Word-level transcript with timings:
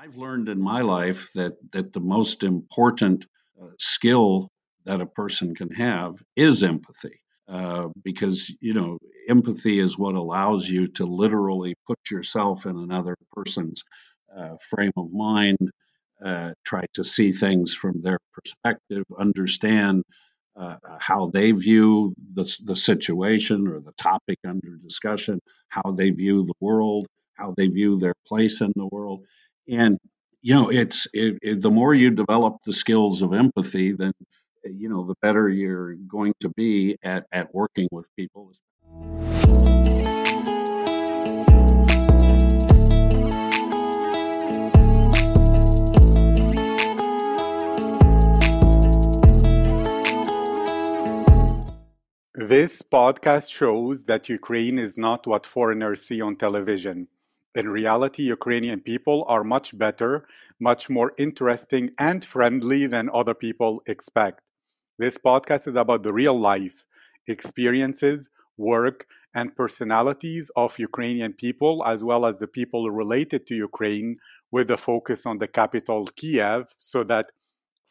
I've 0.00 0.16
learned 0.16 0.48
in 0.48 0.60
my 0.60 0.82
life 0.82 1.30
that 1.34 1.54
that 1.72 1.92
the 1.92 2.00
most 2.00 2.44
important 2.44 3.26
uh, 3.60 3.70
skill 3.80 4.48
that 4.84 5.00
a 5.00 5.06
person 5.06 5.56
can 5.56 5.72
have 5.72 6.14
is 6.36 6.62
empathy. 6.62 7.20
Uh, 7.48 7.88
because 8.04 8.54
you 8.60 8.74
know 8.74 8.98
empathy 9.28 9.80
is 9.80 9.98
what 9.98 10.14
allows 10.14 10.68
you 10.68 10.86
to 10.86 11.04
literally 11.04 11.74
put 11.84 11.98
yourself 12.12 12.64
in 12.64 12.76
another 12.76 13.16
person's 13.32 13.82
uh, 14.36 14.54
frame 14.70 14.92
of 14.96 15.10
mind, 15.10 15.58
uh, 16.22 16.52
try 16.64 16.84
to 16.94 17.02
see 17.02 17.32
things 17.32 17.74
from 17.74 18.00
their 18.00 18.18
perspective, 18.32 19.04
understand 19.18 20.04
uh, 20.54 20.76
how 21.00 21.26
they 21.26 21.50
view 21.50 22.14
the, 22.34 22.44
the 22.64 22.76
situation 22.76 23.66
or 23.66 23.80
the 23.80 23.94
topic 23.98 24.38
under 24.46 24.76
discussion, 24.76 25.40
how 25.68 25.90
they 25.90 26.10
view 26.10 26.44
the 26.44 26.54
world, 26.60 27.06
how 27.34 27.52
they 27.56 27.66
view 27.66 27.98
their 27.98 28.14
place 28.26 28.60
in 28.60 28.72
the 28.76 28.88
world, 28.92 29.24
and 29.68 29.98
you 30.40 30.54
know 30.54 30.70
it's 30.70 31.06
it, 31.12 31.38
it, 31.42 31.60
the 31.60 31.70
more 31.70 31.94
you 31.94 32.10
develop 32.10 32.56
the 32.64 32.72
skills 32.72 33.22
of 33.22 33.32
empathy, 33.32 33.92
then 33.92 34.12
eh, 34.64 34.70
you 34.70 34.88
know, 34.88 35.04
the 35.04 35.14
better 35.20 35.48
you're 35.48 35.94
going 35.94 36.34
to 36.40 36.48
be 36.50 36.96
at, 37.02 37.26
at 37.32 37.54
working 37.54 37.88
with 37.92 38.08
people. 38.16 38.52
This 52.34 52.82
podcast 52.82 53.50
shows 53.50 54.04
that 54.04 54.28
Ukraine 54.28 54.78
is 54.78 54.96
not 54.96 55.26
what 55.26 55.44
foreigners 55.44 56.02
see 56.02 56.22
on 56.22 56.36
television. 56.36 57.08
In 57.58 57.68
reality, 57.68 58.22
Ukrainian 58.22 58.80
people 58.80 59.24
are 59.26 59.42
much 59.42 59.76
better, 59.76 60.28
much 60.60 60.88
more 60.88 61.12
interesting, 61.18 61.90
and 61.98 62.24
friendly 62.24 62.86
than 62.86 63.10
other 63.12 63.34
people 63.34 63.82
expect. 63.88 64.42
This 64.96 65.18
podcast 65.18 65.66
is 65.66 65.74
about 65.74 66.04
the 66.04 66.12
real 66.12 66.38
life 66.38 66.84
experiences, 67.26 68.30
work, 68.58 69.08
and 69.34 69.56
personalities 69.56 70.52
of 70.54 70.78
Ukrainian 70.78 71.32
people, 71.32 71.82
as 71.84 72.04
well 72.04 72.26
as 72.26 72.38
the 72.38 72.46
people 72.46 72.92
related 72.92 73.44
to 73.48 73.56
Ukraine, 73.56 74.18
with 74.52 74.70
a 74.70 74.76
focus 74.76 75.26
on 75.26 75.38
the 75.38 75.48
capital, 75.48 76.06
Kiev, 76.14 76.62
so 76.78 77.02
that 77.12 77.32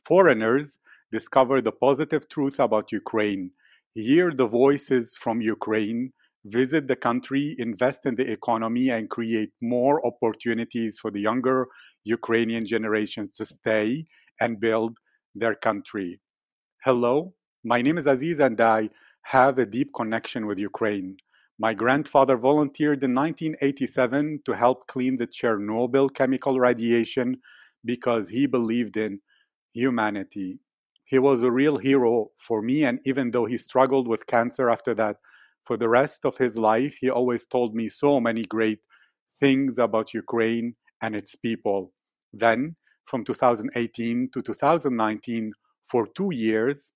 foreigners 0.06 0.80
discover 1.12 1.60
the 1.60 1.74
positive 1.74 2.30
truth 2.30 2.58
about 2.62 2.94
Ukraine, 2.94 3.52
hear 3.96 4.32
the 4.32 4.48
voices 4.48 5.14
from 5.24 5.42
Ukraine, 5.42 6.14
visit 6.46 6.88
the 6.88 6.96
country, 6.96 7.56
invest 7.58 8.06
in 8.06 8.16
the 8.16 8.32
economy, 8.32 8.90
and 8.90 9.10
create 9.10 9.52
more 9.62 10.06
opportunities 10.06 11.00
for 11.00 11.12
the 11.12 11.20
younger 11.20 11.68
Ukrainian 12.04 12.66
generation 12.66 13.30
to 13.36 13.46
stay 13.46 14.06
and 14.40 14.60
build 14.60 14.98
their 15.36 15.56
country. 15.56 16.20
Hello, 16.84 17.34
my 17.64 17.82
name 17.82 17.98
is 17.98 18.08
Aziz 18.08 18.40
and 18.40 18.60
I 18.62 18.90
have 19.24 19.60
a 19.60 19.66
deep 19.66 19.94
connection 19.94 20.46
with 20.48 20.58
Ukraine. 20.58 21.18
My 21.60 21.74
grandfather 21.74 22.38
volunteered 22.38 23.04
in 23.04 23.14
1987 23.16 24.42
to 24.46 24.54
help 24.54 24.88
clean 24.88 25.18
the 25.18 25.28
Chernobyl 25.28 26.14
chemical 26.14 26.60
radiation 26.60 27.38
because 27.84 28.30
he 28.30 28.46
believed 28.46 28.96
in 28.96 29.20
humanity. 29.74 30.60
He 31.04 31.20
was 31.20 31.42
a 31.42 31.52
real 31.52 31.78
hero 31.78 32.30
for 32.38 32.62
me, 32.62 32.84
and 32.84 33.00
even 33.06 33.32
though 33.32 33.46
he 33.46 33.58
struggled 33.58 34.08
with 34.08 34.28
cancer 34.28 34.70
after 34.70 34.94
that, 34.96 35.18
for 35.68 35.78
the 35.78 35.90
rest 35.90 36.26
of 36.26 36.38
his 36.38 36.58
life, 36.58 36.96
he 37.02 37.10
always 37.10 37.46
told 37.46 37.76
me 37.76 37.90
so 37.90 38.22
many 38.22 38.44
great 38.44 38.80
things 39.40 39.78
about 39.78 40.14
Ukraine 40.14 40.76
and 41.02 41.16
its 41.16 41.36
people. 41.36 41.92
Then, 42.34 42.78
from 43.06 43.26
2018 43.26 44.30
to 44.34 44.42
2019, 44.42 45.52
for 45.84 46.08
two 46.08 46.32
years, 46.34 46.92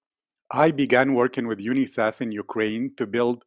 I 0.52 0.72
began 0.72 1.14
working 1.14 1.48
with 1.48 1.60
UNICEF 1.60 2.22
in 2.22 2.32
Ukraine 2.32 2.92
to 2.98 3.06
build 3.06 3.44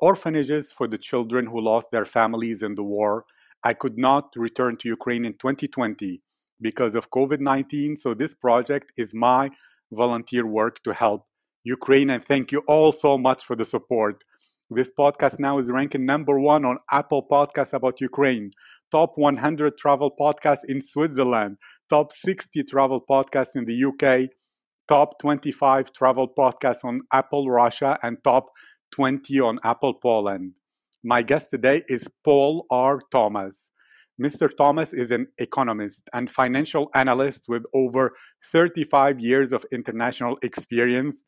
orphanages 0.00 0.72
for 0.72 0.88
the 0.88 0.98
children 0.98 1.46
who 1.46 1.60
lost 1.60 1.88
their 1.90 2.04
families 2.04 2.62
in 2.62 2.74
the 2.74 2.82
war. 2.82 3.24
I 3.64 3.74
could 3.74 3.98
not 3.98 4.24
return 4.36 4.76
to 4.78 4.88
Ukraine 4.88 5.24
in 5.24 5.34
2020 5.34 6.20
because 6.60 6.94
of 6.94 7.10
COVID 7.10 7.40
19. 7.40 7.96
So, 7.96 8.14
this 8.14 8.34
project 8.34 8.92
is 8.96 9.14
my 9.14 9.50
volunteer 9.92 10.46
work 10.46 10.82
to 10.84 10.92
help 10.92 11.26
Ukraine. 11.64 12.10
And 12.10 12.24
thank 12.24 12.52
you 12.52 12.60
all 12.66 12.90
so 12.92 13.16
much 13.16 13.44
for 13.44 13.54
the 13.54 13.64
support. 13.64 14.24
This 14.74 14.90
podcast 14.98 15.38
now 15.38 15.58
is 15.58 15.70
ranking 15.70 16.06
number 16.06 16.40
one 16.40 16.64
on 16.64 16.78
Apple 16.90 17.26
Podcasts 17.30 17.74
about 17.74 18.00
Ukraine, 18.00 18.52
top 18.90 19.12
100 19.16 19.76
travel 19.76 20.10
podcasts 20.18 20.64
in 20.66 20.80
Switzerland, 20.80 21.58
top 21.90 22.10
60 22.10 22.62
travel 22.62 23.04
podcasts 23.08 23.54
in 23.54 23.66
the 23.66 23.84
UK, 23.84 24.30
top 24.88 25.18
25 25.20 25.92
travel 25.92 26.26
podcasts 26.26 26.84
on 26.84 27.00
Apple 27.12 27.50
Russia 27.50 27.98
and 28.02 28.16
top 28.24 28.46
20 28.92 29.40
on 29.40 29.58
Apple 29.62 29.94
Poland. 29.94 30.52
My 31.04 31.20
guest 31.20 31.50
today 31.50 31.82
is 31.88 32.08
Paul 32.24 32.64
R. 32.70 33.00
Thomas. 33.10 33.70
Mr. 34.22 34.48
Thomas 34.56 34.94
is 34.94 35.10
an 35.10 35.26
economist 35.36 36.08
and 36.14 36.30
financial 36.30 36.88
analyst 36.94 37.44
with 37.46 37.64
over 37.74 38.12
35 38.50 39.20
years 39.20 39.52
of 39.52 39.66
international 39.70 40.38
experience, 40.42 41.22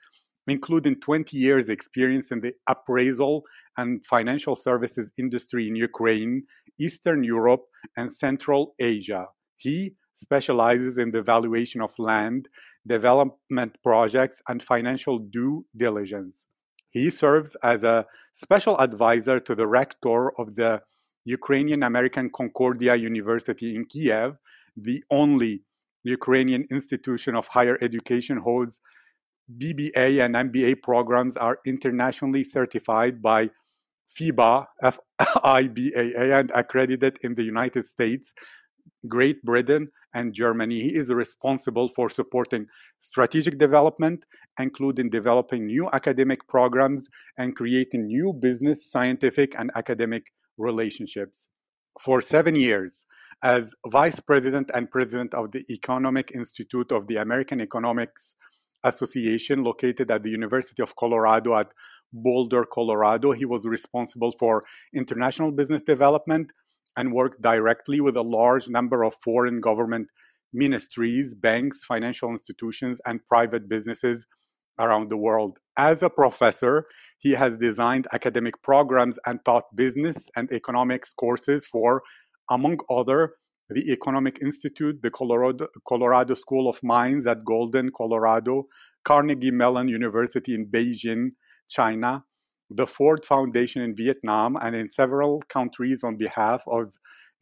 including 0.46 1.00
20 1.00 1.36
years 1.36 1.68
experience 1.68 2.30
in 2.30 2.40
the 2.40 2.52
appraisal 2.68 3.44
and 3.76 4.04
financial 4.06 4.56
services 4.56 5.10
industry 5.18 5.68
in 5.68 5.76
Ukraine, 5.76 6.44
Eastern 6.78 7.24
Europe, 7.24 7.64
and 7.96 8.12
Central 8.12 8.74
Asia. 8.78 9.26
He 9.56 9.94
specializes 10.14 10.98
in 10.98 11.10
the 11.10 11.22
valuation 11.22 11.80
of 11.80 11.98
land, 11.98 12.48
development 12.86 13.76
projects, 13.82 14.42
and 14.48 14.62
financial 14.62 15.18
due 15.18 15.64
diligence. 15.76 16.46
He 16.90 17.10
serves 17.10 17.56
as 17.62 17.82
a 17.82 18.06
special 18.32 18.78
advisor 18.80 19.40
to 19.40 19.54
the 19.54 19.66
rector 19.66 20.30
of 20.38 20.54
the 20.54 20.82
Ukrainian 21.24 21.82
American 21.82 22.30
Concordia 22.30 22.94
University 22.94 23.74
in 23.74 23.84
Kiev, 23.84 24.36
the 24.76 25.02
only 25.10 25.62
Ukrainian 26.04 26.66
institution 26.70 27.34
of 27.34 27.48
higher 27.48 27.78
education 27.80 28.36
whose 28.44 28.80
BBA 29.58 30.24
and 30.24 30.34
MBA 30.34 30.82
programs 30.82 31.36
are 31.36 31.58
internationally 31.66 32.44
certified 32.44 33.20
by 33.20 33.50
FIBA, 34.18 34.66
F-I-B-A-A, 34.82 36.38
and 36.38 36.50
accredited 36.54 37.18
in 37.22 37.34
the 37.34 37.42
United 37.42 37.84
States, 37.84 38.32
Great 39.08 39.42
Britain, 39.42 39.88
and 40.14 40.32
Germany. 40.32 40.80
He 40.80 40.94
is 40.94 41.10
responsible 41.10 41.88
for 41.88 42.08
supporting 42.08 42.66
strategic 43.00 43.58
development, 43.58 44.24
including 44.58 45.10
developing 45.10 45.66
new 45.66 45.88
academic 45.92 46.46
programs 46.48 47.08
and 47.36 47.56
creating 47.56 48.06
new 48.06 48.32
business, 48.32 48.90
scientific, 48.90 49.58
and 49.58 49.70
academic 49.74 50.32
relationships. 50.56 51.48
For 52.00 52.22
seven 52.22 52.56
years, 52.56 53.06
as 53.42 53.74
vice 53.88 54.20
president 54.20 54.70
and 54.74 54.90
president 54.90 55.34
of 55.34 55.50
the 55.52 55.64
Economic 55.70 56.32
Institute 56.34 56.90
of 56.90 57.06
the 57.06 57.16
American 57.16 57.60
Economics 57.60 58.34
Association, 58.84 59.64
located 59.64 60.10
at 60.10 60.22
the 60.22 60.30
University 60.30 60.82
of 60.82 60.94
Colorado 60.96 61.54
at 61.56 61.72
Boulder, 62.12 62.64
Colorado, 62.64 63.32
he 63.32 63.44
was 63.44 63.64
responsible 63.64 64.32
for 64.38 64.62
international 64.94 65.50
business 65.50 65.82
development, 65.82 66.52
and 66.96 67.12
work 67.12 67.40
directly 67.40 68.00
with 68.00 68.16
a 68.16 68.22
large 68.22 68.68
number 68.68 69.02
of 69.02 69.16
foreign 69.22 69.60
government 69.60 70.10
ministries, 70.52 71.34
banks, 71.34 71.84
financial 71.84 72.30
institutions, 72.30 73.00
and 73.04 73.26
private 73.28 73.68
businesses 73.68 74.26
around 74.78 75.10
the 75.10 75.16
world. 75.16 75.58
As 75.76 76.02
a 76.02 76.10
professor, 76.10 76.86
he 77.18 77.32
has 77.32 77.58
designed 77.58 78.06
academic 78.12 78.62
programs 78.62 79.18
and 79.26 79.44
taught 79.44 79.74
business 79.74 80.30
and 80.36 80.50
economics 80.52 81.12
courses 81.12 81.66
for, 81.66 82.02
among 82.50 82.78
other, 82.88 83.34
the 83.74 83.92
Economic 83.92 84.38
Institute, 84.40 85.02
the 85.02 85.10
Colorado, 85.10 85.66
Colorado 85.86 86.34
School 86.34 86.68
of 86.68 86.78
Mines 86.82 87.26
at 87.26 87.44
Golden, 87.44 87.90
Colorado, 87.90 88.66
Carnegie 89.04 89.50
Mellon 89.50 89.88
University 89.88 90.54
in 90.54 90.66
Beijing, 90.66 91.30
China, 91.68 92.24
the 92.70 92.86
Ford 92.86 93.24
Foundation 93.24 93.82
in 93.82 93.94
Vietnam 93.96 94.56
and 94.60 94.76
in 94.76 94.88
several 94.88 95.42
countries 95.48 96.04
on 96.04 96.16
behalf 96.16 96.62
of 96.68 96.86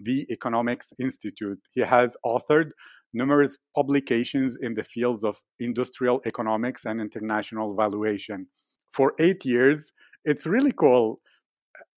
the 0.01 0.27
Economics 0.31 0.93
Institute. 0.99 1.59
He 1.75 1.83
has 1.83 2.17
authored 2.25 2.71
numerous 3.13 3.59
publications 3.77 4.57
in 4.61 4.75
the 4.75 4.83
fields 4.83 5.23
of 5.23 5.41
industrial 5.61 6.21
economics 6.27 6.87
and 6.87 7.01
international 7.01 7.77
valuation. 7.77 8.47
For 8.91 9.13
eight 9.21 9.45
years, 9.45 9.93
it's 10.25 10.47
really 10.47 10.73
cool. 10.73 11.21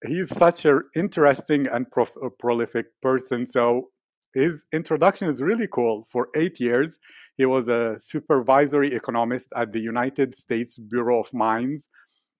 He's 0.06 0.28
such 0.28 0.64
an 0.66 0.80
interesting 0.94 1.66
and 1.66 1.90
prof- 1.90 2.16
prolific 2.38 2.86
person. 3.02 3.46
So 3.46 3.90
his 4.36 4.64
introduction 4.72 5.28
is 5.28 5.40
really 5.40 5.66
cool. 5.66 6.06
For 6.10 6.28
eight 6.36 6.60
years, 6.60 6.98
he 7.36 7.46
was 7.46 7.68
a 7.68 7.98
supervisory 7.98 8.92
economist 8.92 9.48
at 9.56 9.72
the 9.72 9.80
United 9.80 10.34
States 10.34 10.78
Bureau 10.78 11.20
of 11.20 11.32
Mines, 11.32 11.88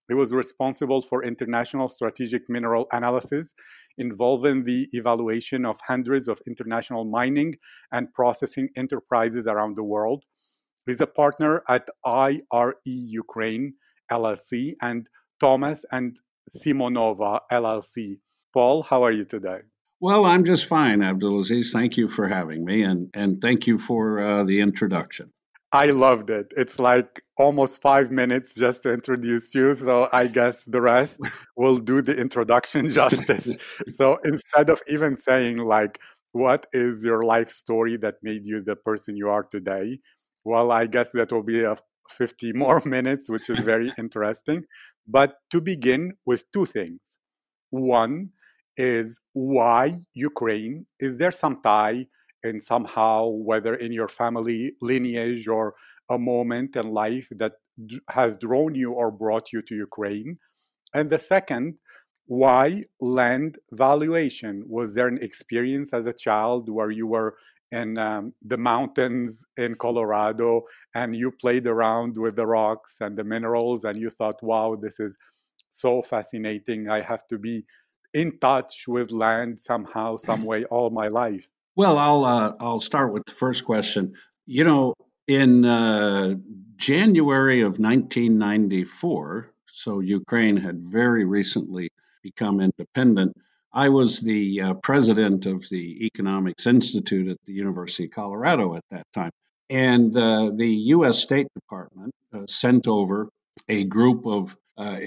he 0.09 0.15
was 0.15 0.33
responsible 0.33 1.03
for 1.03 1.25
international 1.25 1.89
strategic 1.89 2.49
mineral 2.49 2.87
analysis 2.93 3.55
involving 3.99 4.65
the 4.65 4.89
evaluation 4.93 5.65
of 5.65 5.81
hundreds 5.81 6.29
of 6.29 6.41
international 6.47 7.05
mining 7.05 7.57
and 7.91 8.13
processing 8.15 8.69
enterprises 8.77 9.47
around 9.47 9.77
the 9.77 9.83
world. 9.83 10.25
He's 10.87 11.01
a 11.01 11.07
partner 11.07 11.63
at 11.69 11.89
IRE 12.05 12.75
Ukraine 12.85 13.75
LLC 14.13 14.75
and 14.81 15.09
Thomas 15.41 15.85
and 15.91 16.17
Simonova 16.49 17.41
LLC. 17.51 18.21
Paul, 18.55 18.83
how 18.83 19.03
are 19.03 19.13
you 19.13 19.25
today? 19.25 19.63
Well, 20.01 20.27
I'm 20.27 20.45
just 20.45 20.67
fine, 20.67 21.01
Abdulaziz. 21.01 21.73
Thank 21.73 21.97
you 21.97 22.09
for 22.09 22.29
having 22.29 22.65
me, 22.65 22.83
and 22.83 23.09
and 23.15 23.41
thank 23.41 23.67
you 23.67 23.79
for 23.79 24.21
uh, 24.21 24.45
the 24.45 24.61
introduction. 24.61 25.33
I 25.73 25.87
loved 25.87 26.31
it. 26.31 26.53
It's 26.57 26.79
like 26.79 27.23
almost 27.37 27.83
five 27.83 28.11
minutes 28.11 28.55
just 28.55 28.83
to 28.85 28.93
introduce 28.93 29.55
you. 29.55 29.75
So 29.75 30.09
I 30.13 30.27
guess 30.27 30.65
the 30.65 30.81
rest 30.81 31.19
will 31.57 31.79
do 31.79 32.03
the 32.03 32.17
introduction 32.17 32.91
justice. 33.01 33.49
so 33.95 34.19
instead 34.25 34.71
of 34.71 34.81
even 34.89 35.17
saying, 35.17 35.59
like, 35.59 35.99
what 36.33 36.67
is 36.73 37.05
your 37.05 37.25
life 37.25 37.51
story 37.51 37.97
that 37.99 38.17
made 38.23 38.45
you 38.45 38.63
the 38.63 38.77
person 38.77 39.17
you 39.17 39.29
are 39.29 39.43
today? 39.43 39.99
Well, 40.45 40.71
I 40.71 40.87
guess 40.87 41.11
that 41.11 41.33
will 41.33 41.43
be 41.43 41.65
a 41.65 41.77
50 42.11 42.53
more 42.53 42.81
minutes, 42.85 43.29
which 43.29 43.51
is 43.51 43.59
very 43.59 43.93
interesting. 43.99 44.65
But 45.09 45.37
to 45.51 45.61
begin 45.61 46.13
with 46.25 46.45
two 46.53 46.67
things. 46.67 47.19
One 47.71 48.31
is 48.76 49.20
why 49.32 49.99
Ukraine? 50.14 50.87
Is 51.00 51.17
there 51.17 51.31
some 51.31 51.61
tie 51.62 52.06
and 52.44 52.62
somehow, 52.62 53.26
whether 53.26 53.75
in 53.75 53.93
your 53.93 54.08
family 54.08 54.73
lineage 54.81 55.49
or 55.49 55.75
a 56.08 56.19
moment 56.19 56.76
in 56.76 56.90
life 56.90 57.28
that 57.32 57.52
d- 57.87 58.00
has 58.11 58.37
drawn 58.37 58.75
you 58.75 58.93
or 58.93 59.11
brought 59.11 59.52
you 59.52 59.62
to 59.62 59.75
Ukraine? 59.75 60.38
And 60.94 61.11
the 61.11 61.19
second, 61.19 61.75
why 62.26 62.84
land 63.00 63.58
valuation? 63.73 64.64
Was 64.67 64.94
there 64.94 65.08
an 65.08 65.19
experience 65.23 65.93
as 65.93 66.06
a 66.06 66.12
child 66.12 66.69
where 66.69 66.90
you 66.90 67.06
were 67.06 67.37
in 67.73 67.99
um, 67.99 68.32
the 68.43 68.56
mountains 68.56 69.44
in 69.56 69.75
Colorado 69.75 70.62
and 70.94 71.17
you 71.17 71.31
played 71.31 71.67
around 71.67 72.17
with 72.17 72.37
the 72.37 72.46
rocks 72.46 72.96
and 73.00 73.17
the 73.17 73.25
minerals 73.25 73.84
and 73.84 73.99
you 73.99 74.08
thought, 74.11 74.40
wow, 74.43 74.76
this 74.81 75.00
is 75.00 75.17
so 75.69 76.00
fascinating. 76.00 76.88
I 76.88 77.00
have 77.00 77.26
to 77.28 77.38
be 77.38 77.64
in 78.17 78.39
touch 78.39 78.89
with 78.89 79.11
land 79.13 79.61
somehow, 79.61 80.17
some 80.17 80.43
way 80.45 80.65
all 80.65 80.89
my 80.89 81.09
life. 81.09 81.47
Well, 81.77 81.99
I'll 81.99 82.25
uh, 82.25 82.55
I'll 82.59 82.81
start 82.81 83.13
with 83.13 83.25
the 83.27 83.33
first 83.33 83.67
question. 83.67 84.15
You 84.47 84.65
know, 84.65 84.95
in 85.29 85.67
uh, 85.67 86.37
January 86.77 87.61
of 87.61 87.79
1994, 87.79 89.53
so 89.71 90.01
Ukraine 90.01 90.57
had 90.57 90.79
very 90.81 91.27
recently 91.27 91.91
become 92.23 92.63
independent. 92.63 93.37
I 93.71 93.91
was 93.91 94.21
the 94.21 94.62
uh, 94.62 94.75
president 94.75 95.45
of 95.45 95.69
the 95.69 96.07
Economics 96.07 96.67
Institute 96.67 97.29
at 97.29 97.37
the 97.45 97.53
University 97.53 98.05
of 98.05 98.12
Colorado 98.12 98.75
at 98.77 98.85
that 98.91 99.07
time. 99.12 99.33
And 99.69 100.17
uh, 100.17 100.53
the 100.55 100.73
U.S. 100.97 101.19
State 101.19 101.49
Department 101.55 102.15
uh, 102.33 102.47
sent 102.47 102.89
over 102.89 103.29
a 103.69 103.85
group 103.85 104.27
of 104.27 104.57
uh, 104.76 104.99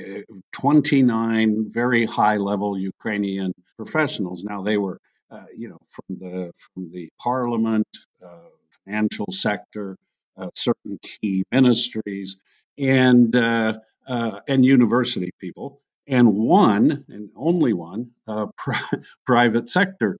29 0.51 1.71
very 1.71 2.05
high 2.05 2.37
level 2.37 2.77
Ukrainian 2.77 3.53
professionals. 3.77 4.43
Now, 4.43 4.61
they 4.61 4.77
were 4.77 4.99
uh, 5.31 5.45
you 5.55 5.69
know, 5.69 5.77
from 5.87 6.17
the 6.19 6.51
from 6.57 6.91
the 6.91 7.09
parliament, 7.19 7.87
uh, 8.25 8.49
financial 8.83 9.27
sector, 9.31 9.95
uh, 10.37 10.49
certain 10.55 10.97
key 11.03 11.43
ministries, 11.51 12.37
and 12.79 13.35
uh, 13.35 13.73
and 14.07 14.65
university 14.65 15.29
people, 15.39 15.81
and 16.07 16.33
one 16.33 17.05
and 17.09 17.29
only 17.35 17.73
one 17.73 18.09
pri- 18.57 18.99
private 19.25 19.69
sector 19.69 20.17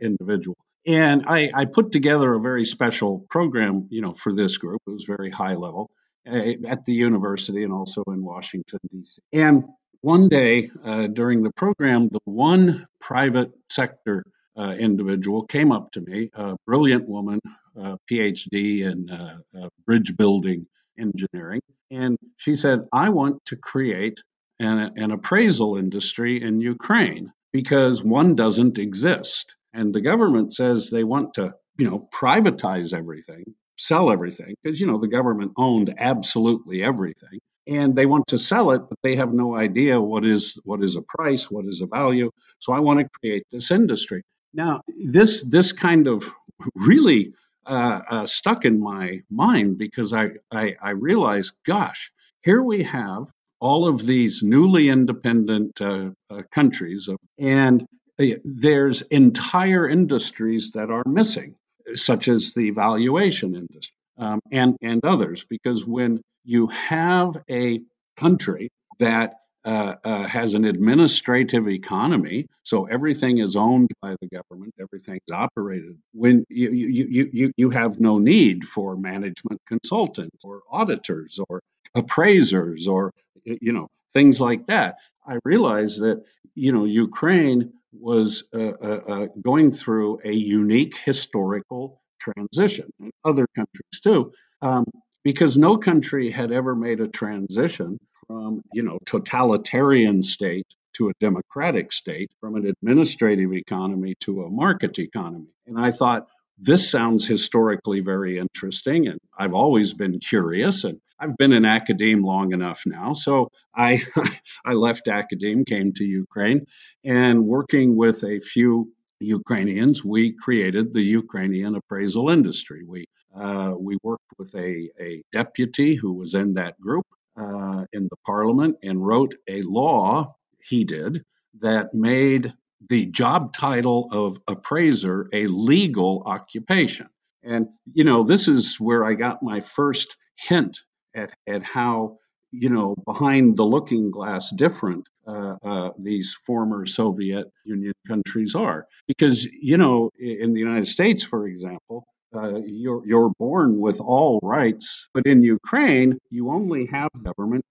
individual. 0.00 0.56
And 0.84 1.24
I, 1.26 1.50
I, 1.52 1.64
put 1.64 1.90
together 1.90 2.34
a 2.34 2.40
very 2.40 2.64
special 2.64 3.26
program, 3.28 3.88
you 3.90 4.00
know, 4.00 4.14
for 4.14 4.32
this 4.32 4.56
group. 4.56 4.80
It 4.86 4.90
was 4.90 5.02
very 5.02 5.30
high 5.30 5.54
level 5.54 5.90
at 6.26 6.84
the 6.84 6.92
university 6.92 7.62
and 7.62 7.72
also 7.72 8.02
in 8.08 8.24
Washington 8.24 8.80
D.C. 8.90 9.20
And 9.32 9.64
one 10.00 10.28
day 10.28 10.70
uh, 10.84 11.06
during 11.08 11.42
the 11.42 11.52
program, 11.52 12.08
the 12.08 12.20
one 12.24 12.86
private 13.00 13.50
sector 13.70 14.24
uh, 14.56 14.74
individual 14.78 15.44
came 15.46 15.72
up 15.72 15.92
to 15.92 16.00
me, 16.00 16.30
a 16.34 16.56
brilliant 16.66 17.08
woman, 17.08 17.40
uh, 17.78 17.96
PhD 18.10 18.80
in 18.80 19.10
uh, 19.10 19.38
uh, 19.58 19.68
bridge 19.84 20.16
building 20.16 20.66
engineering, 20.98 21.60
and 21.90 22.16
she 22.36 22.54
said, 22.54 22.86
I 22.92 23.10
want 23.10 23.44
to 23.46 23.56
create 23.56 24.20
an, 24.58 24.92
an 24.96 25.10
appraisal 25.10 25.76
industry 25.76 26.42
in 26.42 26.60
Ukraine 26.60 27.32
because 27.52 28.02
one 28.02 28.34
doesn't 28.34 28.78
exist. 28.78 29.54
And 29.72 29.94
the 29.94 30.00
government 30.00 30.54
says 30.54 30.88
they 30.88 31.04
want 31.04 31.34
to, 31.34 31.54
you 31.78 31.88
know, 31.88 32.08
privatize 32.12 32.94
everything, 32.94 33.44
sell 33.76 34.10
everything, 34.10 34.54
because, 34.62 34.80
you 34.80 34.86
know, 34.86 34.98
the 34.98 35.08
government 35.08 35.52
owned 35.56 35.94
absolutely 35.98 36.82
everything 36.82 37.38
and 37.66 37.96
they 37.96 38.06
want 38.06 38.28
to 38.28 38.38
sell 38.38 38.70
it 38.70 38.82
but 38.88 38.98
they 39.02 39.16
have 39.16 39.32
no 39.32 39.56
idea 39.56 40.00
what 40.00 40.24
is 40.24 40.58
what 40.64 40.82
is 40.82 40.96
a 40.96 41.02
price 41.02 41.50
what 41.50 41.64
is 41.64 41.80
a 41.80 41.86
value 41.86 42.30
so 42.58 42.72
i 42.72 42.78
want 42.78 43.00
to 43.00 43.08
create 43.20 43.44
this 43.50 43.70
industry. 43.70 44.22
Now 44.54 44.82
this 44.86 45.42
this 45.42 45.72
kind 45.72 46.08
of 46.08 46.30
really 46.74 47.34
uh, 47.66 48.00
uh, 48.08 48.26
stuck 48.26 48.64
in 48.64 48.80
my 48.80 49.22
mind 49.30 49.76
because 49.76 50.12
I, 50.12 50.30
I 50.50 50.76
i 50.80 50.90
realized 50.90 51.52
gosh 51.66 52.10
here 52.42 52.62
we 52.62 52.84
have 52.84 53.30
all 53.60 53.88
of 53.88 54.06
these 54.06 54.42
newly 54.42 54.88
independent 54.88 55.80
uh, 55.80 56.10
uh 56.30 56.42
countries 56.50 57.08
and 57.38 57.86
uh, 58.18 58.24
there's 58.44 59.02
entire 59.02 59.86
industries 59.88 60.70
that 60.72 60.90
are 60.90 61.04
missing 61.06 61.56
such 61.94 62.28
as 62.28 62.54
the 62.54 62.70
valuation 62.70 63.54
industry 63.54 63.96
um, 64.18 64.40
and 64.50 64.76
and 64.82 65.04
others 65.04 65.44
because 65.48 65.84
when 65.84 66.20
you 66.44 66.68
have 66.68 67.42
a 67.50 67.80
country 68.16 68.70
that 68.98 69.34
uh, 69.64 69.96
uh, 70.04 70.28
has 70.28 70.54
an 70.54 70.64
administrative 70.64 71.68
economy, 71.68 72.46
so 72.62 72.86
everything 72.86 73.38
is 73.38 73.56
owned 73.56 73.90
by 74.00 74.14
the 74.20 74.28
government, 74.28 74.72
everything's 74.80 75.32
operated. 75.32 75.98
When 76.12 76.44
you, 76.48 76.70
you, 76.70 77.06
you, 77.10 77.30
you, 77.32 77.52
you 77.56 77.70
have 77.70 77.98
no 77.98 78.18
need 78.18 78.64
for 78.64 78.96
management 78.96 79.60
consultants 79.66 80.44
or 80.44 80.62
auditors 80.70 81.40
or 81.48 81.60
appraisers 81.96 82.86
or 82.86 83.12
you 83.44 83.72
know 83.72 83.88
things 84.12 84.40
like 84.40 84.66
that. 84.68 84.96
I 85.26 85.38
realize 85.44 85.96
that 85.96 86.22
you 86.54 86.70
know 86.70 86.84
Ukraine 86.84 87.72
was 88.00 88.44
uh, 88.54 88.58
uh, 88.58 89.00
uh 89.08 89.26
going 89.42 89.72
through 89.72 90.20
a 90.24 90.32
unique 90.32 90.96
historical 90.96 92.02
transition, 92.20 92.90
and 93.00 93.12
other 93.24 93.46
countries 93.54 94.00
too. 94.02 94.32
Um, 94.62 94.84
because 95.24 95.56
no 95.56 95.76
country 95.76 96.30
had 96.30 96.52
ever 96.52 96.76
made 96.76 97.00
a 97.00 97.08
transition 97.08 97.98
from, 98.28 98.62
you 98.72 98.82
know, 98.82 98.98
totalitarian 99.06 100.22
state 100.22 100.66
to 100.94 101.08
a 101.08 101.12
democratic 101.20 101.92
state, 101.92 102.30
from 102.40 102.54
an 102.54 102.66
administrative 102.66 103.52
economy 103.52 104.14
to 104.20 104.44
a 104.44 104.48
market 104.48 104.98
economy. 104.98 105.48
And 105.66 105.78
I 105.78 105.90
thought, 105.90 106.28
this 106.58 106.90
sounds 106.90 107.26
historically 107.26 108.00
very 108.00 108.38
interesting, 108.38 109.08
and 109.08 109.18
I've 109.36 109.52
always 109.52 109.92
been 109.92 110.20
curious, 110.20 110.84
and 110.84 111.00
I've 111.18 111.36
been 111.36 111.52
in 111.52 111.64
academe 111.64 112.22
long 112.22 112.52
enough 112.52 112.82
now. 112.86 113.14
So 113.14 113.50
I, 113.74 114.02
I 114.64 114.74
left 114.74 115.08
academe, 115.08 115.64
came 115.64 115.92
to 115.94 116.04
Ukraine, 116.04 116.66
and 117.04 117.44
working 117.44 117.96
with 117.96 118.22
a 118.24 118.40
few 118.40 118.92
Ukrainians, 119.20 120.04
we 120.04 120.32
created 120.32 120.92
the 120.92 121.02
Ukrainian 121.02 121.74
appraisal 121.74 122.28
industry. 122.28 122.82
We 122.86 123.06
uh, 123.34 123.74
we 123.78 123.98
worked 124.02 124.32
with 124.38 124.54
a, 124.54 124.90
a 124.98 125.22
deputy 125.32 125.94
who 125.94 126.14
was 126.14 126.34
in 126.34 126.54
that 126.54 126.80
group 126.80 127.04
uh, 127.36 127.84
in 127.92 128.04
the 128.04 128.16
parliament 128.24 128.76
and 128.82 129.04
wrote 129.04 129.34
a 129.46 129.60
law, 129.62 130.34
he 130.62 130.84
did, 130.84 131.22
that 131.60 131.92
made 131.92 132.54
the 132.88 133.06
job 133.06 133.52
title 133.52 134.08
of 134.10 134.38
appraiser 134.48 135.28
a 135.32 135.46
legal 135.48 136.22
occupation. 136.24 137.08
And, 137.42 137.68
you 137.92 138.04
know, 138.04 138.22
this 138.22 138.48
is 138.48 138.80
where 138.80 139.04
I 139.04 139.14
got 139.14 139.42
my 139.42 139.60
first 139.60 140.16
hint 140.38 140.78
at, 141.16 141.30
at 141.48 141.62
how, 141.64 142.18
you 142.52 142.70
know, 142.70 142.94
behind 143.04 143.56
the 143.56 143.64
looking 143.64 144.12
glass 144.12 144.50
different 144.50 145.08
uh, 145.26 145.56
uh, 145.64 145.90
these 145.98 146.36
former 146.46 146.86
Soviet 146.86 147.46
Union 147.64 147.94
countries 148.06 148.54
are. 148.54 148.86
Because, 149.08 149.44
you 149.44 149.76
know, 149.76 150.10
in 150.18 150.52
the 150.54 150.60
United 150.60 150.86
States, 150.86 151.24
for 151.24 151.48
example, 151.48 152.04
uh, 152.34 152.60
you're, 152.64 153.02
you're 153.06 153.32
born 153.38 153.80
with 153.80 154.00
all 154.00 154.38
rights, 154.42 155.08
but 155.14 155.26
in 155.26 155.42
Ukraine, 155.42 156.18
you 156.30 156.50
only 156.50 156.86
have 156.86 157.08
government. 157.24 157.64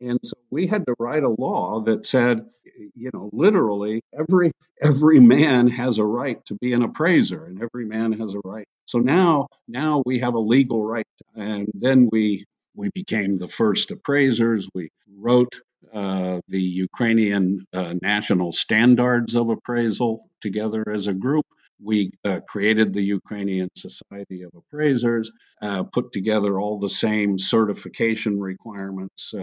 And 0.00 0.18
so 0.22 0.34
we 0.50 0.66
had 0.66 0.84
to 0.86 0.94
write 0.98 1.22
a 1.22 1.28
law 1.28 1.80
that 1.82 2.06
said, 2.06 2.46
you 2.94 3.10
know, 3.12 3.30
literally 3.32 4.02
every 4.16 4.52
every 4.80 5.20
man 5.20 5.68
has 5.68 5.98
a 5.98 6.04
right 6.04 6.44
to 6.46 6.54
be 6.54 6.72
an 6.72 6.82
appraiser, 6.82 7.44
and 7.46 7.60
every 7.62 7.84
man 7.84 8.12
has 8.12 8.34
a 8.34 8.40
right. 8.44 8.66
So 8.86 8.98
now 8.98 9.48
now 9.66 10.02
we 10.06 10.20
have 10.20 10.34
a 10.34 10.38
legal 10.38 10.84
right, 10.84 11.06
and 11.34 11.68
then 11.74 12.08
we 12.12 12.44
we 12.78 12.90
became 12.94 13.36
the 13.36 13.48
first 13.48 13.90
appraisers. 13.90 14.68
We 14.72 14.90
wrote 15.16 15.60
uh, 15.92 16.40
the 16.48 16.60
Ukrainian 16.60 17.66
uh, 17.72 17.94
national 18.00 18.52
standards 18.52 19.34
of 19.34 19.50
appraisal 19.50 20.30
together 20.40 20.84
as 20.88 21.08
a 21.08 21.12
group. 21.12 21.44
We 21.82 22.12
uh, 22.24 22.40
created 22.48 22.92
the 22.92 23.02
Ukrainian 23.02 23.68
Society 23.76 24.42
of 24.42 24.52
Appraisers, 24.60 25.30
uh, 25.60 25.84
put 25.84 26.12
together 26.12 26.58
all 26.58 26.78
the 26.78 26.88
same 27.06 27.38
certification 27.38 28.40
requirements 28.40 29.34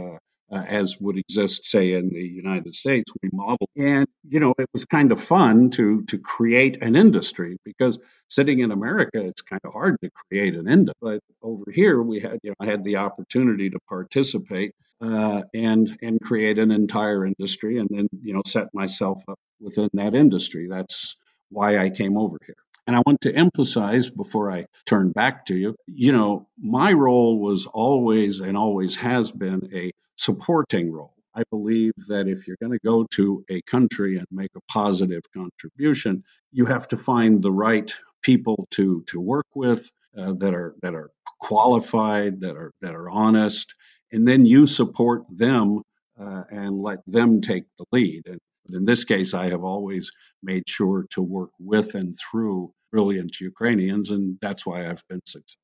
uh, 0.52 0.64
as 0.68 0.98
would 1.00 1.18
exist, 1.18 1.66
say, 1.66 1.94
in 1.94 2.10
the 2.10 2.22
United 2.22 2.76
States. 2.76 3.12
We 3.22 3.30
modeled, 3.34 3.70
and 3.76 4.08
you 4.28 4.40
know, 4.40 4.54
it 4.58 4.70
was 4.74 4.86
kind 4.86 5.12
of 5.12 5.22
fun 5.22 5.72
to 5.72 6.04
to 6.04 6.18
create 6.20 6.82
an 6.82 6.96
industry 6.96 7.58
because 7.66 8.00
sitting 8.28 8.60
in 8.60 8.72
America, 8.72 9.20
it's 9.20 9.42
kind 9.42 9.62
of 9.64 9.74
hard 9.74 9.98
to 10.02 10.10
create 10.30 10.56
an 10.56 10.68
industry. 10.68 11.00
But 11.02 11.20
over 11.42 11.66
here, 11.72 12.02
we 12.02 12.20
had, 12.20 12.40
you 12.44 12.52
know, 12.52 12.56
I 12.60 12.66
had 12.66 12.84
the 12.84 12.98
opportunity 12.98 13.70
to 13.72 13.80
participate 13.90 14.74
uh, 15.02 15.44
and 15.54 15.98
and 16.02 16.22
create 16.22 16.60
an 16.60 16.72
entire 16.72 17.26
industry, 17.26 17.80
and 17.80 17.90
then 17.92 18.08
you 18.22 18.34
know, 18.34 18.44
set 18.46 18.68
myself 18.74 19.24
up 19.28 19.40
within 19.60 19.90
that 19.94 20.16
industry. 20.16 20.68
That's 20.70 21.16
why 21.50 21.78
I 21.80 21.90
came 21.90 22.18
over 22.18 22.38
here. 22.46 22.56
And 22.88 22.96
I 22.96 23.02
want 23.06 23.22
to 23.22 23.34
emphasize 23.34 24.12
before 24.12 24.52
I 24.52 24.66
turn 24.86 25.12
back 25.12 25.48
to 25.48 25.56
you, 25.56 25.76
you 25.88 26.12
know, 26.12 26.48
my 26.60 26.94
role 26.94 27.40
was 27.40 27.66
always 27.66 28.42
and 28.42 28.56
always 28.56 28.96
has 28.98 29.32
been 29.32 29.70
a 29.74 29.92
supporting 30.16 30.92
role. 30.92 31.14
I 31.34 31.44
believe 31.50 31.94
that 32.08 32.28
if 32.28 32.48
you're 32.48 32.58
going 32.62 32.72
to 32.72 32.80
go 32.86 33.06
to 33.12 33.44
a 33.50 33.62
country 33.64 34.18
and 34.18 34.26
make 34.32 34.52
a 34.56 34.62
positive 34.72 35.22
contribution, 35.34 36.24
you 36.52 36.66
have 36.66 36.88
to 36.90 36.98
find 36.98 37.42
the 37.42 37.52
right 37.52 37.92
people 38.22 38.68
to 38.72 39.04
to 39.08 39.20
work 39.20 39.48
with 39.54 39.90
uh, 40.18 40.34
that 40.34 40.54
are 40.54 40.76
that 40.82 40.96
are 40.96 41.12
qualified, 41.40 42.42
that 42.42 42.56
are 42.56 42.72
that 42.82 42.96
are 42.96 43.10
honest, 43.10 43.74
and 44.12 44.28
then 44.28 44.46
you 44.46 44.66
support 44.66 45.24
them 45.30 45.82
uh, 46.20 46.44
and 46.50 46.80
let 46.80 47.00
them 47.06 47.42
take 47.42 47.66
the 47.78 47.86
lead. 47.92 48.24
And 48.28 48.40
in 48.70 48.86
this 48.86 49.04
case, 49.04 49.34
I 49.34 49.50
have 49.50 49.64
always 49.64 50.12
made 50.42 50.64
sure 50.68 51.06
to 51.12 51.22
work 51.22 51.52
with 51.60 51.96
and 51.96 52.16
through 52.18 52.72
brilliant 52.92 53.40
Ukrainians, 53.42 54.10
and 54.12 54.38
that's 54.42 54.66
why 54.66 54.90
I've 54.90 55.04
been 55.10 55.22
successful. 55.26 55.62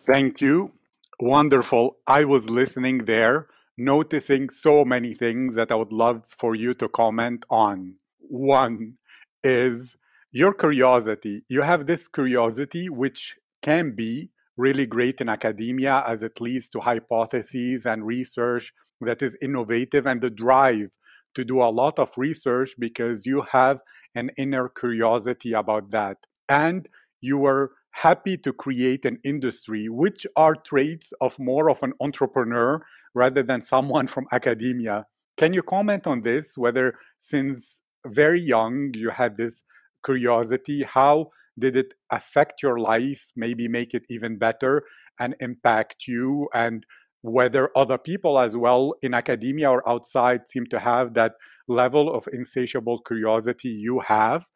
Thank 0.00 0.40
you. 0.40 0.72
Wonderful. 1.20 1.96
I 2.06 2.24
was 2.24 2.50
listening 2.50 3.04
there, 3.04 3.46
noticing 3.76 4.50
so 4.50 4.84
many 4.84 5.14
things 5.14 5.56
that 5.56 5.72
I 5.72 5.74
would 5.74 5.92
love 5.92 6.24
for 6.28 6.54
you 6.54 6.74
to 6.74 6.88
comment 6.88 7.44
on. 7.50 7.96
One 8.18 8.94
is 9.42 9.96
your 10.32 10.54
curiosity. 10.54 11.44
You 11.48 11.62
have 11.62 11.86
this 11.86 12.08
curiosity, 12.08 12.88
which 12.88 13.36
can 13.62 13.94
be 13.94 14.30
really 14.56 14.86
great 14.86 15.20
in 15.20 15.28
academia 15.28 16.04
as 16.06 16.22
it 16.22 16.40
leads 16.40 16.68
to 16.70 16.80
hypotheses 16.80 17.86
and 17.86 18.06
research 18.06 18.72
that 19.00 19.22
is 19.22 19.36
innovative 19.42 20.06
and 20.06 20.20
the 20.20 20.30
drive 20.30 20.90
to 21.34 21.44
do 21.44 21.60
a 21.60 21.70
lot 21.70 21.98
of 21.98 22.16
research 22.16 22.74
because 22.78 23.26
you 23.26 23.42
have 23.50 23.80
an 24.14 24.30
inner 24.38 24.68
curiosity 24.68 25.52
about 25.52 25.90
that. 25.90 26.18
And 26.48 26.88
you 27.20 27.38
were 27.38 27.72
happy 27.94 28.36
to 28.36 28.52
create 28.52 29.04
an 29.04 29.18
industry, 29.24 29.88
which 29.88 30.26
are 30.36 30.54
traits 30.54 31.12
of 31.20 31.38
more 31.38 31.70
of 31.70 31.80
an 31.82 31.92
entrepreneur 32.00 32.84
rather 33.14 33.42
than 33.42 33.60
someone 33.60 34.08
from 34.08 34.26
academia. 34.32 35.04
Can 35.36 35.52
you 35.52 35.62
comment 35.62 36.06
on 36.06 36.22
this? 36.22 36.58
Whether 36.58 36.94
since 37.18 37.80
very 38.06 38.40
young 38.40 38.90
you 38.94 39.10
had 39.10 39.36
this 39.36 39.62
curiosity, 40.04 40.82
how 40.82 41.30
did 41.56 41.76
it 41.76 41.94
affect 42.10 42.64
your 42.64 42.80
life, 42.80 43.26
maybe 43.36 43.68
make 43.68 43.94
it 43.94 44.02
even 44.10 44.38
better 44.38 44.82
and 45.20 45.36
impact 45.38 46.08
you? 46.08 46.48
And 46.52 46.84
whether 47.22 47.70
other 47.76 47.96
people 47.96 48.40
as 48.40 48.56
well 48.56 48.94
in 49.02 49.14
academia 49.14 49.70
or 49.70 49.88
outside 49.88 50.48
seem 50.48 50.66
to 50.66 50.80
have 50.80 51.14
that 51.14 51.34
level 51.68 52.12
of 52.12 52.26
insatiable 52.32 52.98
curiosity 52.98 53.68
you 53.68 54.00
have, 54.00 54.46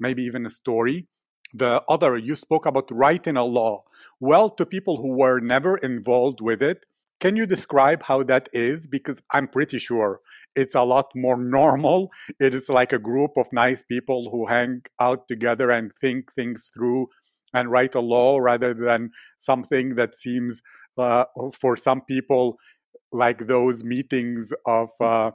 maybe 0.00 0.24
even 0.24 0.44
a 0.44 0.50
story 0.50 1.06
the 1.52 1.82
other, 1.88 2.16
you 2.16 2.34
spoke 2.34 2.66
about 2.66 2.90
writing 2.90 3.36
a 3.36 3.44
law. 3.44 3.84
Well, 4.20 4.50
to 4.50 4.66
people 4.66 4.98
who 4.98 5.16
were 5.16 5.40
never 5.40 5.76
involved 5.78 6.40
with 6.40 6.62
it, 6.62 6.84
can 7.20 7.36
you 7.36 7.46
describe 7.46 8.04
how 8.04 8.22
that 8.24 8.48
is? 8.52 8.86
Because 8.86 9.20
I'm 9.32 9.48
pretty 9.48 9.78
sure 9.78 10.20
it's 10.54 10.74
a 10.74 10.84
lot 10.84 11.10
more 11.16 11.36
normal. 11.58 12.10
It 12.38 12.54
is 12.54 12.68
like 12.68 12.92
a 12.92 12.98
group 12.98 13.32
of 13.36 13.46
nice 13.52 13.82
people 13.82 14.30
who 14.30 14.46
hang 14.46 14.82
out 15.00 15.26
together 15.26 15.70
and 15.70 15.92
think 16.00 16.32
things 16.32 16.70
through 16.72 17.08
and 17.54 17.70
write 17.70 17.94
a 17.94 18.00
law 18.00 18.38
rather 18.38 18.74
than 18.74 19.10
something 19.38 19.94
that 19.96 20.14
seems, 20.14 20.60
uh, 20.98 21.24
for 21.58 21.76
some 21.76 22.02
people, 22.02 22.58
like 23.10 23.46
those 23.46 23.82
meetings 23.82 24.52
of 24.66 24.90
uh, 25.00 25.30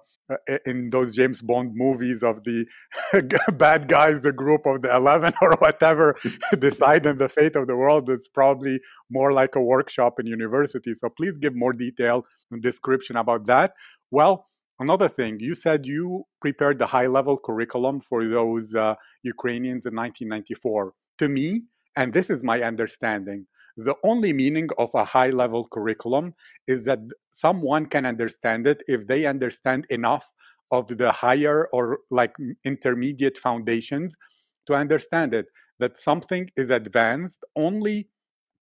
in 0.65 0.89
those 0.89 1.15
James 1.15 1.41
Bond 1.41 1.71
movies 1.73 2.23
of 2.23 2.43
the 2.43 2.65
bad 3.53 3.87
guys, 3.87 4.21
the 4.21 4.31
group 4.31 4.65
of 4.65 4.81
the 4.81 4.93
eleven 4.95 5.33
or 5.41 5.55
whatever, 5.57 6.15
deciding 6.59 7.17
the 7.17 7.29
fate 7.29 7.55
of 7.55 7.67
the 7.67 7.75
world. 7.75 8.09
It's 8.09 8.27
probably 8.27 8.79
more 9.09 9.33
like 9.33 9.55
a 9.55 9.61
workshop 9.61 10.19
in 10.19 10.27
university. 10.27 10.93
So 10.93 11.09
please 11.09 11.37
give 11.37 11.55
more 11.55 11.73
detail 11.73 12.25
and 12.51 12.61
description 12.61 13.17
about 13.17 13.45
that. 13.47 13.73
Well, 14.11 14.47
another 14.79 15.09
thing 15.09 15.39
you 15.39 15.55
said 15.55 15.85
you 15.85 16.23
prepared 16.41 16.79
the 16.79 16.87
high 16.87 17.07
level 17.07 17.37
curriculum 17.37 17.99
for 17.99 18.25
those 18.25 18.73
uh, 18.73 18.95
Ukrainians 19.23 19.85
in 19.85 19.95
1994. 19.95 20.93
To 21.19 21.29
me, 21.29 21.63
and 21.95 22.13
this 22.13 22.29
is 22.29 22.43
my 22.43 22.61
understanding 22.63 23.45
the 23.77 23.95
only 24.03 24.33
meaning 24.33 24.69
of 24.77 24.89
a 24.93 25.03
high 25.03 25.29
level 25.29 25.65
curriculum 25.65 26.33
is 26.67 26.83
that 26.85 26.99
someone 27.31 27.85
can 27.87 28.05
understand 28.05 28.67
it 28.67 28.83
if 28.87 29.07
they 29.07 29.25
understand 29.25 29.85
enough 29.89 30.31
of 30.71 30.87
the 30.97 31.11
higher 31.11 31.67
or 31.73 31.99
like 32.11 32.33
intermediate 32.65 33.37
foundations 33.37 34.15
to 34.67 34.73
understand 34.73 35.33
it. 35.33 35.47
That 35.79 35.97
something 35.97 36.49
is 36.55 36.69
advanced 36.69 37.43
only 37.55 38.07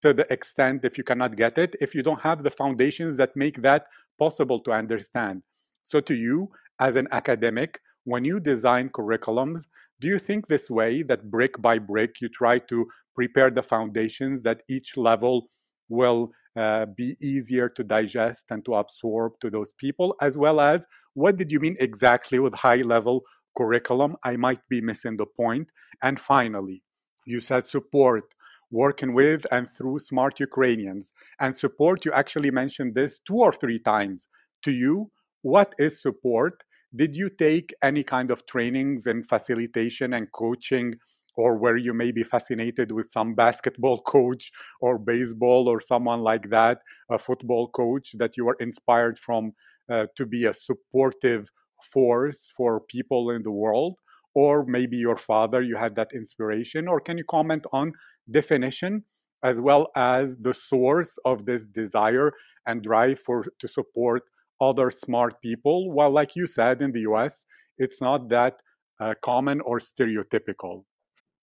to 0.01 0.13
the 0.13 0.31
extent 0.33 0.85
if 0.85 0.97
you 0.97 1.03
cannot 1.03 1.35
get 1.35 1.57
it, 1.57 1.75
if 1.81 1.93
you 1.93 2.01
don't 2.01 2.21
have 2.21 2.41
the 2.43 2.49
foundations 2.49 3.17
that 3.17 3.35
make 3.35 3.61
that 3.61 3.85
possible 4.17 4.59
to 4.61 4.71
understand. 4.71 5.43
So, 5.83 5.99
to 6.01 6.15
you, 6.15 6.49
as 6.79 6.95
an 6.95 7.07
academic, 7.11 7.79
when 8.05 8.25
you 8.25 8.39
design 8.39 8.89
curriculums, 8.89 9.67
do 10.01 10.07
you 10.07 10.19
think 10.19 10.47
this 10.47 10.69
way 10.69 11.03
that 11.03 11.29
brick 11.29 11.61
by 11.61 11.77
brick 11.77 12.19
you 12.21 12.29
try 12.29 12.57
to 12.57 12.87
prepare 13.13 13.51
the 13.51 13.61
foundations 13.63 14.41
that 14.41 14.63
each 14.69 14.97
level 14.97 15.47
will 15.89 16.31
uh, 16.55 16.85
be 16.97 17.15
easier 17.21 17.69
to 17.69 17.83
digest 17.83 18.45
and 18.49 18.65
to 18.65 18.73
absorb 18.73 19.33
to 19.41 19.49
those 19.49 19.71
people, 19.77 20.15
as 20.21 20.37
well 20.37 20.59
as 20.59 20.85
what 21.13 21.37
did 21.37 21.51
you 21.51 21.59
mean 21.59 21.75
exactly 21.79 22.39
with 22.39 22.53
high 22.55 22.83
level 22.95 23.21
curriculum? 23.57 24.15
I 24.23 24.37
might 24.37 24.61
be 24.69 24.81
missing 24.81 25.17
the 25.17 25.25
point. 25.25 25.71
And 26.01 26.19
finally, 26.19 26.83
you 27.25 27.39
said 27.39 27.65
support, 27.65 28.33
working 28.71 29.13
with 29.13 29.45
and 29.51 29.69
through 29.69 29.99
smart 29.99 30.39
Ukrainians. 30.39 31.13
And 31.39 31.55
support, 31.55 32.05
you 32.05 32.11
actually 32.11 32.51
mentioned 32.51 32.95
this 32.95 33.19
two 33.19 33.37
or 33.37 33.53
three 33.53 33.79
times. 33.79 34.27
To 34.63 34.71
you, 34.71 35.11
what 35.41 35.73
is 35.77 36.01
support? 36.01 36.63
Did 36.95 37.15
you 37.15 37.29
take 37.29 37.73
any 37.81 38.03
kind 38.03 38.31
of 38.31 38.45
trainings 38.45 39.07
in 39.07 39.23
facilitation 39.23 40.13
and 40.13 40.31
coaching, 40.31 40.95
or 41.37 41.57
were 41.57 41.77
you 41.77 41.93
maybe 41.93 42.23
fascinated 42.23 42.91
with 42.91 43.11
some 43.11 43.33
basketball 43.33 44.01
coach 44.15 44.51
or 44.81 44.97
baseball 44.99 45.69
or 45.69 45.79
someone 45.79 46.21
like 46.21 46.49
that, 46.49 46.79
a 47.09 47.17
football 47.17 47.67
coach 47.69 48.11
that 48.17 48.35
you 48.35 48.45
were 48.45 48.57
inspired 48.59 49.17
from 49.17 49.53
uh, 49.89 50.07
to 50.17 50.25
be 50.25 50.45
a 50.45 50.53
supportive 50.53 51.49
force 51.81 52.51
for 52.55 52.81
people 52.81 53.31
in 53.31 53.43
the 53.43 53.51
world? 53.51 53.99
Or 54.33 54.65
maybe 54.65 54.97
your 54.97 55.17
father, 55.17 55.61
you 55.61 55.75
had 55.75 55.95
that 55.95 56.11
inspiration? 56.13 56.87
Or 56.87 56.99
can 57.01 57.17
you 57.17 57.25
comment 57.25 57.65
on 57.71 57.93
definition? 58.29 59.05
as 59.43 59.59
well 59.59 59.87
as 59.95 60.35
the 60.37 60.53
source 60.53 61.17
of 61.25 61.45
this 61.45 61.65
desire 61.65 62.31
and 62.67 62.83
drive 62.83 63.19
for 63.19 63.43
to 63.57 63.67
support 63.67 64.21
other 64.61 64.91
smart 64.91 65.41
people. 65.41 65.91
Well, 65.91 66.11
like 66.11 66.35
you 66.35 66.47
said, 66.47 66.81
in 66.81 66.91
the 66.91 67.01
US, 67.11 67.45
it's 67.77 67.99
not 67.99 68.29
that 68.29 68.61
uh, 68.99 69.15
common 69.21 69.59
or 69.61 69.79
stereotypical. 69.79 70.83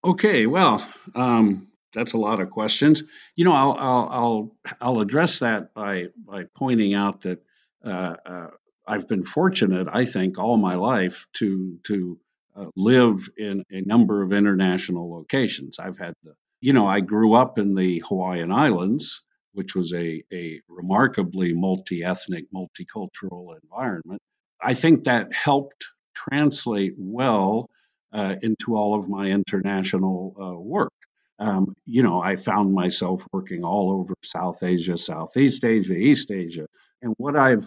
Okay, 0.05 0.47
well, 0.47 0.87
um, 1.17 1.69
that's 1.93 2.13
a 2.13 2.19
lot 2.19 2.41
of 2.41 2.51
questions. 2.51 3.03
You 3.35 3.45
know, 3.45 3.53
I'll 3.53 3.73
I'll 3.73 4.09
I'll, 4.11 4.57
I'll 4.81 5.01
address 5.01 5.41
that 5.41 5.75
by 5.75 6.07
by 6.17 6.45
pointing 6.57 6.95
out 6.95 7.23
that 7.23 7.43
uh, 7.85 8.15
uh, 8.25 8.51
I've 8.87 9.09
been 9.09 9.25
fortunate, 9.25 9.89
I 9.91 10.05
think, 10.05 10.39
all 10.39 10.57
my 10.57 10.77
life 10.77 11.27
to 11.35 11.79
to 11.85 12.19
uh, 12.57 12.67
live 12.77 13.29
in 13.37 13.65
a 13.71 13.83
number 13.83 14.23
of 14.23 14.33
international 14.33 15.13
locations. 15.13 15.79
I've 15.79 15.99
had 15.99 16.15
the, 16.23 16.35
you 16.61 16.73
know, 16.73 16.87
I 16.87 17.01
grew 17.01 17.35
up 17.35 17.59
in 17.59 17.75
the 17.75 18.03
Hawaiian 18.09 18.53
Islands, 18.53 19.23
which 19.59 19.75
was 19.75 19.93
a, 19.93 20.23
a 20.33 20.61
remarkably 20.69 21.53
multi 21.53 22.05
ethnic, 22.05 22.45
multicultural 22.55 23.57
environment. 23.61 24.23
I 24.63 24.75
think 24.75 25.05
that 25.05 25.33
helped 25.33 25.85
translate 26.15 26.95
well 26.97 27.69
uh, 28.13 28.37
into 28.41 28.77
all 28.77 28.95
of 28.95 29.09
my 29.09 29.27
international 29.27 30.37
uh, 30.41 30.61
work. 30.61 30.93
Um, 31.41 31.75
you 31.87 32.05
know, 32.05 32.23
I 32.23 32.37
found 32.37 32.73
myself 32.73 33.27
working 33.33 33.65
all 33.65 33.91
over 33.91 34.15
South 34.23 34.63
Asia, 34.63 34.97
Southeast 34.97 35.65
Asia, 35.65 35.95
East 35.95 36.31
Asia. 36.31 36.67
And 37.03 37.15
what 37.19 37.37
I've 37.37 37.67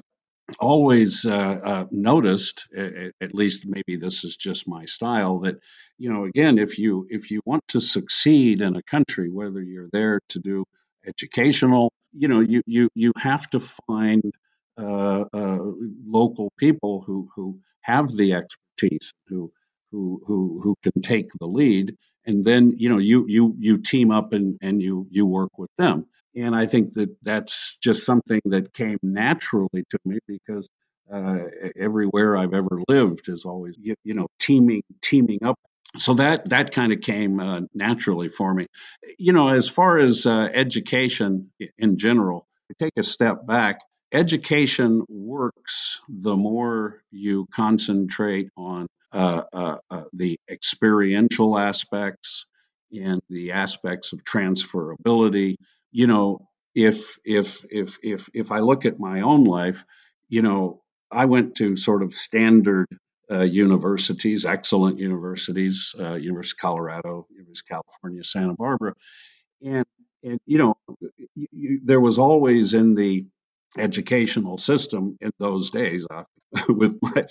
always 0.60 1.26
uh, 1.26 1.60
uh, 1.72 1.86
noticed, 1.92 2.68
at 2.74 3.36
least 3.36 3.66
maybe 3.68 3.98
this 3.98 4.24
is 4.24 4.38
just 4.38 4.66
my 4.66 4.86
style, 4.86 5.40
that 5.40 5.58
you 5.98 6.12
know, 6.12 6.24
again, 6.24 6.58
if 6.58 6.80
you 6.80 7.06
if 7.10 7.32
you 7.32 7.42
want 7.46 7.68
to 7.68 7.82
succeed 7.82 8.62
in 8.62 8.78
a 8.78 8.84
country, 8.84 9.30
whether 9.30 9.62
you're 9.62 9.90
there 9.92 10.22
to 10.30 10.40
do 10.40 10.64
educational, 11.08 11.92
you 12.14 12.28
know, 12.28 12.40
you 12.42 12.62
you 12.66 12.90
you 12.96 13.14
have 13.18 13.50
to 13.52 13.60
find 13.60 14.24
uh, 14.78 15.26
uh, 15.34 15.60
local 16.06 16.52
people 16.58 17.04
who 17.06 17.30
who 17.36 17.60
have 17.82 18.12
the 18.12 18.34
expertise, 18.34 19.14
who 19.28 19.52
who 19.92 20.22
who 20.26 20.60
who 20.64 20.76
can 20.84 21.02
take 21.02 21.30
the 21.40 21.48
lead, 21.48 21.96
and 22.26 22.46
then 22.46 22.74
you 22.78 22.90
know 22.90 23.00
you 23.00 23.26
you 23.28 23.56
you 23.60 23.78
team 23.80 24.12
up 24.12 24.34
and 24.34 24.58
and 24.62 24.82
you 24.82 25.08
you 25.12 25.26
work 25.26 25.58
with 25.58 25.72
them 25.78 26.06
and 26.36 26.56
I 26.56 26.66
think 26.66 26.94
that 26.94 27.16
that's 27.24 27.78
just 27.84 28.06
something 28.06 28.42
that 28.46 28.74
came 28.74 28.98
naturally 29.04 29.84
to 29.90 30.00
me 30.06 30.20
because 30.28 30.68
uh, 31.14 31.40
everywhere 31.78 32.38
I've 32.38 32.54
ever 32.54 32.80
lived 32.88 33.28
is 33.28 33.44
always 33.46 33.76
you, 33.80 33.96
you 34.04 34.14
know 34.14 34.28
teaming 34.40 34.84
teaming 35.02 35.44
up. 35.44 35.60
So 35.98 36.16
that 36.16 36.50
that 36.50 36.72
kind 36.72 36.94
of 36.94 37.02
came 37.02 37.40
uh, 37.40 37.62
naturally 37.74 38.30
for 38.30 38.54
me. 38.54 38.68
You 39.18 39.34
know, 39.34 39.50
as 39.50 39.68
far 39.68 39.98
as 39.98 40.26
uh, 40.26 40.50
education 40.54 41.52
in 41.78 41.98
general, 41.98 42.48
take 42.80 42.94
a 42.98 43.04
step 43.04 43.46
back. 43.46 43.80
Education 44.14 45.04
works 45.10 46.00
the 46.10 46.36
more 46.36 47.02
you 47.12 47.48
concentrate 47.54 48.50
on 48.58 48.88
uh, 49.14 49.44
uh, 49.54 49.78
uh, 49.90 50.04
the 50.14 50.38
experiential 50.50 51.58
aspects 51.58 52.46
and 52.94 53.22
the 53.30 53.54
aspects 53.54 54.14
of 54.14 54.24
transferability 54.24 55.56
you 55.92 56.08
know, 56.08 56.48
if 56.74 57.18
if 57.26 57.66
if 57.70 57.98
if 58.02 58.30
if 58.34 58.52
I 58.52 58.60
look 58.60 58.86
at 58.86 59.00
my 59.00 59.22
own 59.22 59.44
life, 59.44 59.86
you 60.30 60.42
know, 60.42 60.82
I 61.12 61.26
went 61.26 61.56
to 61.56 61.76
sort 61.76 62.02
of 62.04 62.14
standard 62.16 62.88
uh, 63.32 63.42
universities, 63.42 64.46
excellent 64.46 65.00
universities, 65.00 65.96
uh, 66.00 66.16
University 66.16 66.58
of 66.58 66.62
Colorado, 66.62 67.28
University 67.32 67.66
of 67.74 67.84
California, 67.84 68.24
Santa 68.24 68.54
Barbara, 68.54 68.94
and 69.64 69.86
and 70.24 70.40
you 70.46 70.58
know, 70.58 70.76
you, 71.36 71.48
you, 71.52 71.82
there 71.84 72.00
was 72.02 72.20
always 72.20 72.74
in 72.74 72.96
the 72.96 73.26
educational 73.78 74.58
system 74.58 75.18
in 75.22 75.32
those 75.40 75.72
days, 75.72 76.06
uh, 76.10 76.24
with 76.70 76.98
my 77.02 77.26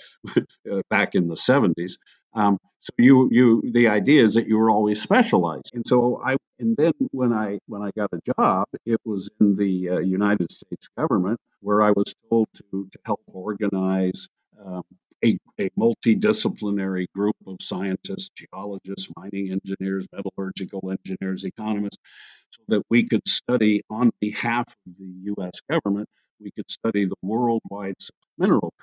uh, 0.71 0.81
back 0.89 1.15
in 1.15 1.27
the 1.27 1.35
70s. 1.35 1.93
Um, 2.33 2.57
so 2.79 2.89
you 2.97 3.29
you 3.31 3.71
the 3.71 3.89
idea 3.89 4.23
is 4.23 4.33
that 4.35 4.47
you 4.47 4.57
were 4.57 4.71
always 4.71 5.01
specialized, 5.01 5.71
and 5.73 5.85
so 5.85 6.21
I 6.23 6.37
and 6.59 6.75
then 6.77 6.93
when 7.11 7.33
I 7.33 7.59
when 7.67 7.81
I 7.81 7.91
got 7.95 8.09
a 8.13 8.19
job, 8.35 8.67
it 8.85 8.99
was 9.05 9.29
in 9.39 9.55
the 9.55 9.89
uh, 9.89 9.99
United 9.99 10.51
States 10.51 10.87
government 10.97 11.39
where 11.59 11.83
I 11.83 11.91
was 11.91 12.13
told 12.29 12.47
to 12.55 12.87
to 12.91 12.99
help 13.05 13.21
organize. 13.27 14.27
Um, 14.63 14.83
a, 15.25 15.37
a 15.59 15.69
multidisciplinary 15.79 17.07
group 17.15 17.35
of 17.47 17.57
scientists, 17.61 18.29
geologists, 18.35 19.09
mining 19.17 19.51
engineers, 19.51 20.07
metallurgical 20.13 20.91
engineers, 20.91 21.43
economists, 21.45 21.99
so 22.51 22.61
that 22.69 22.83
we 22.89 23.07
could 23.07 23.27
study 23.27 23.83
on 23.89 24.11
behalf 24.21 24.67
of 24.67 24.93
the 24.99 25.13
U.S. 25.37 25.61
government, 25.69 26.09
we 26.41 26.51
could 26.51 26.69
study 26.71 27.05
the 27.05 27.15
worldwide 27.23 27.95
mineral 28.37 28.73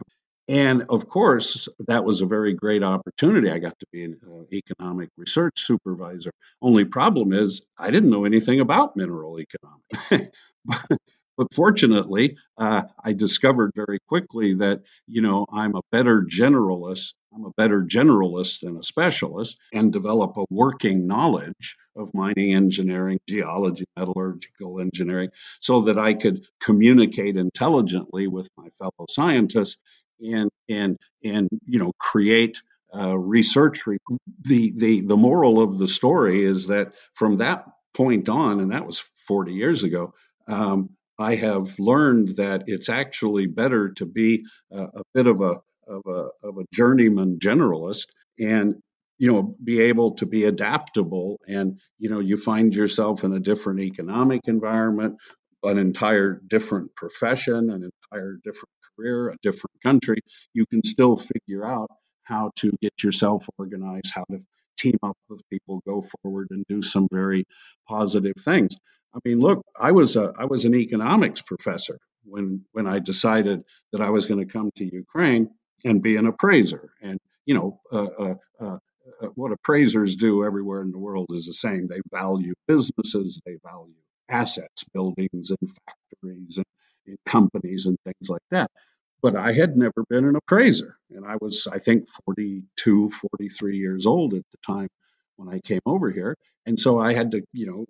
and 0.49 0.85
of 0.91 1.09
course, 1.09 1.69
that 1.89 2.05
was 2.05 2.23
a 2.23 2.27
very 2.27 2.55
great 2.55 2.85
opportunity. 2.85 3.51
I 3.51 3.59
got 3.59 3.79
to 3.81 3.87
be 3.93 4.05
an 4.05 4.21
uh, 4.27 4.45
economic 4.53 5.11
research 5.19 5.61
supervisor. 5.63 6.31
Only 6.63 6.87
problem 6.87 7.35
is, 7.35 7.63
I 7.79 7.91
didn't 7.91 8.11
know 8.11 8.27
anything 8.27 8.61
about 8.61 8.97
mineral 8.97 9.41
economics. 9.41 10.37
but, 10.67 10.99
but 11.39 11.55
fortunately, 11.55 12.37
uh, 12.59 12.83
I 13.05 13.15
discovered 13.15 13.73
very 13.77 14.01
quickly 14.09 14.55
that, 14.57 14.83
you 15.07 15.23
know, 15.23 15.47
I'm 15.53 15.77
a 15.77 15.83
better 15.93 16.27
generalist. 16.29 17.15
I'm 17.35 17.47
a 17.47 17.53
better 17.57 17.85
generalist 17.85 18.63
than 18.63 18.77
a 18.77 18.83
specialist 18.85 19.57
and 19.73 19.93
develop 19.93 20.37
a 20.37 20.47
working 20.51 21.07
knowledge 21.07 21.77
of 21.97 22.13
mining 22.13 22.55
engineering, 22.55 23.21
geology, 23.29 23.85
metallurgical 23.97 24.81
engineering, 24.81 25.31
so 25.61 25.83
that 25.83 25.99
I 25.99 26.15
could 26.15 26.45
communicate 26.61 27.37
intelligently 27.37 28.27
with 28.27 28.49
my 28.59 28.69
fellow 28.79 29.07
scientists 29.09 29.77
and 30.21 30.51
and 30.69 30.99
and 31.25 31.49
you 31.67 31.79
know 31.79 31.93
create 32.01 32.61
uh, 32.95 33.17
research. 33.17 33.81
The 34.43 34.73
the 34.77 35.03
the 35.03 35.17
moral 35.17 35.63
of 35.63 35.79
the 35.79 35.89
story 35.89 36.45
is 36.45 36.67
that 36.69 36.95
from 37.15 37.37
that 37.39 37.67
point 37.95 38.29
on, 38.29 38.61
and 38.61 38.73
that 38.73 38.87
was 38.87 39.05
40 39.29 39.53
years 39.53 39.85
ago. 39.85 40.15
Um, 40.49 40.91
I 41.19 41.35
have 41.37 41.79
learned 41.79 42.37
that 42.37 42.65
it's 42.67 42.89
actually 42.89 43.47
better 43.47 43.91
to 43.95 44.07
be 44.07 44.45
a, 44.73 44.83
a 44.83 45.03
bit 45.15 45.27
of 45.27 45.41
a 45.41 45.57
of 45.87 46.03
a 46.07 46.29
of 46.47 46.59
a 46.59 46.65
journeyman 46.73 47.39
generalist 47.41 48.07
and 48.39 48.77
you 49.19 49.33
know 49.33 49.57
be 49.65 49.81
able 49.83 50.13
to 50.17 50.27
be 50.27 50.45
adaptable 50.45 51.41
and 51.49 51.81
you 51.99 52.11
know 52.11 52.21
you 52.21 52.37
find 52.37 52.75
yourself 52.75 53.25
in 53.25 53.33
a 53.33 53.41
different 53.41 53.81
economic 53.81 54.43
environment 54.49 55.17
an 55.65 55.79
entire 55.79 56.41
different 56.47 56.95
profession, 56.95 57.71
an 57.71 57.91
entire 58.13 58.39
different 58.45 58.71
career, 58.97 59.31
a 59.31 59.37
different 59.43 59.75
country, 59.83 60.19
you 60.55 60.67
can 60.67 60.83
still 60.85 61.17
figure 61.17 61.67
out 61.67 61.91
how 62.25 62.51
to 62.57 62.73
get 62.81 63.03
yourself 63.03 63.47
organized, 63.59 64.13
how 64.15 64.25
to 64.31 64.41
team 64.79 64.97
up 65.03 65.17
with 65.29 65.41
people, 65.51 65.83
go 65.87 66.05
forward 66.23 66.49
and 66.51 66.65
do 66.69 66.83
some 66.83 67.09
very 67.11 67.45
positive 67.89 68.35
things. 68.41 68.77
I 69.15 69.19
mean, 69.25 69.41
look, 69.41 69.63
I 69.79 69.93
was 69.93 70.17
a 70.17 70.33
I 70.39 70.45
was 70.45 70.65
an 70.65 70.75
economics 70.75 71.43
professor 71.43 71.99
when 72.25 72.65
when 72.73 72.87
I 72.87 72.99
decided 72.99 73.63
that 73.93 74.01
I 74.01 74.11
was 74.11 74.27
going 74.27 74.47
to 74.47 74.53
come 74.53 74.71
to 74.77 74.85
Ukraine 74.85 75.51
and 75.85 76.03
be 76.03 76.17
an 76.17 76.27
appraiser. 76.27 76.91
And 77.03 77.19
you 77.47 77.55
know, 77.55 77.81
uh, 77.91 78.07
uh, 78.19 78.35
uh, 78.61 78.79
uh, 79.23 79.27
what 79.35 79.53
appraisers 79.53 80.17
do 80.17 80.45
everywhere 80.45 80.83
in 80.83 80.93
the 80.93 80.99
world 80.99 81.29
is 81.31 81.47
the 81.47 81.55
same. 81.55 81.89
They 81.89 82.01
value 82.13 82.55
businesses, 82.67 83.41
they 83.45 83.57
value 83.65 83.95
assets, 84.29 84.85
buildings 84.93 85.51
and 85.51 85.71
factories 85.71 86.59
and, 86.59 86.67
and 87.07 87.19
companies 87.25 87.87
and 87.87 87.97
things 88.05 88.29
like 88.29 88.43
that. 88.51 88.71
But 89.23 89.35
I 89.35 89.53
had 89.53 89.77
never 89.77 90.05
been 90.09 90.27
an 90.27 90.37
appraiser. 90.37 90.97
And 91.11 91.27
I 91.27 91.37
was, 91.41 91.67
I 91.67 91.79
think, 91.79 92.07
42, 92.25 93.11
43 93.11 93.77
years 93.77 94.07
old 94.07 94.35
at 94.35 94.45
the 94.53 94.59
time 94.65 94.89
when 95.37 95.49
I 95.49 95.61
came 95.61 95.81
over 95.87 96.11
here. 96.11 96.37
And 96.67 96.79
so 96.79 97.01
I 97.01 97.15
had 97.15 97.33
to, 97.33 97.43
you 97.53 97.67
know, 97.67 97.87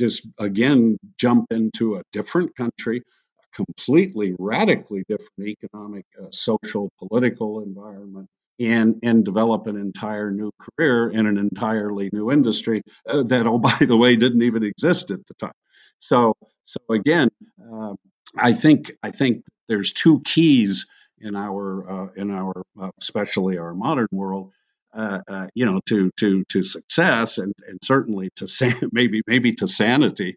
just 0.00 0.26
again 0.38 0.98
jump 1.18 1.46
into 1.50 1.96
a 1.96 2.02
different 2.12 2.54
country, 2.56 2.98
a 3.00 3.64
completely 3.64 4.34
radically 4.38 5.04
different 5.08 5.48
economic, 5.48 6.04
uh, 6.22 6.26
social, 6.30 6.90
political 6.98 7.62
environment, 7.62 8.28
and 8.60 8.96
and 9.02 9.24
develop 9.24 9.66
an 9.66 9.76
entire 9.76 10.30
new 10.30 10.50
career 10.60 11.10
in 11.10 11.26
an 11.26 11.38
entirely 11.38 12.10
new 12.12 12.30
industry 12.32 12.82
uh, 13.08 13.22
that, 13.24 13.46
oh 13.46 13.58
by 13.70 13.78
the 13.80 13.96
way, 13.96 14.16
didn't 14.16 14.42
even 14.42 14.64
exist 14.64 15.10
at 15.10 15.26
the 15.26 15.34
time. 15.34 15.52
So 15.98 16.34
so 16.64 16.78
again, 16.90 17.30
uh, 17.72 17.94
I 18.38 18.52
think 18.54 18.92
I 19.02 19.10
think 19.10 19.44
there's 19.68 19.92
two 19.92 20.20
keys 20.24 20.86
in 21.20 21.36
our 21.36 21.90
uh, 21.90 22.08
in 22.16 22.30
our 22.30 22.64
uh, 22.80 22.90
especially 23.00 23.58
our 23.58 23.74
modern 23.74 24.08
world. 24.12 24.52
Uh, 24.94 25.20
uh, 25.28 25.48
you 25.54 25.66
know, 25.66 25.80
to 25.86 26.10
to 26.18 26.44
to 26.50 26.62
success 26.64 27.38
and, 27.38 27.54
and 27.68 27.78
certainly 27.84 28.30
to 28.36 28.46
san- 28.48 28.80
maybe 28.92 29.22
maybe 29.26 29.52
to 29.54 29.68
sanity, 29.68 30.36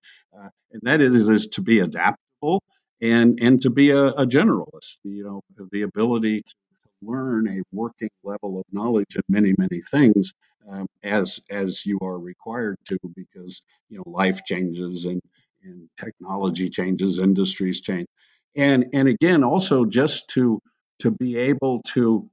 and 0.71 0.81
that 0.83 1.01
is 1.01 1.29
is 1.29 1.47
to 1.47 1.61
be 1.61 1.79
adaptable 1.79 2.63
and 3.01 3.39
and 3.41 3.61
to 3.63 3.69
be 3.71 3.91
a, 3.91 4.07
a 4.07 4.27
generalist. 4.27 4.97
You 5.03 5.23
know, 5.25 5.41
the 5.71 5.83
ability 5.83 6.43
to 6.43 6.55
learn 7.03 7.47
a 7.49 7.61
working 7.73 8.09
level 8.23 8.59
of 8.59 8.65
knowledge 8.71 9.15
in 9.15 9.23
many 9.29 9.53
many 9.57 9.81
things 9.91 10.33
um, 10.69 10.87
as 11.03 11.39
as 11.51 11.85
you 11.85 11.99
are 12.01 12.17
required 12.19 12.77
to 12.87 12.97
because 13.15 13.61
you 13.89 13.97
know 13.97 14.03
life 14.07 14.41
changes 14.45 15.05
and 15.05 15.21
and 15.63 15.89
technology 15.99 16.69
changes 16.69 17.19
industries 17.19 17.81
change 17.81 18.07
and 18.55 18.87
and 18.93 19.07
again 19.09 19.43
also 19.43 19.85
just 19.85 20.29
to 20.29 20.59
to 20.99 21.11
be 21.11 21.37
able 21.37 21.81
to 21.83 22.29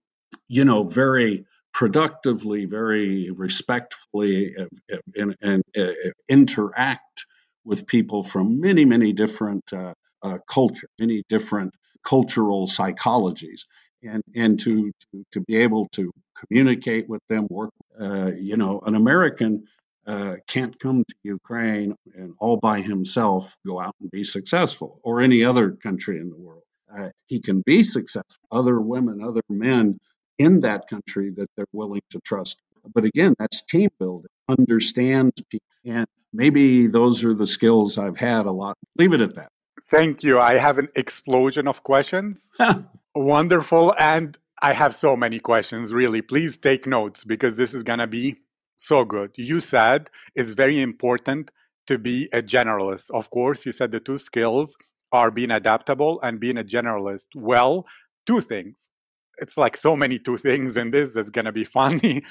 you 0.48 0.64
know 0.64 0.84
very 0.84 1.46
productively 1.74 2.64
very 2.64 3.30
respectfully 3.30 4.54
and, 4.56 5.36
and, 5.42 5.62
and 5.74 5.94
interact 6.28 7.26
with 7.64 7.86
people 7.86 8.24
from 8.24 8.60
many 8.60 8.84
many 8.84 9.12
different 9.12 9.64
uh, 9.72 9.92
uh, 10.22 10.38
cultures 10.48 10.88
many 11.00 11.22
different 11.28 11.74
cultural 12.04 12.68
psychologies 12.68 13.62
and 14.04 14.22
and 14.34 14.60
to 14.60 14.92
to, 15.12 15.24
to 15.32 15.40
be 15.42 15.56
able 15.56 15.88
to 15.92 16.12
communicate 16.34 17.08
with 17.08 17.22
them, 17.28 17.46
work. 17.50 17.70
Uh, 17.98 18.32
you 18.38 18.56
know, 18.56 18.80
an 18.84 18.94
American 18.94 19.64
uh, 20.06 20.36
can't 20.48 20.78
come 20.78 21.04
to 21.08 21.14
Ukraine 21.22 21.94
and 22.14 22.34
all 22.38 22.58
by 22.58 22.80
himself 22.80 23.56
go 23.66 23.80
out 23.80 23.94
and 24.00 24.10
be 24.10 24.24
successful, 24.24 25.00
or 25.02 25.20
any 25.20 25.44
other 25.44 25.72
country 25.72 26.18
in 26.18 26.28
the 26.30 26.36
world. 26.36 26.62
Uh, 26.96 27.08
he 27.26 27.40
can 27.40 27.62
be 27.64 27.82
successful. 27.82 28.36
Other 28.50 28.80
women, 28.80 29.22
other 29.22 29.42
men 29.48 29.98
in 30.38 30.60
that 30.62 30.88
country 30.88 31.30
that 31.36 31.48
they're 31.56 31.66
willing 31.72 32.02
to 32.10 32.20
trust. 32.24 32.58
But 32.92 33.04
again, 33.04 33.34
that's 33.38 33.62
team 33.62 33.90
building. 33.98 34.30
Understand 34.48 35.32
people, 35.48 35.66
and 35.84 36.06
maybe 36.32 36.86
those 36.86 37.24
are 37.24 37.34
the 37.34 37.46
skills 37.46 37.96
I've 37.96 38.18
had 38.18 38.46
a 38.46 38.52
lot. 38.52 38.76
Leave 38.98 39.12
it 39.12 39.20
at 39.20 39.34
that. 39.36 39.48
Thank 39.90 40.22
you. 40.22 40.38
I 40.38 40.54
have 40.54 40.78
an 40.78 40.88
explosion 40.96 41.68
of 41.68 41.82
questions. 41.82 42.50
Wonderful. 43.14 43.94
And 43.98 44.36
I 44.62 44.72
have 44.72 44.94
so 44.94 45.16
many 45.16 45.38
questions, 45.38 45.92
really. 45.92 46.22
Please 46.22 46.56
take 46.56 46.86
notes 46.86 47.24
because 47.24 47.56
this 47.56 47.74
is 47.74 47.82
going 47.82 47.98
to 47.98 48.06
be 48.06 48.36
so 48.76 49.04
good. 49.04 49.32
You 49.36 49.60
said 49.60 50.10
it's 50.34 50.52
very 50.52 50.80
important 50.80 51.50
to 51.86 51.98
be 51.98 52.28
a 52.32 52.42
generalist. 52.42 53.10
Of 53.10 53.30
course, 53.30 53.66
you 53.66 53.72
said 53.72 53.92
the 53.92 54.00
two 54.00 54.18
skills 54.18 54.76
are 55.12 55.30
being 55.30 55.50
adaptable 55.50 56.20
and 56.22 56.40
being 56.40 56.58
a 56.58 56.64
generalist. 56.64 57.28
Well, 57.34 57.86
two 58.26 58.40
things. 58.40 58.90
It's 59.38 59.56
like 59.56 59.76
so 59.76 59.96
many 59.96 60.18
two 60.18 60.36
things 60.36 60.76
in 60.76 60.90
this 60.90 61.12
that's 61.14 61.30
going 61.30 61.44
to 61.44 61.52
be 61.52 61.64
funny. 61.78 62.22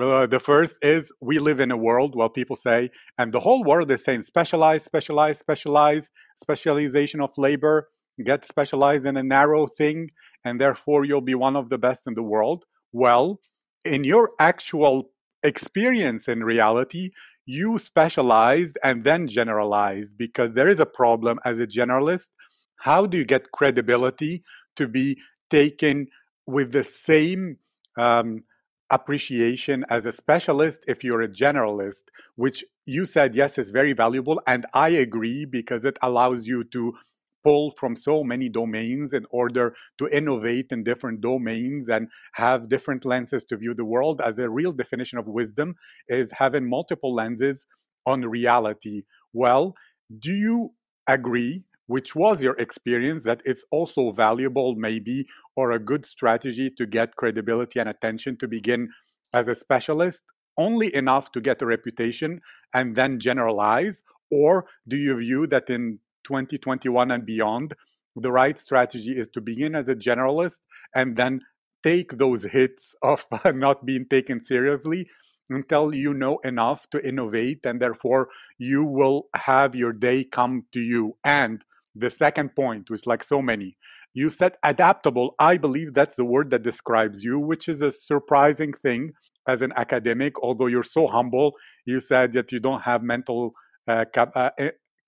uh, 0.00 0.26
the 0.26 0.40
first 0.40 0.76
is 0.82 1.12
we 1.20 1.38
live 1.38 1.60
in 1.60 1.70
a 1.70 1.76
world 1.76 2.14
where 2.14 2.28
people 2.28 2.56
say, 2.56 2.90
and 3.18 3.32
the 3.32 3.40
whole 3.40 3.64
world 3.64 3.90
is 3.90 4.04
saying 4.04 4.22
specialize, 4.22 4.84
specialize, 4.84 5.38
specialize, 5.38 6.10
specialization 6.36 7.20
of 7.20 7.36
labor, 7.36 7.88
get 8.24 8.44
specialized 8.44 9.06
in 9.06 9.16
a 9.16 9.22
narrow 9.22 9.66
thing, 9.66 10.10
and 10.44 10.60
therefore 10.60 11.04
you'll 11.04 11.20
be 11.20 11.34
one 11.34 11.56
of 11.56 11.68
the 11.70 11.78
best 11.78 12.06
in 12.06 12.14
the 12.14 12.22
world. 12.22 12.64
Well, 12.92 13.40
in 13.84 14.04
your 14.04 14.30
actual 14.38 15.10
experience 15.42 16.28
in 16.28 16.44
reality, 16.44 17.10
you 17.46 17.78
specialized 17.78 18.78
and 18.84 19.04
then 19.04 19.26
generalized 19.26 20.16
because 20.16 20.54
there 20.54 20.68
is 20.68 20.80
a 20.80 20.86
problem 20.86 21.38
as 21.44 21.58
a 21.58 21.66
generalist. 21.66 22.28
How 22.76 23.06
do 23.06 23.18
you 23.18 23.24
get 23.24 23.52
credibility 23.52 24.42
to 24.76 24.86
be 24.86 25.18
taken 25.50 26.06
with 26.50 26.72
the 26.72 26.84
same 26.84 27.58
um, 27.96 28.44
appreciation 28.90 29.84
as 29.88 30.04
a 30.04 30.12
specialist 30.12 30.84
if 30.88 31.04
you're 31.04 31.22
a 31.22 31.28
generalist, 31.28 32.02
which 32.36 32.64
you 32.86 33.06
said, 33.06 33.34
yes, 33.34 33.58
is 33.58 33.70
very 33.70 33.92
valuable. 33.92 34.40
And 34.46 34.66
I 34.74 34.90
agree 34.90 35.44
because 35.44 35.84
it 35.84 35.98
allows 36.02 36.46
you 36.46 36.64
to 36.64 36.94
pull 37.42 37.70
from 37.70 37.96
so 37.96 38.22
many 38.22 38.48
domains 38.48 39.12
in 39.12 39.26
order 39.30 39.74
to 39.98 40.08
innovate 40.08 40.72
in 40.72 40.84
different 40.84 41.20
domains 41.20 41.88
and 41.88 42.08
have 42.34 42.68
different 42.68 43.04
lenses 43.04 43.44
to 43.44 43.56
view 43.56 43.74
the 43.74 43.84
world 43.84 44.20
as 44.20 44.38
a 44.38 44.50
real 44.50 44.72
definition 44.72 45.18
of 45.18 45.26
wisdom 45.26 45.74
is 46.08 46.30
having 46.32 46.68
multiple 46.68 47.14
lenses 47.14 47.66
on 48.06 48.22
reality 48.22 49.02
well 49.32 49.74
do 50.18 50.30
you 50.30 50.70
agree 51.06 51.62
which 51.90 52.14
was 52.14 52.40
your 52.40 52.54
experience 52.54 53.24
that 53.24 53.42
it's 53.44 53.64
also 53.72 54.12
valuable 54.12 54.76
maybe 54.76 55.26
or 55.56 55.72
a 55.72 55.78
good 55.80 56.06
strategy 56.06 56.70
to 56.70 56.86
get 56.86 57.16
credibility 57.16 57.80
and 57.80 57.88
attention 57.88 58.36
to 58.36 58.46
begin 58.46 58.88
as 59.34 59.48
a 59.48 59.56
specialist 59.56 60.22
only 60.56 60.94
enough 60.94 61.32
to 61.32 61.40
get 61.40 61.60
a 61.62 61.66
reputation 61.66 62.40
and 62.72 62.94
then 62.94 63.18
generalize? 63.18 64.04
Or 64.30 64.66
do 64.86 64.96
you 64.96 65.18
view 65.18 65.48
that 65.48 65.68
in 65.68 65.98
2021 66.22 67.10
and 67.10 67.26
beyond, 67.26 67.74
the 68.14 68.30
right 68.30 68.56
strategy 68.56 69.18
is 69.18 69.26
to 69.30 69.40
begin 69.40 69.74
as 69.74 69.88
a 69.88 69.96
generalist 69.96 70.60
and 70.94 71.16
then 71.16 71.40
take 71.82 72.18
those 72.18 72.44
hits 72.44 72.94
of 73.02 73.26
not 73.52 73.84
being 73.84 74.06
taken 74.08 74.38
seriously 74.38 75.08
until 75.48 75.92
you 75.92 76.14
know 76.14 76.38
enough 76.44 76.88
to 76.90 77.04
innovate 77.04 77.66
and 77.66 77.82
therefore 77.82 78.28
you 78.58 78.84
will 78.84 79.26
have 79.34 79.74
your 79.74 79.92
day 79.92 80.22
come 80.22 80.66
to 80.70 80.78
you? 80.78 81.16
And 81.24 81.64
the 81.94 82.10
second 82.10 82.54
point 82.54 82.88
was 82.90 83.06
like 83.06 83.22
so 83.22 83.42
many 83.42 83.76
you 84.14 84.30
said 84.30 84.56
adaptable 84.62 85.34
i 85.38 85.56
believe 85.56 85.92
that's 85.92 86.14
the 86.14 86.24
word 86.24 86.50
that 86.50 86.62
describes 86.62 87.24
you 87.24 87.38
which 87.38 87.68
is 87.68 87.82
a 87.82 87.90
surprising 87.90 88.72
thing 88.72 89.12
as 89.48 89.62
an 89.62 89.72
academic 89.76 90.40
although 90.42 90.66
you're 90.66 90.82
so 90.84 91.06
humble 91.06 91.54
you 91.86 91.98
said 92.00 92.32
that 92.32 92.52
you 92.52 92.60
don't 92.60 92.82
have 92.82 93.02
mental 93.02 93.52
uh, 93.88 94.04
cap- 94.12 94.32
uh, 94.36 94.50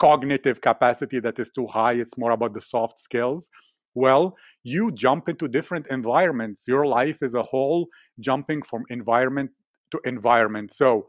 cognitive 0.03 0.61
capacity 0.61 1.21
that 1.21 1.39
is 1.39 1.49
too 1.51 1.69
high, 1.69 1.93
it's 1.93 2.19
more 2.19 2.33
about 2.33 2.55
the 2.55 2.61
soft 2.61 2.99
skills. 2.99 3.49
Well, 3.95 4.37
you 4.65 4.91
jump 4.91 5.29
into 5.29 5.47
different 5.47 5.87
environments. 5.89 6.67
Your 6.67 6.87
life 6.87 7.23
is 7.23 7.35
a 7.35 7.43
whole 7.45 7.87
jumping 8.19 8.63
from 8.63 8.83
environment 8.89 9.53
to 9.93 10.01
environment. 10.05 10.73
So, 10.73 11.07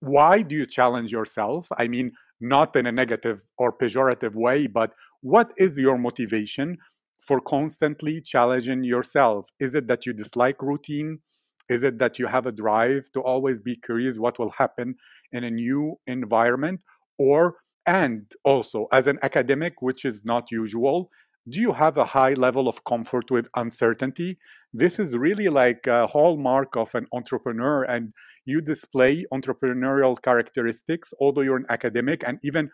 why 0.00 0.42
do 0.42 0.56
you 0.56 0.66
challenge 0.66 1.12
yourself? 1.12 1.68
I 1.78 1.86
mean, 1.86 2.10
not 2.40 2.76
in 2.76 2.86
a 2.86 2.92
negative 2.92 3.42
or 3.58 3.76
pejorative 3.76 4.34
way, 4.34 4.66
but 4.66 4.92
what 5.20 5.52
is 5.56 5.78
your 5.78 5.98
motivation 5.98 6.78
for 7.20 7.40
constantly 7.40 8.20
challenging 8.20 8.84
yourself? 8.84 9.50
Is 9.58 9.74
it 9.74 9.86
that 9.88 10.04
you 10.06 10.12
dislike 10.12 10.60
routine? 10.62 11.20
Is 11.68 11.82
it 11.82 11.98
that 11.98 12.18
you 12.18 12.26
have 12.26 12.46
a 12.46 12.52
drive 12.52 13.10
to 13.12 13.20
always 13.20 13.58
be 13.58 13.76
curious 13.76 14.18
what 14.18 14.38
will 14.38 14.50
happen 14.50 14.96
in 15.32 15.44
a 15.44 15.50
new 15.50 15.98
environment? 16.06 16.82
Or 17.18 17.56
and 17.86 18.30
also, 18.44 18.86
as 18.92 19.06
an 19.06 19.18
academic, 19.22 19.82
which 19.82 20.04
is 20.04 20.24
not 20.24 20.50
usual, 20.50 21.10
do 21.48 21.60
you 21.60 21.72
have 21.72 21.96
a 21.96 22.04
high 22.04 22.32
level 22.32 22.68
of 22.68 22.84
comfort 22.84 23.30
with 23.30 23.48
uncertainty? 23.54 24.38
This 24.72 24.98
is 24.98 25.16
really 25.16 25.48
like 25.48 25.86
a 25.86 26.06
hallmark 26.06 26.76
of 26.76 26.94
an 26.94 27.06
entrepreneur, 27.12 27.82
and 27.84 28.12
you 28.46 28.60
display 28.62 29.26
entrepreneurial 29.32 30.20
characteristics, 30.20 31.12
although 31.20 31.42
you're 31.42 31.58
an 31.58 31.66
academic, 31.68 32.26
and 32.26 32.38
even 32.42 32.70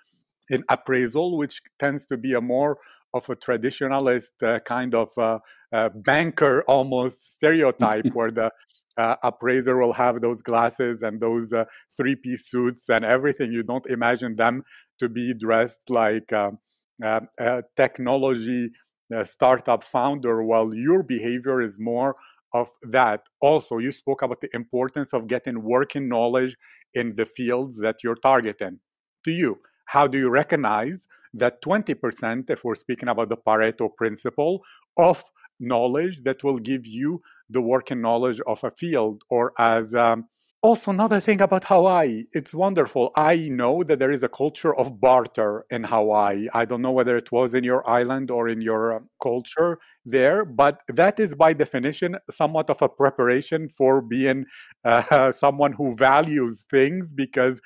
in 0.50 0.62
appraisal, 0.68 1.36
which 1.36 1.60
tends 1.78 2.06
to 2.06 2.16
be 2.16 2.34
a 2.34 2.40
more 2.40 2.78
of 3.12 3.28
a 3.28 3.36
traditionalist 3.36 4.42
uh, 4.42 4.60
kind 4.60 4.94
of 4.94 5.10
uh, 5.18 5.40
uh, 5.72 5.88
banker 5.94 6.62
almost 6.68 7.34
stereotype, 7.34 8.06
where 8.12 8.30
the 8.30 8.52
uh, 8.96 9.16
appraiser 9.24 9.78
will 9.78 9.92
have 9.92 10.20
those 10.20 10.42
glasses 10.42 11.02
and 11.02 11.20
those 11.20 11.52
uh, 11.52 11.64
three 11.96 12.14
piece 12.14 12.48
suits 12.48 12.88
and 12.88 13.04
everything. 13.04 13.52
You 13.52 13.64
don't 13.64 13.86
imagine 13.86 14.36
them 14.36 14.62
to 15.00 15.08
be 15.08 15.34
dressed 15.34 15.88
like 15.88 16.32
um, 16.32 16.54
uh, 16.54 16.56
Uh, 17.02 17.20
uh, 17.40 17.62
technology 17.76 18.70
uh, 19.14 19.24
startup 19.24 19.82
founder, 19.82 20.42
while 20.44 20.74
your 20.74 21.02
behavior 21.02 21.60
is 21.60 21.78
more 21.78 22.14
of 22.52 22.68
that. 22.82 23.22
Also, 23.40 23.78
you 23.78 23.92
spoke 23.92 24.22
about 24.22 24.40
the 24.40 24.48
importance 24.54 25.12
of 25.12 25.26
getting 25.26 25.62
working 25.62 26.08
knowledge 26.08 26.56
in 26.94 27.14
the 27.14 27.26
fields 27.26 27.78
that 27.78 28.02
you're 28.02 28.16
targeting. 28.16 28.78
To 29.24 29.30
you, 29.30 29.58
how 29.86 30.06
do 30.06 30.18
you 30.18 30.30
recognize 30.30 31.06
that 31.34 31.62
20%, 31.62 32.50
if 32.50 32.64
we're 32.64 32.74
speaking 32.74 33.08
about 33.08 33.28
the 33.28 33.36
Pareto 33.36 33.88
principle, 33.96 34.62
of 34.98 35.22
knowledge 35.58 36.22
that 36.24 36.42
will 36.42 36.58
give 36.58 36.86
you 36.86 37.20
the 37.48 37.60
working 37.60 38.00
knowledge 38.00 38.40
of 38.46 38.62
a 38.64 38.70
field 38.70 39.22
or 39.30 39.52
as 39.58 39.94
um, 39.94 40.26
also 40.62 40.90
another 40.90 41.20
thing 41.20 41.40
about 41.40 41.64
hawaii 41.64 42.24
it's 42.32 42.52
wonderful 42.52 43.10
i 43.16 43.48
know 43.50 43.82
that 43.82 43.98
there 43.98 44.10
is 44.10 44.22
a 44.22 44.28
culture 44.28 44.76
of 44.76 45.00
barter 45.00 45.64
in 45.70 45.82
hawaii 45.84 46.48
i 46.52 46.66
don't 46.66 46.82
know 46.82 46.92
whether 46.92 47.16
it 47.16 47.32
was 47.32 47.54
in 47.54 47.64
your 47.64 47.88
island 47.88 48.30
or 48.30 48.46
in 48.46 48.60
your 48.60 48.96
um, 48.96 49.08
culture 49.22 49.78
there 50.04 50.44
but 50.44 50.82
that 50.88 51.18
is 51.18 51.34
by 51.34 51.54
definition 51.54 52.14
somewhat 52.30 52.68
of 52.68 52.82
a 52.82 52.88
preparation 52.90 53.70
for 53.70 54.02
being 54.02 54.44
uh, 54.84 55.32
someone 55.44 55.72
who 55.72 55.96
values 55.96 56.66
things 56.70 57.10
because 57.10 57.58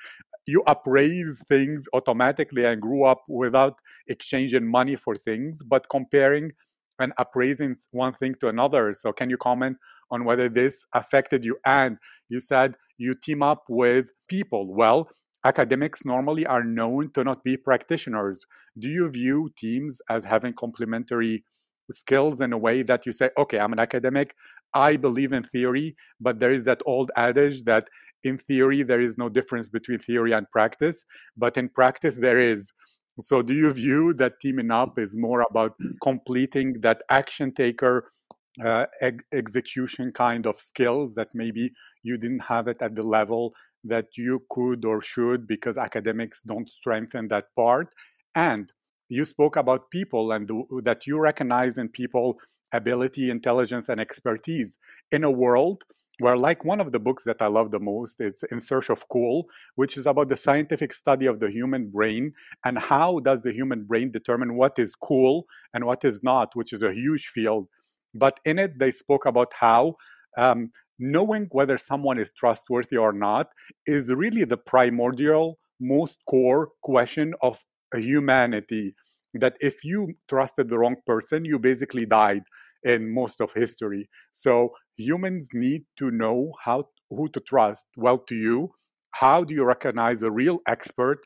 you 0.47 0.63
appraise 0.65 1.41
things 1.49 1.87
automatically 1.93 2.63
and 2.65 2.81
grew 2.81 3.03
up 3.03 3.23
without 3.27 3.79
exchanging 4.07 4.65
money 4.65 4.95
for 4.95 5.15
things 5.15 5.61
but 5.63 5.89
comparing 5.89 6.51
and 6.99 7.13
appraising 7.17 7.75
one 7.91 8.13
thing 8.13 8.35
to 8.35 8.47
another. 8.47 8.93
So, 8.93 9.11
can 9.11 9.29
you 9.29 9.37
comment 9.37 9.77
on 10.11 10.23
whether 10.23 10.47
this 10.49 10.85
affected 10.93 11.43
you? 11.43 11.57
And 11.65 11.97
you 12.29 12.39
said 12.39 12.75
you 12.97 13.15
team 13.15 13.41
up 13.43 13.63
with 13.69 14.11
people. 14.27 14.73
Well, 14.73 15.09
academics 15.45 16.05
normally 16.05 16.45
are 16.45 16.63
known 16.63 17.11
to 17.13 17.23
not 17.23 17.43
be 17.43 17.57
practitioners. 17.57 18.45
Do 18.79 18.89
you 18.89 19.09
view 19.09 19.49
teams 19.57 20.01
as 20.09 20.25
having 20.25 20.53
complementary 20.53 21.43
skills 21.91 22.41
in 22.41 22.51
a 22.51 22.57
way 22.57 22.81
that 22.83 23.05
you 23.05 23.11
say, 23.11 23.29
okay, 23.37 23.59
I'm 23.59 23.73
an 23.73 23.79
academic, 23.79 24.35
I 24.73 24.97
believe 24.97 25.31
in 25.31 25.43
theory, 25.43 25.95
but 26.19 26.39
there 26.39 26.51
is 26.51 26.63
that 26.63 26.81
old 26.85 27.11
adage 27.15 27.63
that 27.65 27.89
in 28.23 28.37
theory 28.37 28.81
there 28.83 29.01
is 29.01 29.17
no 29.17 29.29
difference 29.29 29.69
between 29.69 29.99
theory 29.99 30.31
and 30.31 30.49
practice, 30.51 31.05
but 31.37 31.57
in 31.57 31.69
practice 31.69 32.15
there 32.15 32.39
is. 32.39 32.71
So, 33.21 33.41
do 33.41 33.53
you 33.53 33.71
view 33.71 34.13
that 34.15 34.41
teaming 34.41 34.71
up 34.71 34.99
is 34.99 35.15
more 35.15 35.45
about 35.49 35.75
completing 36.03 36.81
that 36.81 37.01
action 37.09 37.53
taker 37.53 38.11
uh, 38.63 38.85
ex- 39.01 39.23
execution 39.33 40.11
kind 40.11 40.45
of 40.47 40.57
skills 40.57 41.15
that 41.15 41.29
maybe 41.33 41.71
you 42.03 42.17
didn't 42.17 42.43
have 42.43 42.67
it 42.67 42.81
at 42.81 42.95
the 42.95 43.03
level 43.03 43.53
that 43.83 44.17
you 44.17 44.43
could 44.49 44.85
or 44.85 45.01
should 45.01 45.47
because 45.47 45.77
academics 45.77 46.41
don't 46.41 46.69
strengthen 46.69 47.27
that 47.27 47.45
part? 47.55 47.93
And 48.33 48.71
you 49.09 49.25
spoke 49.25 49.55
about 49.55 49.91
people 49.91 50.31
and 50.31 50.49
that 50.83 51.05
you 51.05 51.19
recognize 51.19 51.77
in 51.77 51.89
people 51.89 52.39
ability, 52.73 53.29
intelligence, 53.29 53.89
and 53.89 54.01
expertise 54.01 54.77
in 55.11 55.23
a 55.23 55.31
world 55.31 55.83
where 56.19 56.37
like 56.37 56.63
one 56.63 56.79
of 56.79 56.91
the 56.91 56.99
books 56.99 57.23
that 57.23 57.41
i 57.41 57.47
love 57.47 57.71
the 57.71 57.79
most 57.79 58.21
it's 58.21 58.43
in 58.43 58.61
search 58.61 58.89
of 58.89 59.07
cool 59.09 59.47
which 59.75 59.97
is 59.97 60.05
about 60.05 60.29
the 60.29 60.37
scientific 60.37 60.93
study 60.93 61.25
of 61.25 61.39
the 61.39 61.51
human 61.51 61.89
brain 61.89 62.31
and 62.63 62.79
how 62.79 63.19
does 63.19 63.41
the 63.41 63.51
human 63.51 63.83
brain 63.83 64.09
determine 64.11 64.55
what 64.55 64.79
is 64.79 64.95
cool 64.95 65.45
and 65.73 65.83
what 65.83 66.05
is 66.05 66.23
not 66.23 66.55
which 66.55 66.71
is 66.71 66.81
a 66.81 66.93
huge 66.93 67.27
field 67.27 67.67
but 68.15 68.39
in 68.45 68.57
it 68.59 68.79
they 68.79 68.91
spoke 68.91 69.25
about 69.25 69.51
how 69.59 69.95
um, 70.37 70.69
knowing 70.99 71.47
whether 71.51 71.77
someone 71.77 72.17
is 72.17 72.31
trustworthy 72.31 72.97
or 72.97 73.13
not 73.13 73.47
is 73.85 74.13
really 74.13 74.43
the 74.43 74.57
primordial 74.57 75.59
most 75.79 76.19
core 76.27 76.69
question 76.83 77.33
of 77.41 77.63
humanity 77.93 78.95
that 79.33 79.57
if 79.59 79.83
you 79.83 80.13
trusted 80.29 80.69
the 80.69 80.79
wrong 80.79 80.95
person, 81.05 81.45
you 81.45 81.59
basically 81.59 82.05
died 82.05 82.43
in 82.83 83.13
most 83.13 83.41
of 83.41 83.53
history. 83.53 84.09
So 84.31 84.73
humans 84.97 85.49
need 85.53 85.83
to 85.97 86.11
know 86.11 86.53
how 86.63 86.89
who 87.09 87.29
to 87.29 87.39
trust. 87.39 87.85
Well, 87.97 88.19
to 88.19 88.35
you, 88.35 88.71
how 89.11 89.43
do 89.43 89.53
you 89.53 89.63
recognize 89.65 90.23
a 90.23 90.31
real 90.31 90.59
expert 90.67 91.19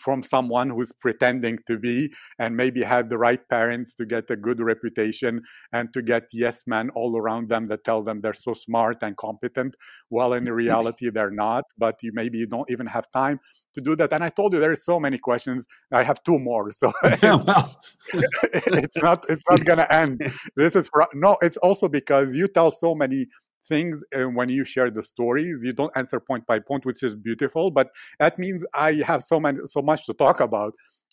from 0.00 0.22
someone 0.22 0.70
who's 0.70 0.92
pretending 1.00 1.58
to 1.66 1.78
be 1.78 2.12
and 2.38 2.56
maybe 2.56 2.82
had 2.82 3.10
the 3.10 3.18
right 3.18 3.48
parents 3.48 3.94
to 3.94 4.06
get 4.06 4.30
a 4.30 4.36
good 4.36 4.60
reputation 4.60 5.42
and 5.72 5.92
to 5.92 6.02
get 6.02 6.24
yes 6.32 6.64
men 6.66 6.90
all 6.90 7.16
around 7.16 7.48
them 7.48 7.66
that 7.66 7.84
tell 7.84 8.02
them 8.02 8.20
they're 8.20 8.32
so 8.32 8.52
smart 8.52 8.98
and 9.02 9.16
competent 9.16 9.76
while 10.08 10.32
in 10.32 10.44
reality 10.64 11.10
they're 11.10 11.30
not 11.30 11.64
but 11.78 12.02
you 12.02 12.10
maybe 12.14 12.38
you 12.38 12.46
don't 12.46 12.70
even 12.70 12.86
have 12.86 13.10
time 13.10 13.38
to 13.76 13.80
do 13.80 13.94
that. 13.96 14.12
And 14.12 14.24
i 14.24 14.28
told 14.28 14.52
you 14.52 14.58
there's 14.58 14.84
so 14.84 14.98
many 14.98 15.18
questions. 15.18 15.66
I 15.92 16.02
have 16.02 16.22
two 16.24 16.38
more 16.38 16.72
so 16.72 16.92
yeah, 17.22 17.36
well. 17.46 17.80
it's 18.12 18.96
not 18.96 19.24
it's 19.28 19.44
not 19.48 19.64
gonna 19.64 19.86
end. 19.90 20.20
This 20.56 20.74
is 20.74 20.88
for, 20.88 21.06
no 21.14 21.36
it's 21.42 21.58
also 21.58 21.88
because 21.88 22.34
you 22.34 22.48
tell 22.48 22.70
so 22.70 22.94
many 22.94 23.26
things 23.68 24.02
and 24.12 24.36
when 24.36 24.48
you 24.48 24.64
share 24.64 24.90
the 24.90 25.02
stories 25.02 25.64
you 25.64 25.72
don't 25.72 25.96
answer 25.96 26.20
point 26.20 26.46
by 26.46 26.58
point 26.58 26.84
which 26.84 27.02
is 27.02 27.14
beautiful 27.16 27.70
but 27.70 27.88
that 28.18 28.38
means 28.38 28.64
i 28.74 28.92
have 29.04 29.22
so 29.22 29.40
many 29.40 29.58
so 29.66 29.82
much 29.82 30.06
to 30.06 30.14
talk 30.14 30.40
about 30.40 30.72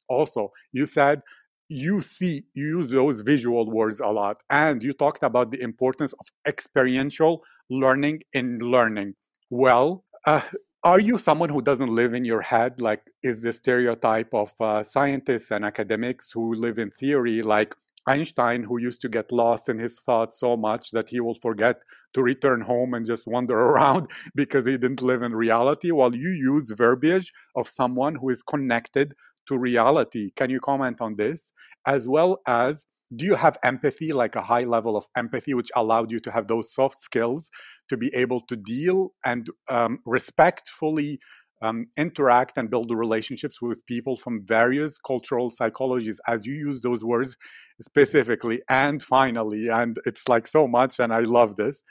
also. 0.10 0.52
You 0.72 0.86
said 0.86 1.22
you 1.70 2.02
see 2.02 2.44
you 2.54 2.80
use 2.80 2.92
those 2.92 3.22
visual 3.22 3.72
words 3.72 4.00
a 4.00 4.08
lot 4.08 4.38
and 4.50 4.84
you 4.84 4.94
talked 4.94 5.24
about 5.24 5.50
the 5.50 5.62
importance 5.62 6.14
of 6.14 6.26
experiential 6.46 7.42
learning 7.70 8.22
in 8.34 8.60
learning. 8.60 9.16
Well 9.50 10.04
uh, 10.26 10.42
are 10.84 11.00
you 11.00 11.18
someone 11.18 11.50
who 11.50 11.62
doesn't 11.62 11.90
live 11.90 12.14
in 12.14 12.26
your 12.26 12.42
head? 12.42 12.82
Like 12.82 13.02
is 13.24 13.42
the 13.42 13.54
stereotype 13.54 14.34
of 14.34 14.54
uh, 14.60 14.84
scientists 14.84 15.52
and 15.52 15.64
academics 15.64 16.32
who 16.32 16.54
live 16.54 16.78
in 16.78 16.92
theory 16.92 17.42
like 17.42 17.74
Einstein, 18.08 18.64
who 18.64 18.80
used 18.80 19.02
to 19.02 19.10
get 19.10 19.32
lost 19.32 19.70
in 19.70 19.80
his 19.80 20.00
thoughts 20.02 20.40
so 20.40 20.58
much 20.58 20.92
that 20.92 21.10
he 21.10 21.20
will 21.20 21.36
forget 21.36 21.78
to 22.14 22.22
return 22.22 22.62
home 22.62 22.94
and 22.94 23.06
just 23.06 23.28
wander 23.28 23.58
around 23.70 24.08
because 24.36 24.66
he 24.66 24.78
didn't 24.78 25.02
live 25.02 25.22
in 25.22 25.36
reality, 25.36 25.92
while 25.92 26.16
you 26.16 26.30
use 26.30 26.72
verbiage 26.72 27.32
of 27.56 27.68
someone 27.68 28.16
who 28.16 28.30
is 28.30 28.44
connected 28.44 29.14
to 29.48 29.58
reality. 29.58 30.32
Can 30.36 30.50
you 30.50 30.60
comment 30.60 31.02
on 31.02 31.16
this? 31.16 31.52
As 31.86 32.08
well 32.08 32.40
as, 32.48 32.86
do 33.16 33.26
you 33.26 33.36
have 33.36 33.58
empathy, 33.64 34.12
like 34.12 34.36
a 34.36 34.42
high 34.42 34.64
level 34.64 34.98
of 34.98 35.06
empathy, 35.16 35.54
which 35.54 35.70
allowed 35.76 36.12
you 36.12 36.20
to 36.22 36.32
have 36.32 36.48
those 36.48 36.74
soft 36.74 37.02
skills 37.02 37.50
to 37.90 37.98
be 37.98 38.14
able 38.16 38.42
to 38.42 38.56
deal 38.56 39.14
and 39.26 39.50
um, 39.70 40.00
respectfully 40.06 41.20
um, 41.64 41.88
interact 41.98 42.58
and 42.58 42.70
build 42.70 42.92
relationships 42.92 43.62
with 43.62 43.86
people 43.86 44.18
from 44.18 44.46
various 44.46 44.98
cultural 44.98 45.50
psychologies, 45.50 46.18
as 46.28 46.46
you 46.46 46.54
use 46.54 46.82
those 46.82 47.04
words 47.04 47.38
specifically. 47.82 48.62
And 48.70 49.02
finally, 49.02 49.70
and 49.70 49.98
it's 50.06 50.28
like 50.28 50.46
so 50.46 50.68
much, 50.68 51.00
and 51.00 51.14
I 51.14 51.22
love 51.22 51.56
this. 51.56 51.84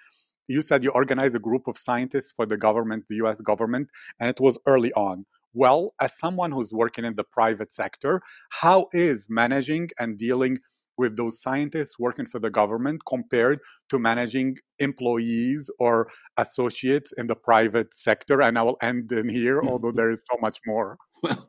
You 0.46 0.60
said 0.60 0.84
you 0.84 0.90
organized 0.90 1.34
a 1.34 1.38
group 1.38 1.66
of 1.66 1.78
scientists 1.78 2.32
for 2.36 2.44
the 2.44 2.58
government, 2.58 3.04
the 3.08 3.16
US 3.24 3.40
government, 3.40 3.88
and 4.20 4.28
it 4.28 4.40
was 4.40 4.58
early 4.66 4.92
on. 4.92 5.24
Well, 5.54 5.94
as 6.00 6.18
someone 6.18 6.52
who's 6.52 6.72
working 6.72 7.04
in 7.04 7.14
the 7.14 7.24
private 7.24 7.72
sector, 7.72 8.22
how 8.50 8.88
is 8.92 9.26
managing 9.28 9.90
and 9.98 10.18
dealing 10.18 10.58
with 10.98 11.16
those 11.16 11.40
scientists 11.40 11.98
working 11.98 12.26
for 12.26 12.38
the 12.38 12.50
government 12.50 13.02
compared 13.06 13.60
to 13.88 13.98
managing 13.98 14.56
employees 14.78 15.70
or 15.78 16.08
associates 16.36 17.12
in 17.16 17.26
the 17.26 17.36
private 17.36 17.94
sector 17.94 18.42
and 18.42 18.58
i 18.58 18.62
will 18.62 18.76
end 18.82 19.10
in 19.12 19.28
here 19.28 19.62
although 19.68 19.92
there 19.92 20.10
is 20.10 20.24
so 20.30 20.36
much 20.40 20.58
more. 20.66 20.98
Well 21.22 21.48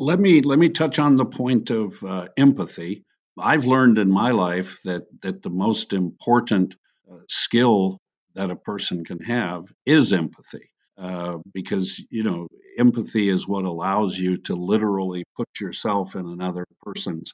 let 0.00 0.18
me 0.18 0.40
let 0.40 0.58
me 0.58 0.70
touch 0.70 0.98
on 0.98 1.16
the 1.16 1.26
point 1.26 1.70
of 1.70 2.02
uh, 2.02 2.28
empathy. 2.36 3.04
I've 3.38 3.66
learned 3.66 3.98
in 3.98 4.10
my 4.10 4.30
life 4.30 4.80
that 4.84 5.02
that 5.22 5.42
the 5.42 5.50
most 5.50 5.92
important 5.92 6.74
uh, 7.10 7.18
skill 7.28 7.98
that 8.34 8.50
a 8.50 8.56
person 8.56 9.04
can 9.04 9.20
have 9.20 9.64
is 9.84 10.12
empathy 10.12 10.70
uh, 10.96 11.36
because 11.52 12.02
you 12.10 12.24
know 12.24 12.48
empathy 12.78 13.28
is 13.28 13.46
what 13.46 13.66
allows 13.66 14.18
you 14.18 14.38
to 14.38 14.54
literally 14.54 15.24
put 15.36 15.48
yourself 15.60 16.16
in 16.16 16.26
another 16.26 16.64
person's 16.80 17.32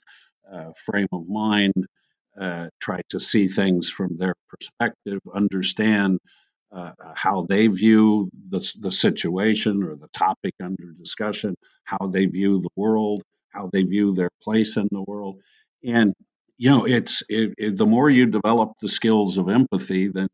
frame 0.85 1.09
of 1.13 1.29
mind, 1.29 1.75
uh, 2.39 2.69
try 2.81 3.01
to 3.11 3.19
see 3.19 3.49
things 3.49 3.89
from 3.91 4.17
their 4.17 4.35
perspective, 4.49 5.21
understand 5.33 6.19
uh, 6.73 6.93
how 7.15 7.47
they 7.49 7.67
view 7.69 8.29
the, 8.49 8.61
the 8.81 8.93
situation 8.93 9.83
or 9.83 9.97
the 9.97 10.09
topic 10.09 10.55
under 10.63 10.93
discussion, 10.93 11.55
how 11.85 12.07
they 12.09 12.27
view 12.27 12.61
the 12.61 12.69
world, 12.77 13.23
how 13.49 13.71
they 13.73 13.83
view 13.83 14.13
their 14.13 14.31
place 14.43 14.77
in 14.77 14.89
the 14.91 15.03
world. 15.03 15.41
And, 15.85 16.13
you 16.59 16.71
know, 16.71 16.85
it's 16.85 17.23
it, 17.29 17.55
it, 17.57 17.77
the 17.77 17.87
more 17.87 18.11
you 18.11 18.27
develop 18.27 18.73
the 18.81 18.89
skills 18.89 19.39
of 19.39 19.49
empathy, 19.49 20.09
then, 20.09 20.29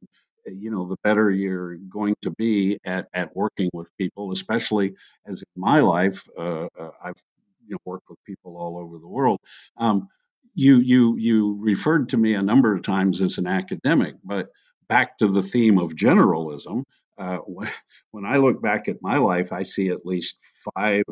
you 0.46 0.70
know, 0.70 0.88
the 0.88 0.96
better 1.04 1.30
you're 1.30 1.76
going 1.76 2.16
to 2.22 2.30
be 2.32 2.78
at, 2.84 3.06
at 3.14 3.36
working 3.36 3.70
with 3.72 3.90
people, 3.96 4.32
especially 4.32 4.94
as 5.26 5.42
in 5.42 5.62
my 5.62 5.80
life, 5.80 6.26
uh, 6.36 6.66
uh 6.78 6.90
I've 7.04 7.22
you 7.66 7.74
know, 7.74 7.78
work 7.84 8.02
with 8.08 8.18
people 8.24 8.56
all 8.56 8.78
over 8.78 8.98
the 8.98 9.08
world. 9.08 9.40
Um, 9.76 10.08
you 10.54 10.76
you 10.76 11.16
you 11.16 11.58
referred 11.60 12.10
to 12.10 12.16
me 12.16 12.34
a 12.34 12.42
number 12.42 12.74
of 12.74 12.82
times 12.82 13.20
as 13.20 13.38
an 13.38 13.46
academic, 13.46 14.16
but 14.24 14.48
back 14.88 15.18
to 15.18 15.28
the 15.28 15.42
theme 15.42 15.78
of 15.78 15.94
generalism. 15.94 16.84
Uh, 17.18 17.38
when 18.10 18.26
I 18.26 18.36
look 18.36 18.62
back 18.62 18.88
at 18.88 19.02
my 19.02 19.18
life, 19.18 19.52
I 19.52 19.62
see 19.62 19.88
at 19.88 20.04
least 20.04 20.36
five 20.74 21.04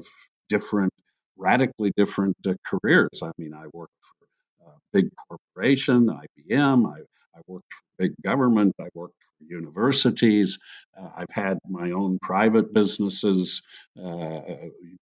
different, 0.48 0.92
radically 1.36 1.92
different 1.96 2.36
uh, 2.46 2.54
careers. 2.66 3.22
I 3.22 3.30
mean, 3.38 3.54
I 3.54 3.66
worked 3.72 3.94
for 4.02 4.66
a 4.66 4.72
big 4.92 5.10
corporation, 5.28 6.08
IBM. 6.08 6.86
I, 6.86 7.00
I 7.36 7.40
worked 7.46 7.72
for 7.72 7.82
big 7.98 8.12
government. 8.22 8.74
I 8.80 8.88
worked 8.94 9.14
universities. 9.40 10.58
Uh, 10.98 11.08
I've 11.16 11.30
had 11.30 11.58
my 11.68 11.92
own 11.92 12.18
private 12.20 12.72
businesses, 12.72 13.62
uh, 14.02 14.40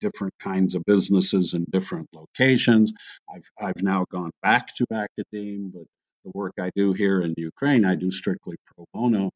different 0.00 0.34
kinds 0.38 0.74
of 0.74 0.84
businesses 0.84 1.54
in 1.54 1.64
different 1.70 2.08
locations. 2.12 2.92
I've, 3.32 3.50
I've 3.60 3.82
now 3.82 4.04
gone 4.10 4.30
back 4.42 4.74
to 4.76 4.86
academia, 4.92 5.70
but 5.72 5.84
the 6.24 6.30
work 6.34 6.54
I 6.60 6.70
do 6.74 6.92
here 6.92 7.22
in 7.22 7.34
Ukraine, 7.36 7.84
I 7.84 7.94
do 7.94 8.10
strictly 8.10 8.56
pro 8.66 8.84
bono 8.92 9.30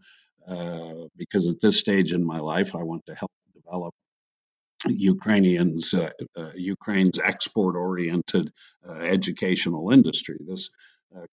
uh, 0.46 1.06
because 1.16 1.48
at 1.48 1.60
this 1.60 1.78
stage 1.78 2.12
in 2.12 2.24
my 2.24 2.38
life, 2.38 2.74
I 2.74 2.82
want 2.82 3.02
to 3.06 3.14
help 3.14 3.30
develop 3.54 3.94
Ukrainians, 4.86 5.94
uh, 5.94 6.10
uh, 6.36 6.50
Ukraine's 6.56 7.18
export-oriented 7.24 8.50
uh, 8.88 8.92
educational 8.92 9.92
industry. 9.92 10.36
This 10.40 10.70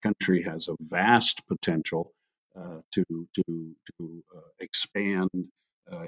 country 0.04 0.44
has 0.44 0.68
a 0.68 0.76
vast 0.82 1.42
potential 1.48 2.12
to 2.94 3.06
to 3.36 3.44
to 4.00 4.24
uh, 4.36 4.42
expand 4.60 5.30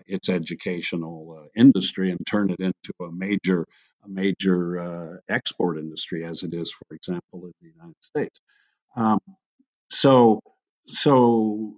its 0.05 0.29
educational 0.29 1.47
industry 1.55 2.11
and 2.11 2.19
turn 2.27 2.51
it 2.51 2.59
into 2.59 2.93
a 3.01 3.11
major 3.11 3.65
a 4.03 4.09
major 4.09 5.21
export 5.29 5.77
industry, 5.77 6.25
as 6.25 6.43
it 6.43 6.53
is, 6.53 6.71
for 6.71 6.95
example, 6.95 7.45
in 7.45 7.53
the 7.61 7.69
United 7.69 8.03
States. 8.03 8.41
Um, 8.95 9.19
so 9.89 10.41
so 10.87 11.75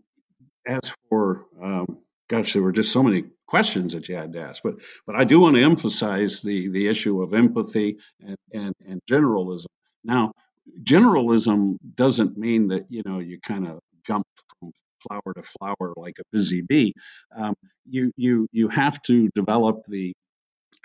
as 0.68 0.94
for 1.10 1.46
um, 1.62 2.00
gosh, 2.30 2.54
there 2.54 2.62
were 2.62 2.72
just 2.72 2.92
so 2.92 3.04
many 3.04 3.26
questions 3.48 3.94
that 3.94 4.08
you 4.10 4.16
had 4.16 4.34
to 4.34 4.42
ask. 4.42 4.64
But 4.64 4.76
but 5.06 5.16
I 5.16 5.24
do 5.24 5.40
want 5.40 5.56
to 5.56 5.64
emphasize 5.64 6.42
the 6.42 6.70
the 6.70 6.88
issue 6.88 7.22
of 7.22 7.34
empathy 7.34 7.98
and 8.22 8.38
and, 8.54 8.74
and 8.88 9.02
generalism. 9.10 9.68
Now, 10.04 10.34
generalism 10.82 11.78
doesn't 11.96 12.38
mean 12.38 12.70
that 12.70 12.86
you 12.90 13.04
know 13.06 13.20
you 13.20 13.40
kind 13.40 13.68
of 13.68 13.80
jump 14.06 14.26
from 14.60 14.72
flower 15.08 15.34
to 15.36 15.44
flower 15.60 15.94
like 15.98 16.16
a 16.20 16.24
busy 16.32 16.62
bee. 16.62 16.94
Um, 17.36 17.56
you 17.90 18.12
you 18.18 18.48
you 18.52 18.70
have 18.70 19.02
to 19.04 19.30
develop 19.36 19.86
the 19.88 20.14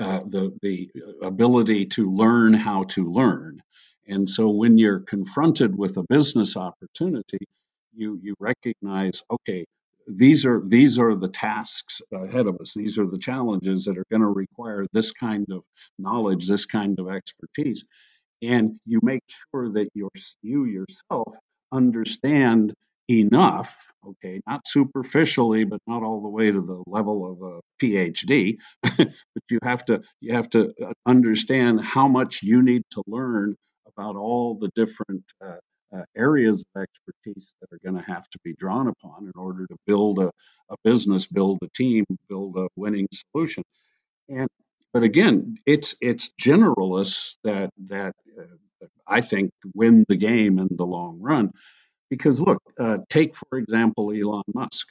uh, 0.01 0.21
the 0.27 0.57
the 0.63 0.91
ability 1.23 1.87
to 1.87 2.11
learn 2.13 2.55
how 2.55 2.85
to 2.85 3.05
learn. 3.13 3.61
And 4.09 4.29
so 4.31 4.51
when 4.51 4.79
you're 4.79 5.01
confronted 5.01 5.77
with 5.77 5.97
a 5.99 6.05
business 6.09 6.57
opportunity, 6.57 7.39
you 7.95 8.19
you 8.23 8.35
recognize, 8.41 9.23
okay, 9.31 9.67
these 10.09 10.47
are 10.47 10.63
these 10.67 10.99
are 10.99 11.15
the 11.17 11.29
tasks 11.29 12.03
ahead 12.13 12.47
of 12.47 12.57
us. 12.61 12.75
These 12.75 12.99
are 12.99 13.07
the 13.07 13.19
challenges 13.19 13.87
that 13.87 13.99
are 13.99 14.07
going 14.11 14.23
to 14.23 14.29
require 14.29 14.87
this 14.93 15.13
kind 15.13 15.47
of 15.53 15.63
knowledge, 15.99 16.49
this 16.49 16.67
kind 16.67 16.99
of 17.01 17.09
expertise 17.11 17.77
and 18.43 18.79
you 18.87 19.01
make 19.03 19.23
sure 19.53 19.71
that 19.73 19.89
you 19.95 20.09
you 20.43 20.65
yourself 20.65 21.37
understand 21.73 22.73
enough 23.11 23.93
okay 24.07 24.41
not 24.47 24.67
superficially 24.67 25.65
but 25.65 25.81
not 25.87 26.03
all 26.03 26.23
the 26.23 26.29
way 26.29 26.51
to 26.53 26.63
the 26.63 26.83
level 26.87 27.31
of 27.33 27.43
a 27.43 27.61
phd 27.83 28.59
but 28.83 29.45
you 29.51 29.59
have 29.63 29.85
to 29.85 30.01
you 30.21 30.35
have 30.35 30.51
to 30.51 30.73
uh, 30.85 30.93
understand 31.07 31.81
how 31.83 32.09
much 32.09 32.41
you 32.43 32.63
need 32.63 32.83
to 32.91 33.03
learn 33.07 33.57
about 33.97 34.17
all 34.17 34.57
the 34.59 34.71
different 34.77 35.25
uh, 35.45 35.57
uh, 35.95 36.03
areas 36.17 36.65
of 36.75 36.83
expertise 36.83 37.55
that 37.61 37.69
are 37.75 37.81
going 37.85 37.97
to 38.03 38.11
have 38.13 38.29
to 38.31 38.39
be 38.45 38.55
drawn 38.59 38.89
upon 38.89 39.25
in 39.25 39.33
order 39.37 39.67
to 39.69 39.77
build 39.87 40.19
a, 40.19 40.31
a 40.71 40.77
business 40.85 41.27
build 41.27 41.59
a 41.63 41.69
team 41.77 42.05
build 42.29 42.57
a 42.57 42.69
winning 42.77 43.09
solution 43.13 43.63
and 44.31 44.49
but 44.95 45.05
again, 45.05 45.59
it's 45.67 45.95
it's 46.01 46.31
generalists 46.43 47.35
that 47.45 47.71
that 47.89 48.15
uh, 48.41 48.45
I 49.09 49.23
think, 49.23 49.53
win 49.75 50.07
the 50.09 50.17
game 50.17 50.59
in 50.61 50.69
the 50.73 50.87
long 50.87 51.21
run. 51.21 51.53
Because 52.11 52.41
look, 52.41 52.63
uh, 52.79 52.99
take 53.11 53.37
for 53.37 53.59
example 53.59 54.13
Elon 54.13 54.45
Musk. 54.55 54.87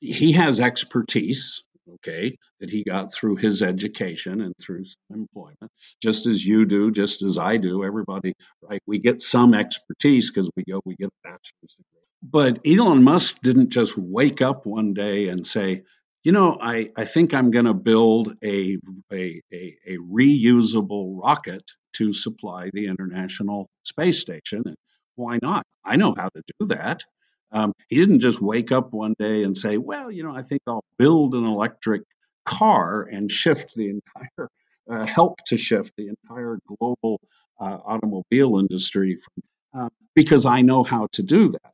He 0.00 0.32
has 0.32 0.60
expertise, 0.60 1.62
okay, 1.96 2.38
that 2.60 2.70
he 2.70 2.84
got 2.84 3.12
through 3.12 3.36
his 3.36 3.60
education 3.60 4.40
and 4.40 4.54
through 4.58 4.84
employment, 5.10 5.70
just 6.02 6.26
as 6.26 6.44
you 6.44 6.64
do, 6.64 6.90
just 6.90 7.22
as 7.22 7.36
I 7.36 7.58
do. 7.58 7.84
Everybody, 7.84 8.34
right? 8.62 8.82
We 8.86 8.98
get 8.98 9.22
some 9.22 9.52
expertise 9.52 10.30
because 10.30 10.50
we 10.56 10.64
go, 10.64 10.80
we 10.86 10.96
get 10.96 11.08
a 11.08 11.28
bachelor's 11.28 11.74
degree. 11.76 12.00
But 12.22 12.60
Elon 12.66 13.02
Musk 13.02 13.36
didn't 13.42 13.70
just 13.70 13.96
wake 13.96 14.42
up 14.42 14.66
one 14.66 14.94
day 14.94 15.28
and 15.28 15.46
say, 15.46 15.82
you 16.22 16.32
know, 16.32 16.58
I, 16.60 16.90
I 16.96 17.04
think 17.06 17.32
I'm 17.32 17.50
going 17.50 17.64
to 17.64 17.74
build 17.74 18.34
a, 18.44 18.76
a, 19.12 19.42
a, 19.52 19.76
a, 19.86 19.96
reusable 19.96 21.18
rocket 21.22 21.62
to 21.94 22.12
supply 22.12 22.68
the 22.72 22.86
International 22.86 23.70
Space 23.84 24.20
Station. 24.20 24.62
And 24.66 24.76
why 25.20 25.38
not? 25.42 25.64
I 25.84 25.96
know 25.96 26.14
how 26.16 26.28
to 26.28 26.42
do 26.58 26.66
that. 26.68 27.04
Um, 27.52 27.72
he 27.88 27.96
didn't 27.96 28.20
just 28.20 28.40
wake 28.40 28.72
up 28.72 28.92
one 28.92 29.14
day 29.18 29.42
and 29.42 29.56
say, 29.56 29.76
well, 29.76 30.10
you 30.10 30.22
know, 30.22 30.34
I 30.34 30.42
think 30.42 30.62
I'll 30.66 30.84
build 30.98 31.34
an 31.34 31.44
electric 31.44 32.02
car 32.44 33.02
and 33.02 33.30
shift 33.30 33.74
the 33.74 33.90
entire, 33.90 34.48
uh, 34.90 35.06
help 35.06 35.40
to 35.46 35.56
shift 35.56 35.92
the 35.96 36.08
entire 36.08 36.58
global 36.66 37.20
uh, 37.60 37.78
automobile 37.84 38.58
industry 38.58 39.16
from, 39.16 39.82
uh, 39.82 39.88
because 40.14 40.46
I 40.46 40.62
know 40.62 40.84
how 40.84 41.08
to 41.12 41.22
do 41.22 41.50
that. 41.52 41.72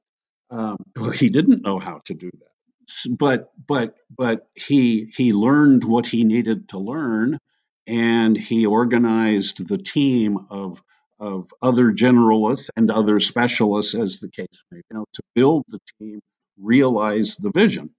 Um, 0.51 0.77
well, 0.97 1.11
he 1.11 1.29
didn't 1.29 1.63
know 1.63 1.79
how 1.79 2.01
to 2.07 2.15
do 2.15 2.31
that 2.33 2.57
but 3.11 3.51
but 3.67 3.97
but 4.17 4.49
he 4.55 5.13
he 5.17 5.33
learned 5.33 5.85
what 5.85 6.07
he 6.07 6.25
needed 6.25 6.69
to 6.69 6.79
learn 6.79 7.39
and 7.87 8.37
he 8.37 8.67
organized 8.67 9.67
the 9.69 9.79
team 9.79 10.47
of 10.51 10.83
of 11.19 11.51
other 11.63 11.93
generalists 11.93 12.69
and 12.77 12.91
other 12.91 13.21
specialists 13.21 13.95
as 13.95 14.21
the 14.21 14.31
case 14.31 14.65
may 14.71 14.79
be 14.79 14.83
you 14.91 14.97
know 14.99 15.05
to 15.13 15.23
build 15.35 15.65
the 15.69 15.81
team 15.99 16.21
realize 16.59 17.37
the 17.37 17.51
vision 17.53 17.91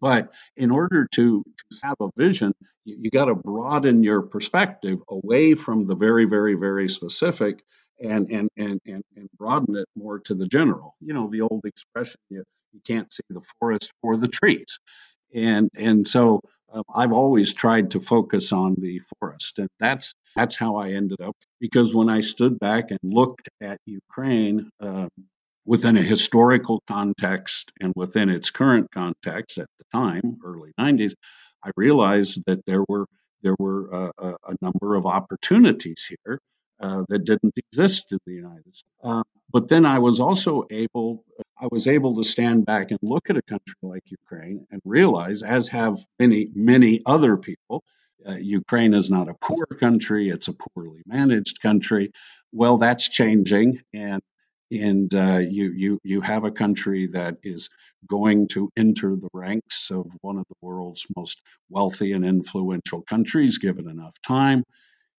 but 0.00 0.30
in 0.56 0.70
order 0.72 1.06
to, 1.12 1.44
to 1.44 1.78
have 1.82 1.96
a 2.00 2.10
vision 2.16 2.52
you, 2.84 2.96
you 3.02 3.10
got 3.10 3.26
to 3.26 3.34
broaden 3.34 4.02
your 4.02 4.22
perspective 4.22 4.98
away 5.08 5.54
from 5.54 5.86
the 5.86 5.96
very 5.96 6.24
very 6.26 6.54
very 6.54 6.88
specific 6.88 7.62
and 8.02 8.30
and 8.30 8.48
and 8.56 8.80
and, 8.86 9.04
and 9.16 9.28
broaden 9.38 9.76
it 9.76 9.88
more 9.96 10.18
to 10.20 10.34
the 10.34 10.46
general 10.48 10.94
you 11.00 11.14
know 11.14 11.28
the 11.30 11.42
old 11.42 11.62
expression 11.64 12.18
you, 12.30 12.44
you 12.72 12.80
can't 12.86 13.12
see 13.12 13.22
the 13.30 13.42
forest 13.60 13.90
for 14.02 14.16
the 14.16 14.28
trees. 14.28 14.78
And 15.34 15.70
and 15.76 16.06
so 16.06 16.40
um, 16.72 16.82
I've 16.94 17.12
always 17.12 17.54
tried 17.54 17.92
to 17.92 18.00
focus 18.00 18.52
on 18.52 18.76
the 18.78 19.00
forest, 19.18 19.58
and 19.58 19.68
that's 19.80 20.14
that's 20.36 20.56
how 20.56 20.76
I 20.76 20.90
ended 20.90 21.20
up. 21.20 21.36
Because 21.60 21.94
when 21.94 22.08
I 22.08 22.20
stood 22.20 22.58
back 22.58 22.90
and 22.90 23.00
looked 23.02 23.48
at 23.60 23.78
Ukraine 23.86 24.70
uh, 24.80 25.08
within 25.64 25.96
a 25.96 26.02
historical 26.02 26.82
context 26.86 27.72
and 27.80 27.92
within 27.96 28.28
its 28.28 28.50
current 28.50 28.90
context 28.92 29.58
at 29.58 29.68
the 29.78 29.84
time, 29.92 30.38
early 30.44 30.72
'90s, 30.78 31.14
I 31.64 31.70
realized 31.76 32.42
that 32.46 32.60
there 32.66 32.84
were 32.88 33.06
there 33.42 33.56
were 33.58 33.94
uh, 33.94 34.12
a, 34.18 34.28
a 34.52 34.56
number 34.60 34.94
of 34.94 35.06
opportunities 35.06 36.06
here 36.08 36.38
uh, 36.80 37.04
that 37.08 37.24
didn't 37.24 37.54
exist 37.56 38.12
in 38.12 38.18
the 38.26 38.34
United 38.34 38.64
States. 38.74 38.84
Uh, 39.02 39.22
but 39.52 39.68
then 39.68 39.86
I 39.86 39.98
was 39.98 40.20
also 40.20 40.64
able, 40.70 41.24
I 41.58 41.68
was 41.70 41.86
able 41.86 42.16
to 42.16 42.24
stand 42.24 42.66
back 42.66 42.90
and 42.90 42.98
look 43.02 43.30
at 43.30 43.36
a 43.36 43.42
country 43.42 43.74
like 43.82 44.02
Ukraine 44.06 44.66
and 44.70 44.80
realize, 44.84 45.42
as 45.42 45.68
have 45.68 45.98
many, 46.18 46.48
many 46.54 47.02
other 47.06 47.36
people, 47.36 47.82
uh, 48.28 48.36
Ukraine 48.36 48.94
is 48.94 49.10
not 49.10 49.28
a 49.28 49.34
poor 49.40 49.66
country; 49.66 50.28
it's 50.28 50.48
a 50.48 50.52
poorly 50.52 51.02
managed 51.06 51.60
country. 51.60 52.12
Well, 52.52 52.78
that's 52.78 53.08
changing, 53.08 53.80
and 53.94 54.22
and 54.70 55.14
uh, 55.14 55.38
you 55.38 55.72
you 55.72 55.98
you 56.02 56.20
have 56.20 56.44
a 56.44 56.50
country 56.50 57.08
that 57.08 57.36
is 57.42 57.68
going 58.08 58.48
to 58.48 58.70
enter 58.76 59.16
the 59.16 59.28
ranks 59.32 59.90
of 59.90 60.06
one 60.20 60.38
of 60.38 60.44
the 60.48 60.56
world's 60.60 61.06
most 61.16 61.40
wealthy 61.70 62.12
and 62.12 62.24
influential 62.24 63.02
countries, 63.02 63.58
given 63.58 63.88
enough 63.88 64.14
time. 64.26 64.64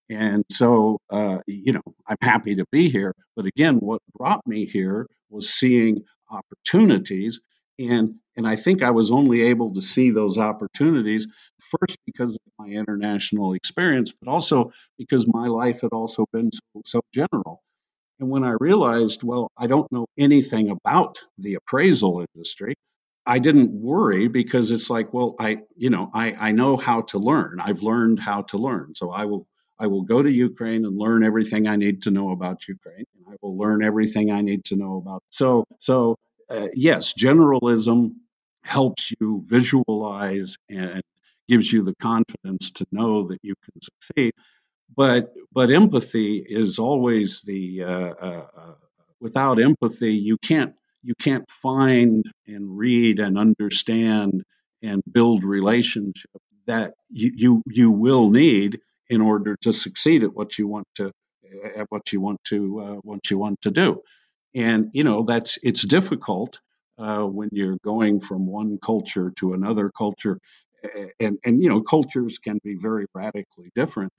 And 0.09 0.45
so, 0.51 0.99
uh, 1.09 1.39
you 1.47 1.73
know, 1.73 1.81
I'm 2.07 2.17
happy 2.21 2.55
to 2.55 2.65
be 2.71 2.89
here. 2.89 3.13
But 3.35 3.45
again, 3.45 3.75
what 3.77 4.01
brought 4.17 4.45
me 4.47 4.65
here 4.65 5.07
was 5.29 5.49
seeing 5.49 6.03
opportunities. 6.31 7.39
And, 7.79 8.15
and 8.35 8.47
I 8.47 8.55
think 8.55 8.81
I 8.83 8.91
was 8.91 9.11
only 9.11 9.43
able 9.43 9.73
to 9.73 9.81
see 9.81 10.11
those 10.11 10.37
opportunities 10.37 11.27
first 11.71 11.97
because 12.05 12.35
of 12.35 12.41
my 12.59 12.67
international 12.67 13.53
experience, 13.53 14.13
but 14.21 14.29
also 14.29 14.71
because 14.97 15.25
my 15.27 15.47
life 15.47 15.81
had 15.81 15.91
also 15.93 16.25
been 16.31 16.51
so, 16.51 16.81
so 16.85 17.01
general. 17.13 17.61
And 18.19 18.29
when 18.29 18.43
I 18.43 18.55
realized, 18.59 19.23
well, 19.23 19.51
I 19.57 19.67
don't 19.67 19.91
know 19.91 20.07
anything 20.17 20.69
about 20.69 21.19
the 21.37 21.55
appraisal 21.55 22.25
industry, 22.33 22.75
I 23.25 23.39
didn't 23.39 23.71
worry 23.71 24.27
because 24.27 24.71
it's 24.71 24.89
like, 24.89 25.13
well, 25.13 25.35
I, 25.39 25.59
you 25.75 25.89
know, 25.89 26.09
I, 26.13 26.31
I 26.33 26.51
know 26.51 26.77
how 26.77 27.01
to 27.03 27.19
learn. 27.19 27.59
I've 27.59 27.83
learned 27.83 28.19
how 28.19 28.43
to 28.43 28.57
learn. 28.57 28.93
So 28.95 29.11
I 29.11 29.25
will 29.25 29.47
I 29.79 29.87
will 29.87 30.01
go 30.03 30.23
to 30.23 30.31
Ukraine 30.31 30.85
and 30.85 30.97
learn 30.97 31.23
everything 31.23 31.67
I 31.67 31.75
need 31.75 32.03
to 32.03 32.11
know 32.11 32.31
about 32.31 32.67
Ukraine. 32.67 33.05
And 33.15 33.25
I 33.29 33.35
will 33.41 33.57
learn 33.57 33.83
everything 33.83 34.31
I 34.31 34.41
need 34.41 34.65
to 34.65 34.75
know 34.75 34.97
about. 34.97 35.21
So, 35.29 35.65
so 35.79 36.15
uh, 36.49 36.69
yes, 36.73 37.13
generalism 37.13 38.13
helps 38.63 39.13
you 39.19 39.45
visualize 39.47 40.57
and 40.69 41.01
gives 41.47 41.71
you 41.71 41.83
the 41.83 41.95
confidence 41.95 42.71
to 42.71 42.85
know 42.91 43.27
that 43.27 43.39
you 43.43 43.55
can 43.63 43.81
succeed. 43.81 44.33
But 44.95 45.33
but 45.51 45.71
empathy 45.71 46.43
is 46.45 46.79
always 46.79 47.41
the 47.41 47.83
uh, 47.83 47.89
uh, 47.89 48.47
uh 48.57 48.73
without 49.19 49.59
empathy 49.59 50.13
you 50.13 50.37
can't 50.37 50.73
you 51.03 51.13
can't 51.15 51.49
find 51.49 52.23
and 52.45 52.77
read 52.77 53.19
and 53.19 53.37
understand 53.37 54.43
and 54.81 55.01
build 55.11 55.43
relationship 55.43 56.29
that 56.67 56.93
you 57.09 57.31
you, 57.35 57.63
you 57.65 57.91
will 57.91 58.29
need 58.29 58.79
in 59.09 59.21
order 59.21 59.57
to 59.61 59.73
succeed 59.73 60.23
at 60.23 60.33
what 60.33 60.57
you 60.57 60.67
want 60.67 60.87
to 60.95 61.11
at 61.75 61.87
what 61.89 62.11
you 62.11 62.21
want 62.21 62.43
to 62.45 62.79
uh, 62.79 62.95
what 63.03 63.29
you 63.31 63.37
want 63.37 63.61
to 63.61 63.71
do. 63.71 64.01
And 64.53 64.89
you 64.93 65.03
know 65.03 65.23
that's 65.23 65.57
it's 65.63 65.83
difficult 65.83 66.59
uh, 66.97 67.23
when 67.23 67.49
you're 67.51 67.77
going 67.83 68.19
from 68.19 68.47
one 68.47 68.79
culture 68.79 69.31
to 69.37 69.53
another 69.53 69.91
culture, 69.95 70.39
and 71.19 71.39
and 71.45 71.61
you 71.63 71.69
know 71.69 71.81
cultures 71.81 72.39
can 72.39 72.59
be 72.63 72.75
very 72.75 73.05
radically 73.15 73.71
different. 73.75 74.11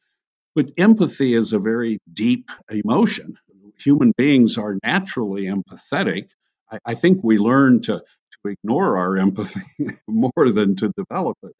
But 0.54 0.70
empathy 0.78 1.34
is 1.34 1.52
a 1.54 1.60
very 1.60 2.00
deep 2.12 2.50
emotion. 2.70 3.38
Human 3.80 4.12
beings 4.18 4.58
are 4.58 4.78
naturally 4.84 5.44
empathetic. 5.44 6.28
I, 6.70 6.78
I 6.86 6.94
think 6.94 7.20
we 7.24 7.38
learn 7.38 7.82
to 7.84 7.94
to 8.00 8.50
ignore 8.50 8.98
our 8.98 9.18
empathy 9.18 9.62
more 10.08 10.50
than 10.52 10.76
to 10.78 10.90
develop 10.96 11.38
it. 11.44 11.54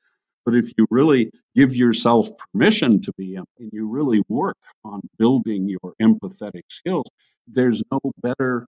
But 0.47 0.57
if 0.57 0.73
you 0.79 0.87
really 0.91 1.31
give 1.57 1.75
yourself 1.77 2.31
permission 2.53 3.03
to 3.03 3.13
be 3.19 3.37
and 3.37 3.47
you 3.73 3.89
really 3.89 4.23
work 4.29 4.57
on 4.85 5.03
building 5.19 5.69
your 5.69 5.95
empathetic 6.03 6.65
skills, 6.71 7.07
there's 7.49 7.83
no 7.93 8.01
better 8.23 8.67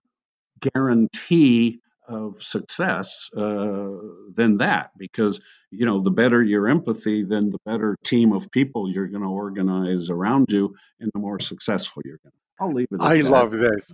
guarantee 0.61 1.81
of 2.07 2.41
success 2.43 3.29
uh, 3.37 3.89
than 4.35 4.57
that 4.59 4.91
because 4.97 5.41
you 5.71 5.85
know 5.85 5.99
the 5.99 6.11
better 6.11 6.43
your 6.43 6.67
empathy 6.67 7.23
then 7.23 7.49
the 7.49 7.57
better 7.65 7.97
team 8.03 8.33
of 8.33 8.49
people 8.51 8.89
you're 8.89 9.07
going 9.07 9.23
to 9.23 9.29
organize 9.29 10.09
around 10.09 10.45
you 10.49 10.75
and 10.99 11.09
the 11.13 11.19
more 11.19 11.39
successful 11.39 12.01
you're 12.05 12.19
going 12.23 12.31
to 12.31 12.63
i'll 12.63 12.73
leave 12.73 12.87
it 12.91 13.01
i 13.01 13.21
that. 13.21 13.29
love 13.29 13.51
this 13.51 13.91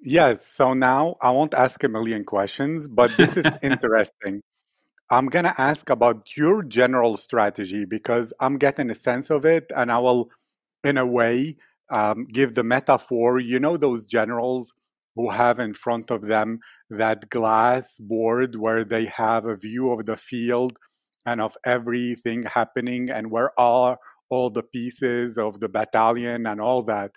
yes 0.00 0.46
so 0.46 0.74
now 0.74 1.16
i 1.20 1.30
won't 1.30 1.54
ask 1.54 1.82
a 1.84 1.88
million 1.88 2.24
questions 2.24 2.88
but 2.88 3.14
this 3.16 3.36
is 3.36 3.46
interesting 3.62 4.42
I'm 5.10 5.28
going 5.28 5.46
to 5.46 5.60
ask 5.60 5.88
about 5.88 6.36
your 6.36 6.62
general 6.62 7.16
strategy 7.16 7.86
because 7.86 8.32
I'm 8.40 8.58
getting 8.58 8.90
a 8.90 8.94
sense 8.94 9.30
of 9.30 9.46
it 9.46 9.72
and 9.74 9.90
I 9.90 9.98
will, 10.00 10.30
in 10.84 10.98
a 10.98 11.06
way, 11.06 11.56
um, 11.90 12.26
give 12.26 12.54
the 12.54 12.62
metaphor. 12.62 13.38
You 13.38 13.58
know, 13.58 13.78
those 13.78 14.04
generals 14.04 14.74
who 15.16 15.30
have 15.30 15.58
in 15.58 15.72
front 15.72 16.10
of 16.10 16.26
them 16.26 16.60
that 16.90 17.30
glass 17.30 17.98
board 17.98 18.56
where 18.56 18.84
they 18.84 19.06
have 19.06 19.46
a 19.46 19.56
view 19.56 19.90
of 19.90 20.04
the 20.04 20.16
field 20.16 20.78
and 21.28 21.40
of 21.40 21.56
everything 21.64 22.42
happening 22.44 23.10
and 23.10 23.30
where 23.30 23.52
are 23.60 23.98
all 24.30 24.50
the 24.50 24.62
pieces 24.62 25.38
of 25.38 25.60
the 25.60 25.68
battalion 25.68 26.46
and 26.46 26.60
all 26.60 26.82
that. 26.82 27.12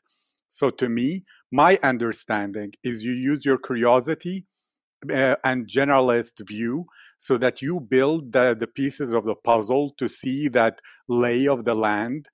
So, 0.47 0.69
to 0.81 0.89
me, 0.89 1.23
my 1.51 1.79
understanding 1.83 2.73
is 2.83 3.03
you 3.03 3.13
use 3.13 3.45
your 3.45 3.57
curiosity 3.57 4.45
uh, 5.09 5.35
and 5.43 5.67
generalist 5.67 6.45
view 6.47 6.85
so 7.17 7.37
that 7.37 7.61
you 7.61 7.79
build 7.79 8.33
the, 8.33 8.55
the 8.57 8.67
pieces 8.67 9.11
of 9.11 9.25
the 9.25 9.35
puzzle 9.35 9.91
to 9.97 10.07
see 10.07 10.47
that 10.49 10.79
lay 11.07 11.47
of 11.47 11.63
the 11.63 11.75
land 11.75 12.27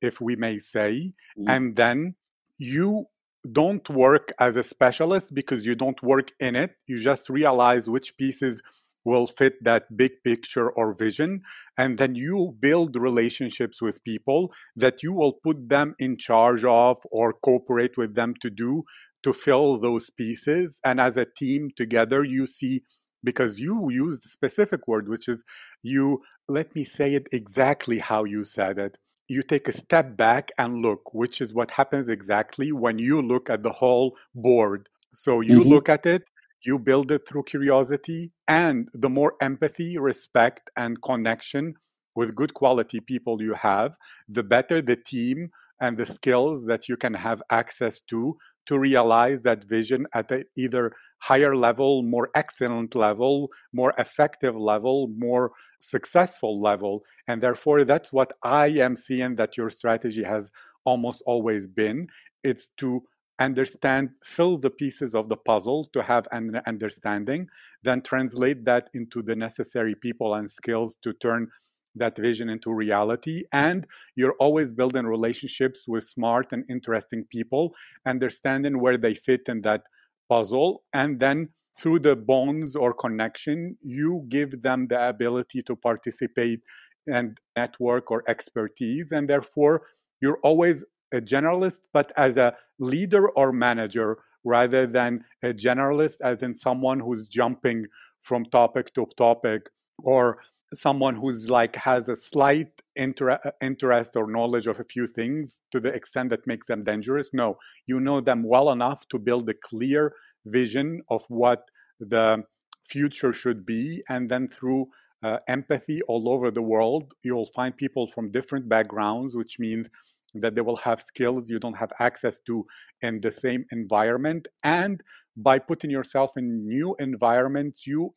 if 0.00 0.20
we 0.20 0.36
may 0.36 0.58
say 0.58 1.12
mm. 1.38 1.44
and 1.48 1.76
then 1.76 2.14
you 2.58 3.06
don't 3.52 3.90
work 3.90 4.32
as 4.40 4.56
a 4.56 4.62
specialist 4.62 5.34
because 5.34 5.66
you 5.66 5.74
don't 5.74 6.02
work 6.02 6.30
in 6.40 6.56
it 6.56 6.72
you 6.88 6.98
just 6.98 7.28
realize 7.28 7.90
which 7.90 8.16
pieces 8.16 8.62
will 9.04 9.26
fit 9.26 9.62
that 9.62 9.96
big 9.96 10.12
picture 10.24 10.70
or 10.70 10.94
vision 10.94 11.42
and 11.76 11.98
then 11.98 12.14
you 12.14 12.56
build 12.58 12.96
relationships 12.96 13.82
with 13.82 14.04
people 14.04 14.52
that 14.74 15.02
you 15.02 15.12
will 15.12 15.32
put 15.32 15.68
them 15.68 15.94
in 15.98 16.16
charge 16.16 16.64
of 16.64 16.98
or 17.10 17.32
cooperate 17.32 17.96
with 17.96 18.14
them 18.14 18.34
to 18.40 18.50
do 18.50 18.84
to 19.24 19.32
fill 19.32 19.78
those 19.78 20.10
pieces. 20.10 20.80
And 20.84 21.00
as 21.00 21.16
a 21.16 21.26
team 21.26 21.70
together, 21.74 22.22
you 22.22 22.46
see, 22.46 22.82
because 23.24 23.58
you 23.58 23.90
used 23.90 24.24
a 24.24 24.28
specific 24.28 24.86
word, 24.86 25.08
which 25.08 25.28
is 25.28 25.42
you, 25.82 26.22
let 26.46 26.74
me 26.76 26.84
say 26.84 27.14
it 27.14 27.26
exactly 27.32 27.98
how 27.98 28.24
you 28.24 28.44
said 28.44 28.78
it. 28.78 28.98
You 29.26 29.42
take 29.42 29.66
a 29.66 29.72
step 29.72 30.16
back 30.18 30.52
and 30.58 30.82
look, 30.82 31.14
which 31.14 31.40
is 31.40 31.54
what 31.54 31.72
happens 31.72 32.10
exactly 32.10 32.70
when 32.70 32.98
you 32.98 33.22
look 33.22 33.48
at 33.48 33.62
the 33.62 33.72
whole 33.72 34.16
board. 34.34 34.90
So 35.14 35.40
you 35.40 35.60
mm-hmm. 35.60 35.70
look 35.70 35.88
at 35.88 36.04
it, 36.04 36.24
you 36.64 36.78
build 36.78 37.10
it 37.10 37.26
through 37.26 37.44
curiosity, 37.44 38.32
and 38.48 38.88
the 38.92 39.10
more 39.10 39.34
empathy, 39.40 39.98
respect, 39.98 40.70
and 40.76 41.02
connection 41.02 41.74
with 42.14 42.34
good 42.34 42.54
quality 42.54 43.00
people 43.00 43.42
you 43.42 43.54
have, 43.54 43.96
the 44.28 44.42
better 44.42 44.80
the 44.80 44.96
team 44.96 45.50
and 45.80 45.96
the 45.98 46.06
skills 46.06 46.64
that 46.66 46.88
you 46.88 46.96
can 46.96 47.14
have 47.14 47.42
access 47.50 48.00
to 48.00 48.36
to 48.66 48.78
realize 48.78 49.42
that 49.42 49.64
vision 49.64 50.06
at 50.14 50.30
a 50.32 50.44
either 50.56 50.92
higher 51.18 51.54
level, 51.56 52.02
more 52.02 52.30
excellent 52.34 52.94
level, 52.94 53.50
more 53.72 53.92
effective 53.98 54.56
level, 54.56 55.08
more 55.16 55.52
successful 55.78 56.60
level. 56.60 57.02
And 57.26 57.42
therefore, 57.42 57.84
that's 57.84 58.12
what 58.12 58.32
I 58.42 58.68
am 58.68 58.96
seeing 58.96 59.34
that 59.34 59.56
your 59.56 59.70
strategy 59.70 60.22
has 60.22 60.50
almost 60.84 61.22
always 61.26 61.66
been. 61.66 62.08
It's 62.42 62.70
to 62.78 63.02
understand, 63.38 64.10
fill 64.22 64.58
the 64.58 64.70
pieces 64.70 65.14
of 65.14 65.28
the 65.28 65.36
puzzle 65.36 65.88
to 65.92 66.02
have 66.02 66.26
an 66.32 66.60
understanding, 66.66 67.48
then 67.82 68.02
translate 68.02 68.64
that 68.64 68.90
into 68.94 69.22
the 69.22 69.36
necessary 69.36 69.94
people 69.94 70.34
and 70.34 70.50
skills 70.50 70.96
to 71.02 71.12
turn 71.12 71.48
that 71.96 72.16
vision 72.16 72.48
into 72.48 72.72
reality. 72.72 73.44
And 73.52 73.86
you're 74.16 74.36
always 74.40 74.72
building 74.72 75.06
relationships 75.06 75.84
with 75.86 76.04
smart 76.04 76.52
and 76.52 76.64
interesting 76.68 77.24
people, 77.30 77.74
understanding 78.06 78.80
where 78.80 78.98
they 78.98 79.14
fit 79.14 79.42
in 79.48 79.60
that 79.62 79.84
puzzle. 80.28 80.82
And 80.92 81.20
then 81.20 81.50
through 81.76 82.00
the 82.00 82.16
bonds 82.16 82.76
or 82.76 82.92
connection, 82.94 83.76
you 83.82 84.24
give 84.28 84.62
them 84.62 84.86
the 84.88 85.08
ability 85.08 85.62
to 85.62 85.76
participate 85.76 86.60
and 87.06 87.38
network 87.56 88.10
or 88.10 88.22
expertise. 88.28 89.12
And 89.12 89.28
therefore, 89.28 89.82
you're 90.20 90.38
always 90.42 90.84
a 91.12 91.20
generalist, 91.20 91.80
but 91.92 92.12
as 92.16 92.36
a 92.36 92.56
leader 92.78 93.28
or 93.30 93.52
manager 93.52 94.18
rather 94.44 94.86
than 94.86 95.24
a 95.42 95.54
generalist, 95.54 96.16
as 96.20 96.42
in 96.42 96.54
someone 96.54 97.00
who's 97.00 97.28
jumping 97.28 97.86
from 98.20 98.44
topic 98.46 98.92
to 98.94 99.06
topic 99.16 99.70
or 100.02 100.38
someone 100.72 101.14
who's 101.14 101.48
like 101.48 101.76
has 101.76 102.08
a 102.08 102.16
slight 102.16 102.82
inter- 102.96 103.38
interest 103.60 104.16
or 104.16 104.30
knowledge 104.30 104.66
of 104.66 104.80
a 104.80 104.84
few 104.84 105.06
things 105.06 105.60
to 105.70 105.78
the 105.78 105.92
extent 105.92 106.30
that 106.30 106.46
makes 106.46 106.66
them 106.66 106.82
dangerous. 106.82 107.30
No 107.32 107.58
you 107.86 108.00
know 108.00 108.20
them 108.20 108.42
well 108.42 108.70
enough 108.70 109.06
to 109.08 109.18
build 109.18 109.48
a 109.48 109.54
clear 109.54 110.14
vision 110.46 111.02
of 111.08 111.24
what 111.28 111.68
the 112.00 112.42
future 112.84 113.32
should 113.32 113.64
be 113.64 114.02
and 114.08 114.30
then 114.30 114.48
through 114.48 114.86
uh, 115.22 115.38
empathy 115.48 116.02
all 116.02 116.28
over 116.28 116.50
the 116.50 116.62
world 116.62 117.14
you'll 117.22 117.46
find 117.46 117.76
people 117.76 118.06
from 118.06 118.30
different 118.30 118.68
backgrounds 118.68 119.34
which 119.34 119.58
means 119.58 119.88
that 120.34 120.54
they 120.54 120.60
will 120.60 120.76
have 120.76 121.00
skills 121.00 121.48
you 121.48 121.58
don't 121.58 121.76
have 121.76 121.92
access 121.98 122.38
to 122.46 122.66
in 123.02 123.20
the 123.20 123.30
same 123.30 123.64
environment. 123.70 124.48
And 124.62 125.00
by 125.36 125.58
putting 125.58 125.90
yourself 125.90 126.32
in 126.36 126.66
new 126.68 126.96
environments 126.98 127.86
you 127.86 128.14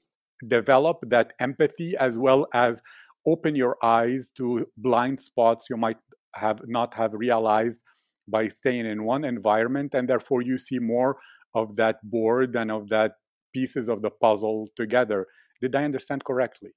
develop 0.48 0.98
that 1.08 1.34
empathy 1.40 1.96
as 1.98 2.18
well 2.18 2.48
as 2.54 2.82
open 3.26 3.56
your 3.56 3.78
eyes 3.84 4.32
to 4.38 4.68
blind 4.78 5.20
spots 5.20 5.68
you 5.70 5.78
might 5.78 5.98
have 6.36 6.62
not 6.68 6.94
have 6.94 7.14
realized 7.14 7.80
by 8.28 8.48
staying 8.48 8.86
in 8.86 9.04
one 9.04 9.24
environment. 9.24 9.94
And 9.94 10.08
therefore 10.08 10.42
you 10.42 10.58
see 10.58 10.80
more 10.80 11.18
of 11.54 11.76
that 11.78 11.98
board 12.04 12.56
and 12.56 12.72
of 12.72 12.90
that 12.90 13.14
pieces 13.54 13.90
of 13.90 14.02
the 14.02 14.12
puzzle 14.12 14.68
together. 14.76 15.28
Did 15.62 15.76
i 15.76 15.84
understand 15.84 16.24
correctly? 16.24 16.72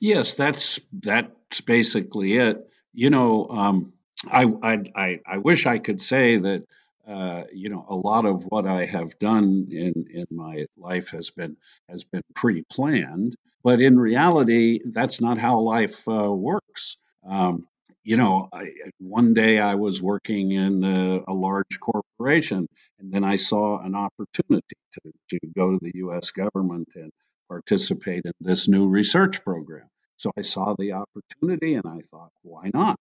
Yes 0.00 0.34
that's 0.34 0.80
that's 0.92 1.60
basically 1.60 2.36
it. 2.36 2.56
You 2.94 3.10
know 3.10 3.46
um, 3.48 3.92
I, 4.26 4.46
I 4.94 5.20
i 5.26 5.38
wish 5.38 5.66
i 5.66 5.78
could 5.78 6.00
say 6.00 6.36
that 6.36 6.64
uh, 7.06 7.44
you 7.52 7.68
know, 7.68 7.84
a 7.88 7.96
lot 7.96 8.26
of 8.26 8.44
what 8.44 8.66
I 8.66 8.84
have 8.86 9.18
done 9.18 9.68
in 9.70 10.06
in 10.12 10.26
my 10.30 10.66
life 10.76 11.08
has 11.10 11.30
been 11.30 11.56
has 11.88 12.04
been 12.04 12.22
pre-planned, 12.34 13.36
but 13.64 13.80
in 13.80 13.98
reality, 13.98 14.80
that's 14.84 15.20
not 15.20 15.38
how 15.38 15.60
life 15.60 16.06
uh, 16.06 16.32
works. 16.32 16.96
Um, 17.28 17.66
you 18.04 18.16
know, 18.16 18.48
I, 18.52 18.72
one 18.98 19.34
day 19.34 19.58
I 19.58 19.74
was 19.76 20.02
working 20.02 20.52
in 20.52 20.84
a, 20.84 21.22
a, 21.28 21.32
large 21.32 21.78
corporation, 21.80 22.66
and 22.98 23.12
then 23.12 23.22
I 23.22 23.36
saw 23.36 23.78
an 23.80 23.94
opportunity 23.94 24.76
to, 24.94 25.12
to 25.30 25.38
go 25.56 25.72
to 25.72 25.78
the 25.80 25.92
U.S. 25.96 26.30
government 26.30 26.88
and 26.96 27.12
participate 27.48 28.22
in 28.24 28.32
this 28.40 28.66
new 28.68 28.88
research 28.88 29.44
program. 29.44 29.88
So 30.16 30.32
I 30.36 30.42
saw 30.42 30.74
the 30.76 30.94
opportunity, 30.94 31.74
and 31.74 31.86
I 31.86 32.00
thought, 32.10 32.30
why 32.42 32.70
not? 32.74 32.98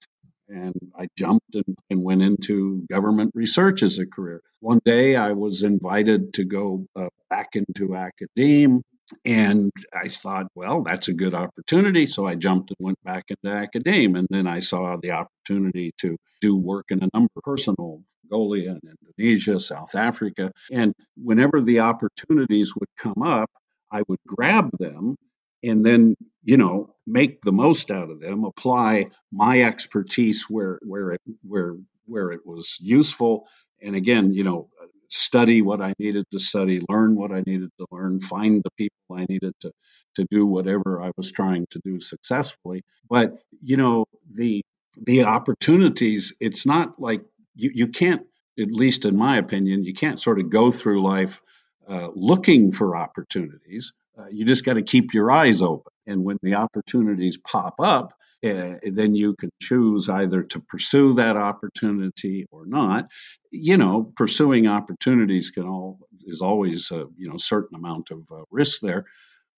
And 0.52 0.76
I 0.96 1.08
jumped 1.18 1.56
and, 1.56 1.78
and, 1.90 2.04
went 2.04 2.22
into 2.22 2.86
government 2.90 3.32
research 3.34 3.84
as 3.84 4.00
a 4.00 4.06
career. 4.06 4.42
One 4.60 4.82
day 4.84 5.16
I 5.16 5.32
was 5.32 5.64
invited 5.64 6.34
to 6.36 6.44
go 6.44 6.86
uh, 6.96 7.08
back 7.30 7.50
into 7.54 7.96
academia, 7.96 8.82
and 9.26 9.72
I 9.94 10.10
thought, 10.10 10.48
well, 10.56 10.84
that's 10.84 11.08
a 11.08 11.14
good 11.14 11.34
opportunity. 11.34 12.06
So 12.06 12.28
I 12.28 12.36
jumped 12.36 12.72
and 12.72 12.86
went 12.86 13.04
back 13.04 13.26
into 13.30 13.56
academia, 13.56 14.20
and 14.20 14.28
then 14.30 14.48
I 14.48 14.60
saw 14.60 14.98
the 15.02 15.12
opportunity 15.12 15.94
to 16.00 16.18
do 16.42 16.56
work 16.56 16.86
in 16.90 17.04
a 17.04 17.10
number 17.14 17.30
of 17.36 17.44
personal 17.44 18.02
Mongolia 18.32 18.72
and 18.72 18.98
Indonesia, 19.18 19.60
South 19.60 19.96
Africa, 19.96 20.52
and 20.72 20.94
whenever 21.18 21.62
the 21.62 21.80
opportunities 21.82 22.74
would 22.76 22.90
come 22.98 23.22
up, 23.24 23.50
I 23.92 24.04
would 24.08 24.20
grab 24.26 24.70
them 24.80 25.16
and 25.64 25.86
then 25.86 26.16
you 26.44 26.58
know 26.58 26.94
make 27.08 27.42
the 27.44 27.52
most 27.52 27.92
out 27.92 28.10
of 28.10 28.22
them 28.22 28.44
apply 28.46 29.08
my 29.32 29.64
expertise 29.64 30.46
where 30.50 30.80
where 30.84 31.12
it 31.14 31.22
where 31.44 31.76
where 32.06 32.32
it 32.32 32.42
was 32.46 32.78
useful. 32.82 33.48
And 33.82 33.96
again 33.96 34.34
you 34.34 34.44
know 34.44 34.70
study 35.10 35.62
what 35.62 35.82
i 35.82 35.94
needed 36.00 36.26
to 36.32 36.40
study 36.40 36.82
learn 36.90 37.16
what 37.16 37.32
i 37.32 37.44
needed 37.48 37.70
to 37.80 37.86
learn 37.92 38.22
find 38.22 38.64
the 38.64 38.72
people 38.78 38.98
i 39.18 39.26
needed 39.30 39.54
to 39.62 39.72
to 40.16 40.26
do 40.32 40.46
whatever 40.46 41.02
i 41.02 41.12
was 41.18 41.32
trying 41.32 41.66
to 41.72 41.80
do 41.86 42.00
successfully. 42.00 42.84
But 43.10 43.34
you 43.64 43.78
know 43.78 44.06
the 44.32 44.64
the 44.98 45.26
opportunities 45.26 46.34
it's 46.40 46.66
not 46.66 47.00
like 47.00 47.24
you, 47.56 47.72
you 47.74 47.88
can't 47.88 48.24
at 48.60 48.72
least 48.72 49.06
in 49.06 49.16
my 49.18 49.38
opinion 49.38 49.84
you 49.84 49.94
can't 49.94 50.20
sort 50.20 50.40
of 50.40 50.50
go 50.50 50.72
through 50.72 51.02
life 51.04 51.42
uh, 51.90 52.10
looking 52.16 52.72
for 52.72 52.96
opportunities 52.98 53.94
uh, 54.18 54.28
you 54.32 54.46
just 54.46 54.66
got 54.66 54.74
to 54.74 54.82
keep 54.82 55.14
your 55.14 55.32
eyes 55.32 55.62
open. 55.62 55.92
And 56.08 56.24
when 56.24 56.38
the 56.42 56.56
opportunities 56.56 57.38
pop 57.38 57.76
up, 57.80 58.14
uh, 58.44 58.76
then 58.84 59.16
you 59.16 59.36
can 59.36 59.52
choose 59.62 60.10
either 60.10 60.42
to 60.44 60.60
pursue 60.60 61.14
that 61.14 61.38
opportunity 61.38 62.48
or 62.52 62.66
not. 62.66 63.08
You 63.52 63.78
know, 63.78 64.12
pursuing 64.16 64.68
opportunities 64.68 65.52
can 65.52 65.64
all 65.64 66.00
is 66.26 66.42
always 66.42 66.90
a 66.92 67.06
you 67.18 67.30
know 67.30 67.38
certain 67.38 67.76
amount 67.76 68.10
of 68.12 68.32
uh, 68.32 68.44
risk 68.50 68.82
there. 68.82 69.06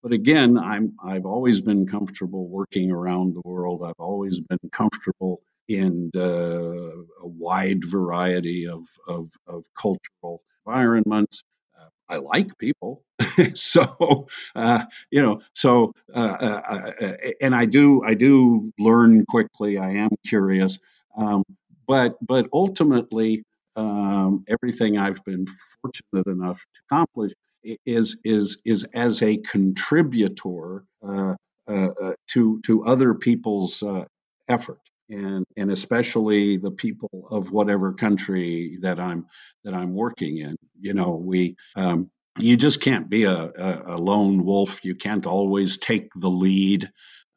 But 0.02 0.12
again, 0.12 0.58
I'm 0.58 0.96
I've 1.02 1.24
always 1.24 1.62
been 1.62 1.86
comfortable 1.86 2.46
working 2.48 2.90
around 2.90 3.34
the 3.34 3.42
world. 3.44 3.82
I've 3.84 3.94
always 3.98 4.40
been 4.40 4.70
comfortable 4.70 5.40
in 5.68 6.10
uh, 6.14 6.20
a 6.20 7.26
wide 7.26 7.84
variety 7.84 8.68
of, 8.68 8.86
of, 9.08 9.30
of 9.46 9.64
cultural 9.80 10.42
environments. 10.66 11.42
I 12.08 12.16
like 12.18 12.58
people. 12.58 13.02
so 13.54 14.26
uh, 14.54 14.84
you 15.10 15.22
know, 15.22 15.40
so 15.54 15.92
uh, 16.14 16.36
uh, 16.40 16.92
uh, 17.00 17.16
and 17.40 17.54
I 17.54 17.64
do 17.66 18.02
I 18.04 18.14
do 18.14 18.72
learn 18.78 19.24
quickly. 19.26 19.78
I 19.78 19.92
am 19.92 20.10
curious, 20.26 20.78
um, 21.16 21.44
but 21.86 22.16
but 22.20 22.48
ultimately, 22.52 23.44
um, 23.76 24.44
everything 24.48 24.98
I've 24.98 25.24
been 25.24 25.46
fortunate 25.82 26.26
enough 26.26 26.58
to 26.58 26.80
accomplish 26.90 27.32
is 27.86 28.16
is 28.24 28.58
is 28.64 28.84
as 28.94 29.22
a 29.22 29.38
contributor 29.38 30.84
uh, 31.02 31.34
uh, 31.66 32.12
to 32.28 32.60
to 32.62 32.84
other 32.84 33.14
people's 33.14 33.82
effort 34.48 34.80
and 35.10 35.44
and 35.56 35.70
especially 35.70 36.56
the 36.56 36.70
people 36.70 37.28
of 37.30 37.50
whatever 37.50 37.92
country 37.92 38.78
that 38.82 38.98
I'm 38.98 39.26
that 39.64 39.74
I'm 39.74 39.94
working 39.94 40.38
in. 40.38 40.56
You 40.80 40.94
know, 40.94 41.10
we 41.10 41.56
um, 41.76 42.10
you 42.38 42.56
just 42.56 42.80
can't 42.80 43.08
be 43.08 43.24
a, 43.24 43.36
a, 43.36 43.82
a, 43.94 43.98
lone 43.98 44.44
wolf. 44.44 44.84
You 44.84 44.94
can't 44.94 45.26
always 45.26 45.76
take 45.76 46.08
the 46.16 46.30
lead. 46.30 46.90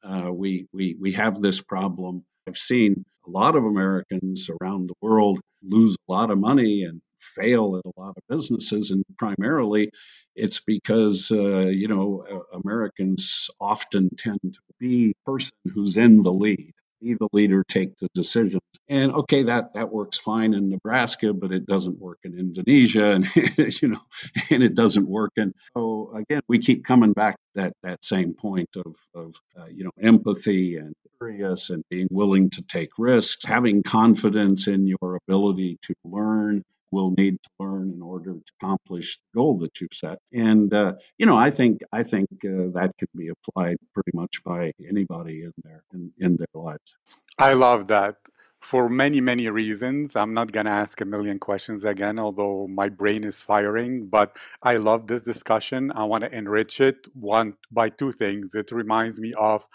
Uh, 0.03 0.31
we 0.31 0.67
we 0.73 0.95
we 0.99 1.13
have 1.13 1.39
this 1.39 1.61
problem. 1.61 2.23
I've 2.47 2.57
seen 2.57 3.05
a 3.27 3.29
lot 3.29 3.55
of 3.55 3.63
Americans 3.63 4.49
around 4.61 4.89
the 4.89 4.95
world 5.01 5.39
lose 5.63 5.95
a 5.95 6.11
lot 6.11 6.31
of 6.31 6.37
money 6.37 6.83
and 6.83 7.01
fail 7.19 7.75
at 7.77 7.85
a 7.85 7.99
lot 7.99 8.15
of 8.17 8.23
businesses, 8.29 8.91
and 8.91 9.03
primarily 9.17 9.91
it's 10.35 10.61
because 10.61 11.31
uh, 11.31 11.67
you 11.67 11.87
know 11.87 12.45
Americans 12.53 13.49
often 13.59 14.09
tend 14.17 14.39
to 14.43 14.59
be 14.79 15.13
person 15.25 15.51
who's 15.73 15.97
in 15.97 16.23
the 16.23 16.33
lead 16.33 16.73
be 17.01 17.13
the 17.13 17.27
leader, 17.33 17.63
take 17.67 17.97
the 17.97 18.07
decisions. 18.13 18.61
And 18.89 19.11
okay, 19.13 19.43
that 19.43 19.73
that 19.73 19.91
works 19.91 20.17
fine 20.17 20.53
in 20.53 20.69
Nebraska, 20.69 21.33
but 21.33 21.51
it 21.51 21.65
doesn't 21.65 21.99
work 21.99 22.19
in 22.23 22.37
Indonesia, 22.37 23.11
and 23.11 23.27
you 23.81 23.89
know, 23.89 24.01
and 24.49 24.63
it 24.63 24.75
doesn't 24.75 25.07
work. 25.07 25.31
And 25.37 25.53
so 25.75 26.13
again, 26.15 26.41
we 26.47 26.59
keep 26.59 26.85
coming 26.85 27.13
back 27.13 27.35
to 27.35 27.61
that 27.61 27.73
that 27.83 28.05
same 28.05 28.33
point 28.33 28.69
of 28.75 28.95
of 29.13 29.35
uh, 29.59 29.65
you 29.65 29.83
know 29.83 29.91
empathy 30.01 30.77
and 30.77 30.93
curious 31.19 31.69
and 31.69 31.83
being 31.89 32.07
willing 32.11 32.49
to 32.51 32.61
take 32.61 32.91
risks, 32.97 33.45
having 33.45 33.83
confidence 33.83 34.67
in 34.67 34.87
your 34.87 35.19
ability 35.27 35.77
to 35.83 35.93
learn 36.05 36.63
will 36.91 37.11
need 37.17 37.37
to 37.43 37.49
learn 37.59 37.93
in 37.93 38.01
order 38.01 38.33
to 38.33 38.43
accomplish 38.61 39.17
the 39.17 39.39
goal 39.39 39.57
that 39.59 39.79
you've 39.79 39.93
set. 39.93 40.19
And 40.33 40.73
uh, 40.73 40.93
you 41.17 41.25
know, 41.25 41.37
I 41.37 41.49
think 41.51 41.81
I 41.91 42.03
think 42.03 42.29
uh, 42.45 42.71
that 42.73 42.91
can 42.97 43.09
be 43.15 43.29
applied 43.29 43.77
pretty 43.93 44.11
much 44.13 44.43
by 44.43 44.71
anybody 44.87 45.43
in 45.43 45.53
their 45.63 45.83
in, 45.93 46.11
in 46.19 46.37
their 46.37 46.47
lives. 46.53 46.97
I 47.37 47.53
love 47.53 47.87
that. 47.87 48.15
For 48.59 48.89
many, 48.89 49.21
many 49.21 49.47
reasons. 49.49 50.15
I'm 50.15 50.33
not 50.33 50.51
going 50.51 50.65
to 50.65 50.71
ask 50.71 50.99
a 50.99 51.05
million 51.05 51.37
questions 51.37 51.85
again, 51.85 52.17
although 52.17 52.67
my 52.67 52.89
brain 52.89 53.23
is 53.23 53.39
firing. 53.39 54.07
But 54.07 54.35
I 54.63 54.77
love 54.77 55.05
this 55.05 55.23
discussion. 55.23 55.91
I 55.91 56.05
want 56.05 56.23
to 56.23 56.35
enrich 56.35 56.81
it 56.81 57.07
one 57.13 57.53
by 57.71 57.89
two 57.89 58.11
things. 58.11 58.55
It 58.55 58.71
reminds 58.71 59.19
me 59.19 59.33
of 59.35 59.67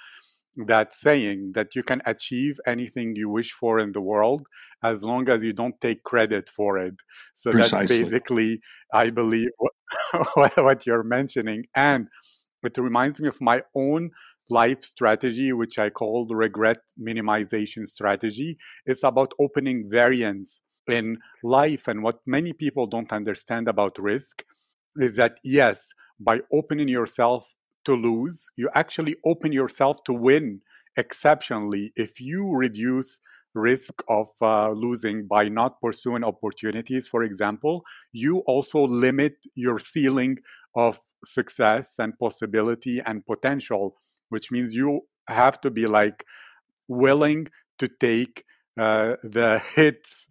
that 0.57 0.95
saying 0.95 1.53
that 1.55 1.75
you 1.75 1.83
can 1.83 2.03
achieve 2.05 2.61
anything 2.67 3.17
you 3.17 3.29
wish 3.29 3.53
for 3.53 3.79
in 3.79 3.93
the 3.93 4.01
world 4.01 4.47
as 4.83 5.03
long 5.03 5.29
as 5.29 5.43
you 5.43 5.53
don't 5.53 5.81
take 5.81 6.03
credit 6.03 6.49
for 6.49 6.77
it. 6.77 6.95
So 7.35 7.53
Precisely. 7.53 7.79
that's 7.79 8.11
basically, 8.11 8.61
I 8.93 9.11
believe, 9.11 9.49
what, 10.35 10.57
what 10.57 10.87
you're 10.87 11.03
mentioning. 11.03 11.65
And 11.75 12.09
it 12.63 12.77
reminds 12.79 13.21
me 13.21 13.29
of 13.29 13.41
my 13.41 13.63
own 13.75 14.11
life 14.51 14.83
strategy, 14.83 15.53
which 15.53 15.79
I 15.79 15.89
call 15.91 16.27
the 16.27 16.37
regret 16.37 16.79
minimization 17.01 17.87
strategy. 17.87 18.59
It's 18.85 19.05
about 19.05 19.33
opening 19.41 19.89
variance 19.89 20.61
in 20.89 21.19
life. 21.43 21.89
And 21.89 22.03
what 22.03 22.19
many 22.27 22.53
people 22.53 22.87
don't 22.87 23.13
understand 23.13 23.69
about 23.69 23.99
risk 23.99 24.45
is 24.97 25.17
that, 25.17 25.39
yes, 25.43 25.93
by 26.21 26.41
opening 26.53 26.89
yourself 26.89 27.47
to 27.85 27.95
lose, 27.95 28.49
you 28.57 28.68
actually 28.74 29.16
open 29.24 29.53
yourself 29.53 30.03
to 30.05 30.12
win 30.12 30.61
exceptionally 30.97 31.93
if 31.97 32.20
you 32.20 32.55
reduce 32.55 33.20
risk 33.55 34.03
of 34.09 34.28
uh, 34.41 34.70
losing 34.70 35.26
by 35.26 35.49
not 35.49 35.80
pursuing 35.80 36.24
opportunities. 36.24 37.07
For 37.07 37.22
example 37.22 37.85
you 38.12 38.39
also 38.41 38.87
limit 38.87 39.37
your 39.55 39.78
ceiling 39.78 40.39
of 40.74 41.01
success 41.24 41.95
and 41.99 42.18
possibility 42.18 43.01
and 43.01 43.24
potential 43.24 43.97
which 44.30 44.51
means 44.51 44.74
you 44.74 45.03
have 45.28 45.61
to 45.61 45.70
be 45.70 45.87
like 45.87 46.24
willing 46.89 47.49
to 47.78 47.89
take 47.89 48.45
uh, 48.78 49.16
the 49.22 49.62
hits 49.74 50.26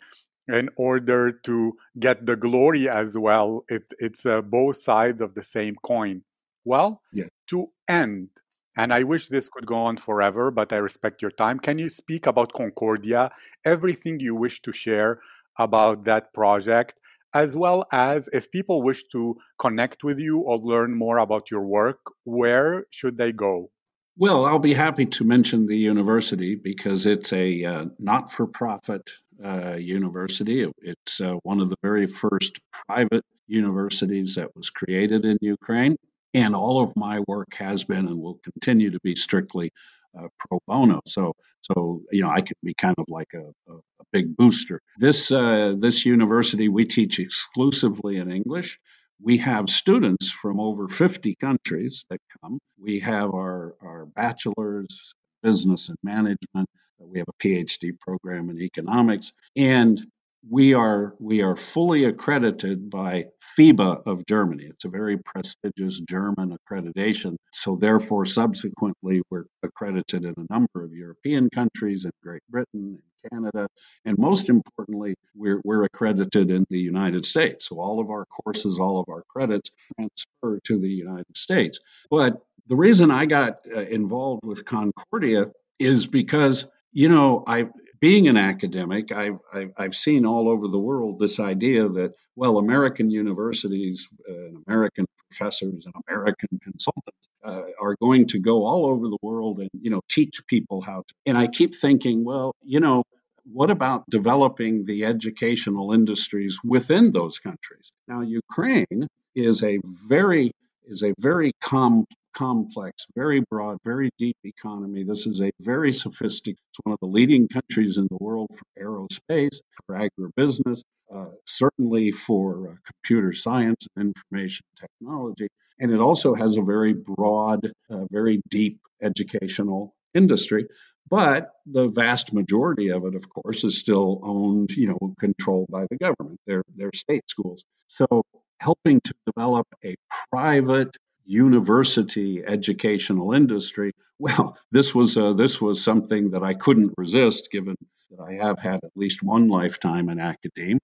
in 0.48 0.70
order 0.76 1.32
to 1.32 1.74
get 2.00 2.26
the 2.26 2.36
glory 2.36 2.90
as 2.90 3.18
well. 3.18 3.64
It, 3.70 3.84
it's 4.00 4.26
uh, 4.26 4.42
both 4.42 4.78
sides 4.78 5.22
of 5.22 5.36
the 5.36 5.44
same 5.44 5.76
coin 5.84 6.24
well, 6.66 7.02
yeah. 7.14 7.26
to 7.48 7.68
end, 7.88 8.30
and 8.78 8.94
I 8.94 9.04
wish 9.04 9.28
this 9.28 9.50
could 9.50 9.66
go 9.66 9.76
on 9.76 9.98
forever, 9.98 10.52
but 10.52 10.72
I 10.72 10.78
respect 10.78 11.22
your 11.22 11.32
time. 11.32 11.60
Can 11.60 11.78
you 11.78 11.90
speak 11.90 12.26
about 12.26 12.54
Concordia, 12.54 13.32
everything 13.66 14.20
you 14.20 14.36
wish 14.36 14.62
to 14.62 14.72
share 14.72 15.20
about 15.58 16.06
that 16.06 16.34
project, 16.34 16.96
as 17.34 17.56
well 17.56 17.86
as 17.92 18.30
if 18.34 18.52
people 18.52 18.82
wish 18.82 19.04
to 19.12 19.38
connect 19.58 20.04
with 20.04 20.20
you 20.20 20.40
or 20.40 20.58
learn 20.58 20.96
more 20.96 21.18
about 21.18 21.52
your 21.52 21.62
work, 21.62 22.00
where 22.24 22.86
should 22.92 23.18
they 23.18 23.32
go? 23.32 23.70
Well, 24.18 24.46
I'll 24.46 24.60
be 24.60 24.74
happy 24.74 25.06
to 25.06 25.24
mention 25.24 25.68
the 25.68 25.78
university 25.78 26.56
because 26.56 27.06
it's 27.06 27.32
a 27.32 27.64
uh, 27.64 27.86
not 27.98 28.32
for 28.32 28.46
profit 28.46 29.10
uh, 29.44 29.76
university. 29.76 30.70
It's 30.82 31.22
uh, 31.22 31.36
one 31.44 31.62
of 31.62 31.70
the 31.70 31.78
very 31.82 32.08
first 32.08 32.60
private 32.88 33.24
universities 33.48 34.36
that 34.36 34.56
was 34.56 34.70
created 34.70 35.26
in 35.26 35.38
Ukraine. 35.42 35.96
And 36.34 36.56
all 36.56 36.82
of 36.82 36.96
my 36.96 37.20
work 37.28 37.54
has 37.56 37.84
been 37.84 38.08
and 38.08 38.20
will 38.20 38.40
continue 38.44 38.92
to 38.92 39.00
be 39.04 39.16
strictly 39.16 39.72
uh, 40.18 40.28
pro 40.40 40.60
bono. 40.68 41.02
So, 41.06 41.34
so 41.62 42.02
you 42.12 42.22
know, 42.22 42.30
I 42.30 42.42
can 42.42 42.56
be 42.64 42.74
kind 42.74 42.96
of 42.98 43.06
like 43.08 43.30
a, 43.34 43.72
a, 43.72 43.76
a 43.76 44.04
big 44.12 44.36
booster. 44.36 44.82
This 44.98 45.32
uh, 45.32 45.76
this 45.78 46.06
university 46.06 46.70
we 46.70 46.86
teach 46.86 47.20
exclusively 47.20 48.18
in 48.18 48.32
English. 48.32 48.80
We 49.24 49.38
have 49.38 49.70
students 49.70 50.32
from 50.32 50.60
over 50.60 50.88
50 50.88 51.36
countries 51.36 52.06
that 52.10 52.20
come. 52.42 52.58
We 52.80 53.00
have 53.02 53.30
our, 53.36 53.76
our 53.80 54.08
bachelor's 54.08 55.14
business 55.44 55.90
and 55.90 55.98
management. 56.04 56.68
We 57.00 57.20
have 57.20 57.28
a 57.30 57.44
PhD 57.44 58.00
program 58.00 58.50
in 58.50 58.60
economics, 58.60 59.32
and 59.56 60.04
we 60.50 60.74
are 60.74 61.16
we 61.20 61.42
are 61.42 61.56
fully 61.56 62.06
accredited 62.06 62.90
by 62.90 63.26
FIBAA 63.58 64.08
of 64.08 64.26
Germany. 64.26 64.66
It's 64.66 64.86
a 64.86 64.90
very 64.90 65.18
prestigious 65.18 66.00
German 66.00 66.58
accreditation. 66.58 67.36
So 67.52 67.76
therefore, 67.76 68.26
subsequently, 68.26 69.22
we're 69.30 69.46
accredited 69.62 70.26
in 70.26 70.34
a 70.38 70.54
number 70.54 70.84
of 70.84 70.94
European 70.94 71.50
countries, 71.50 72.06
in 72.06 72.12
Great 72.24 72.42
Britain, 72.50 73.00
in 73.24 73.30
Canada, 73.32 73.68
and 74.06 74.18
most 74.18 74.50
importantly, 74.50 75.16
we're 75.36 75.62
we're 75.64 75.84
accredited 75.84 76.50
in 76.50 76.66
the 76.70 76.80
United 76.80 77.26
States. 77.26 77.68
So 77.68 77.80
all 77.80 78.00
of 78.00 78.10
our 78.10 78.26
courses, 78.26 78.80
all 78.80 79.00
of 79.00 79.10
our 79.10 79.24
credits 79.28 79.70
transfer 79.96 80.60
to 80.66 80.80
the 80.80 80.90
United 80.90 81.38
States. 81.38 81.80
But 82.10 82.42
the 82.68 82.76
reason 82.76 83.12
I 83.12 83.26
got 83.26 83.60
uh, 83.74 83.82
involved 83.82 84.44
with 84.44 84.66
Concordia 84.66 85.52
is 85.78 86.08
because 86.08 86.66
you 86.94 87.10
know 87.10 87.44
I 87.46 87.68
being 88.02 88.28
an 88.28 88.36
academic, 88.36 89.12
I've, 89.12 89.38
I've, 89.54 89.72
I've, 89.78 89.96
seen 89.96 90.26
all 90.26 90.50
over 90.50 90.68
the 90.68 90.80
world 90.80 91.20
this 91.20 91.40
idea 91.40 91.88
that, 91.88 92.14
well, 92.36 92.58
American 92.58 93.12
universities 93.12 94.08
uh, 94.28 94.34
and 94.34 94.64
American 94.68 95.06
professors 95.30 95.86
and 95.86 95.94
American 96.10 96.60
consultants 96.64 97.28
uh, 97.44 97.62
are 97.80 97.96
going 98.02 98.28
to 98.28 98.40
go 98.40 98.66
all 98.66 98.88
over 98.88 99.08
the 99.08 99.18
world 99.22 99.60
and, 99.60 99.70
you 99.80 99.92
know, 99.92 100.02
teach 100.10 100.42
people 100.48 100.82
how 100.82 101.04
to. 101.08 101.14
And 101.28 101.38
I 101.38 101.48
keep 101.48 101.76
thinking, 101.76 102.26
well, 102.26 102.56
you 102.64 102.80
know, 102.80 103.04
what 103.46 103.70
about 103.70 104.10
developing 104.10 104.86
the 104.86 105.06
educational 105.06 105.94
industries 105.94 106.60
within 106.64 107.12
those 107.12 107.38
countries? 107.38 107.92
Now, 108.08 108.22
Ukraine 108.22 109.08
is 109.36 109.64
a 109.64 109.80
very 109.84 110.52
is 110.88 111.04
a 111.04 111.14
very 111.20 111.54
com- 111.62 112.06
complex, 112.34 113.06
very 113.16 113.42
broad, 113.50 113.78
very 113.84 114.12
deep 114.18 114.38
economy. 114.44 115.04
This 115.04 115.28
is 115.28 115.42
a 115.42 115.52
very 115.60 115.94
sophisticated, 115.94 116.60
it's 116.70 116.80
one 116.84 116.94
of 116.94 117.00
the 117.02 117.08
leading 117.08 117.48
countries 117.48 117.98
in 117.98 118.08
the 118.10 118.18
world 118.20 118.50
for 118.56 118.82
aerospace, 118.82 119.60
for 119.86 119.96
agribusiness, 119.96 120.82
uh, 121.14 121.26
certainly 121.46 122.12
for 122.12 122.70
uh, 122.70 122.76
computer 122.86 123.34
science 123.34 123.86
and 123.96 124.14
information 124.16 124.66
technology. 124.80 125.48
And 125.80 125.92
it 125.92 126.00
also 126.00 126.36
has 126.36 126.58
a 126.58 126.62
very 126.62 126.94
broad, 126.94 127.72
uh, 127.90 128.06
very 128.12 128.42
deep 128.50 128.80
educational 129.02 129.96
industry. 130.14 130.68
But 131.10 131.50
the 131.66 131.90
vast 131.90 132.32
majority 132.32 132.90
of 132.90 133.04
it, 133.06 133.16
of 133.16 133.28
course, 133.28 133.64
is 133.64 133.78
still 133.78 134.22
owned, 134.24 134.72
you 134.72 134.88
know, 134.88 135.14
controlled 135.20 135.68
by 135.70 135.86
the 135.90 135.98
government. 135.98 136.40
They're, 136.48 136.64
they're 136.76 136.92
state 136.94 137.24
schools. 137.28 137.64
So 137.88 138.24
helping 138.60 139.02
to 139.02 139.14
develop 139.26 139.68
a 139.84 139.96
private 140.32 140.96
university 141.26 142.44
educational 142.46 143.34
industry. 143.34 143.94
Well, 144.20 144.58
this 144.72 144.94
was 144.94 145.18
uh, 145.18 145.34
this 145.34 145.60
was 145.60 145.84
something 145.84 146.30
that 146.30 146.44
I 146.44 146.54
couldn't 146.54 146.94
resist, 146.98 147.50
given 147.52 147.76
that 148.12 148.20
I 148.20 148.34
have 148.34 148.60
had 148.60 148.84
at 148.84 148.92
least 148.96 149.24
one 149.24 149.48
lifetime 149.48 150.10
in 150.10 150.20
academia. 150.20 150.80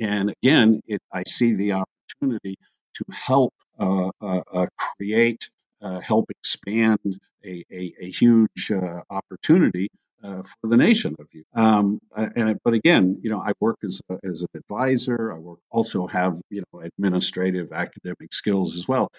And 0.00 0.34
again, 0.42 0.80
it, 0.86 1.00
I 1.12 1.22
see 1.26 1.54
the 1.54 1.72
opportunity 1.72 2.56
to 2.94 3.04
help 3.12 3.54
uh, 3.78 4.10
uh, 4.20 4.40
uh 4.52 4.66
create, 4.96 5.48
uh, 5.82 6.00
help 6.00 6.30
expand 6.30 7.20
a, 7.44 7.64
a, 7.70 7.94
a 8.00 8.10
huge 8.10 8.70
uh, 8.70 9.00
opportunity 9.08 9.88
uh, 10.22 10.42
for 10.42 10.68
the 10.68 10.76
nation 10.76 11.16
of 11.18 11.26
you. 11.32 11.44
Um, 11.54 12.00
and 12.14 12.58
but 12.64 12.74
again, 12.74 13.20
you 13.22 13.30
know, 13.30 13.40
I 13.40 13.52
work 13.60 13.78
as 13.84 14.00
a, 14.10 14.18
as 14.24 14.42
an 14.42 14.48
advisor. 14.54 15.32
I 15.32 15.38
work 15.38 15.60
also 15.70 16.06
have 16.06 16.40
you 16.50 16.62
know 16.72 16.80
administrative 16.80 17.72
academic 17.72 18.32
skills 18.32 18.76
as 18.76 18.86
well. 18.86 19.10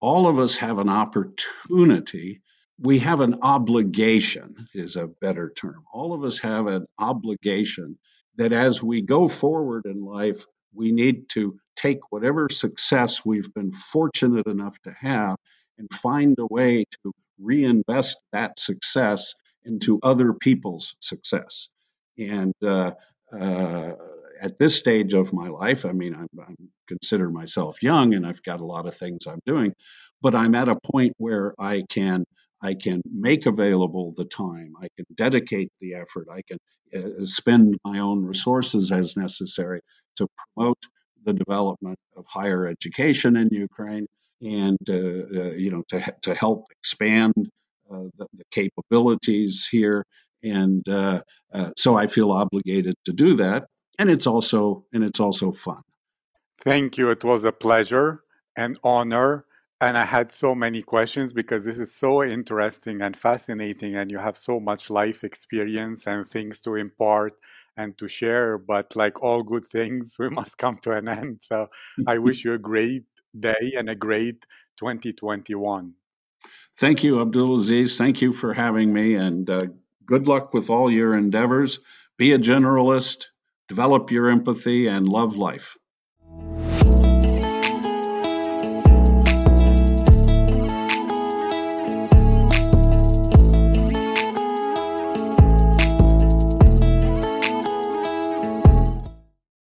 All 0.00 0.26
of 0.26 0.38
us 0.38 0.56
have 0.56 0.78
an 0.78 0.88
opportunity. 0.88 2.40
We 2.78 3.00
have 3.00 3.20
an 3.20 3.40
obligation, 3.42 4.68
is 4.74 4.96
a 4.96 5.06
better 5.06 5.52
term. 5.54 5.84
All 5.92 6.14
of 6.14 6.24
us 6.24 6.38
have 6.38 6.66
an 6.66 6.86
obligation 6.98 7.98
that 8.36 8.52
as 8.52 8.82
we 8.82 9.02
go 9.02 9.28
forward 9.28 9.84
in 9.86 10.04
life, 10.04 10.44
we 10.72 10.92
need 10.92 11.28
to 11.30 11.58
take 11.76 11.98
whatever 12.10 12.48
success 12.50 13.24
we've 13.24 13.52
been 13.54 13.72
fortunate 13.72 14.46
enough 14.46 14.78
to 14.82 14.92
have 14.92 15.36
and 15.78 15.90
find 15.92 16.36
a 16.38 16.46
way 16.46 16.84
to 17.02 17.12
reinvest 17.38 18.18
that 18.32 18.58
success 18.58 19.34
into 19.64 19.98
other 20.02 20.32
people's 20.32 20.94
success. 21.00 21.68
And 22.20 22.54
uh, 22.62 22.92
uh, 23.32 23.92
at 24.40 24.58
this 24.58 24.76
stage 24.76 25.14
of 25.14 25.32
my 25.32 25.48
life, 25.48 25.84
I 25.84 25.92
mean, 25.92 26.14
I 26.14 26.54
consider 26.88 27.30
myself 27.30 27.82
young 27.82 28.14
and 28.14 28.26
I've 28.26 28.42
got 28.42 28.60
a 28.60 28.64
lot 28.64 28.86
of 28.86 28.94
things 28.94 29.26
I'm 29.26 29.40
doing, 29.46 29.72
but 30.22 30.34
I'm 30.34 30.54
at 30.54 30.68
a 30.68 30.78
point 30.92 31.14
where 31.18 31.54
I 31.58 31.82
can 31.88 32.24
I 32.62 32.74
can 32.74 33.00
make 33.10 33.46
available 33.46 34.12
the 34.14 34.26
time, 34.26 34.74
I 34.78 34.88
can 34.94 35.06
dedicate 35.16 35.72
the 35.80 35.94
effort, 35.94 36.28
I 36.30 36.42
can 36.46 36.58
uh, 36.94 37.24
spend 37.24 37.78
my 37.86 38.00
own 38.00 38.22
resources 38.22 38.92
as 38.92 39.16
necessary 39.16 39.80
to 40.16 40.26
promote 40.54 40.76
the 41.24 41.32
development 41.32 41.98
of 42.16 42.26
higher 42.28 42.66
education 42.66 43.36
in 43.36 43.48
Ukraine 43.50 44.06
and 44.42 44.78
uh, 44.88 44.94
uh, 44.94 45.52
you 45.52 45.70
know 45.70 45.82
to 45.88 46.14
to 46.22 46.34
help 46.34 46.66
expand 46.78 47.34
uh, 47.90 48.04
the, 48.16 48.26
the, 48.34 48.44
capabilities 48.50 49.68
here. 49.70 50.04
And 50.42 50.88
uh, 50.88 51.20
uh, 51.52 51.70
so 51.76 51.96
I 51.96 52.06
feel 52.06 52.30
obligated 52.30 52.94
to 53.04 53.12
do 53.12 53.36
that, 53.36 53.64
and 53.98 54.10
it's 54.10 54.26
also 54.26 54.84
and 54.92 55.04
it's 55.04 55.20
also 55.20 55.52
fun. 55.52 55.82
Thank 56.62 56.98
you. 56.98 57.10
It 57.10 57.24
was 57.24 57.44
a 57.44 57.52
pleasure 57.52 58.22
and 58.56 58.78
honor. 58.84 59.46
And 59.82 59.96
I 59.96 60.04
had 60.04 60.30
so 60.30 60.54
many 60.54 60.82
questions 60.82 61.32
because 61.32 61.64
this 61.64 61.78
is 61.78 61.94
so 61.94 62.22
interesting 62.22 63.00
and 63.00 63.16
fascinating, 63.16 63.96
and 63.96 64.10
you 64.10 64.18
have 64.18 64.36
so 64.36 64.60
much 64.60 64.90
life 64.90 65.24
experience 65.24 66.06
and 66.06 66.28
things 66.28 66.60
to 66.60 66.74
impart 66.74 67.32
and 67.78 67.96
to 67.96 68.06
share. 68.06 68.58
But 68.58 68.94
like 68.94 69.22
all 69.22 69.42
good 69.42 69.66
things, 69.66 70.16
we 70.20 70.28
must 70.28 70.58
come 70.58 70.76
to 70.82 70.92
an 70.92 71.08
end. 71.08 71.40
So 71.42 71.68
I 72.06 72.18
wish 72.26 72.44
you 72.44 72.52
a 72.52 72.58
great 72.58 73.04
day 73.38 73.72
and 73.74 73.88
a 73.88 73.94
great 73.94 74.44
2021. 74.78 75.94
Thank 76.76 77.02
you, 77.02 77.16
Abdulaziz. 77.16 77.96
Thank 77.96 78.20
you 78.20 78.34
for 78.34 78.52
having 78.52 78.92
me, 78.92 79.14
and 79.14 79.48
uh, 79.48 79.60
good 80.10 80.28
luck 80.28 80.52
with 80.52 80.70
all 80.70 80.90
your 80.90 81.16
endeavors. 81.16 81.78
Be 82.18 82.32
a 82.32 82.38
generalist, 82.38 83.26
develop 83.68 84.10
your 84.10 84.28
empathy, 84.28 84.88
and 84.88 85.08
love 85.08 85.36
life. 85.36 85.76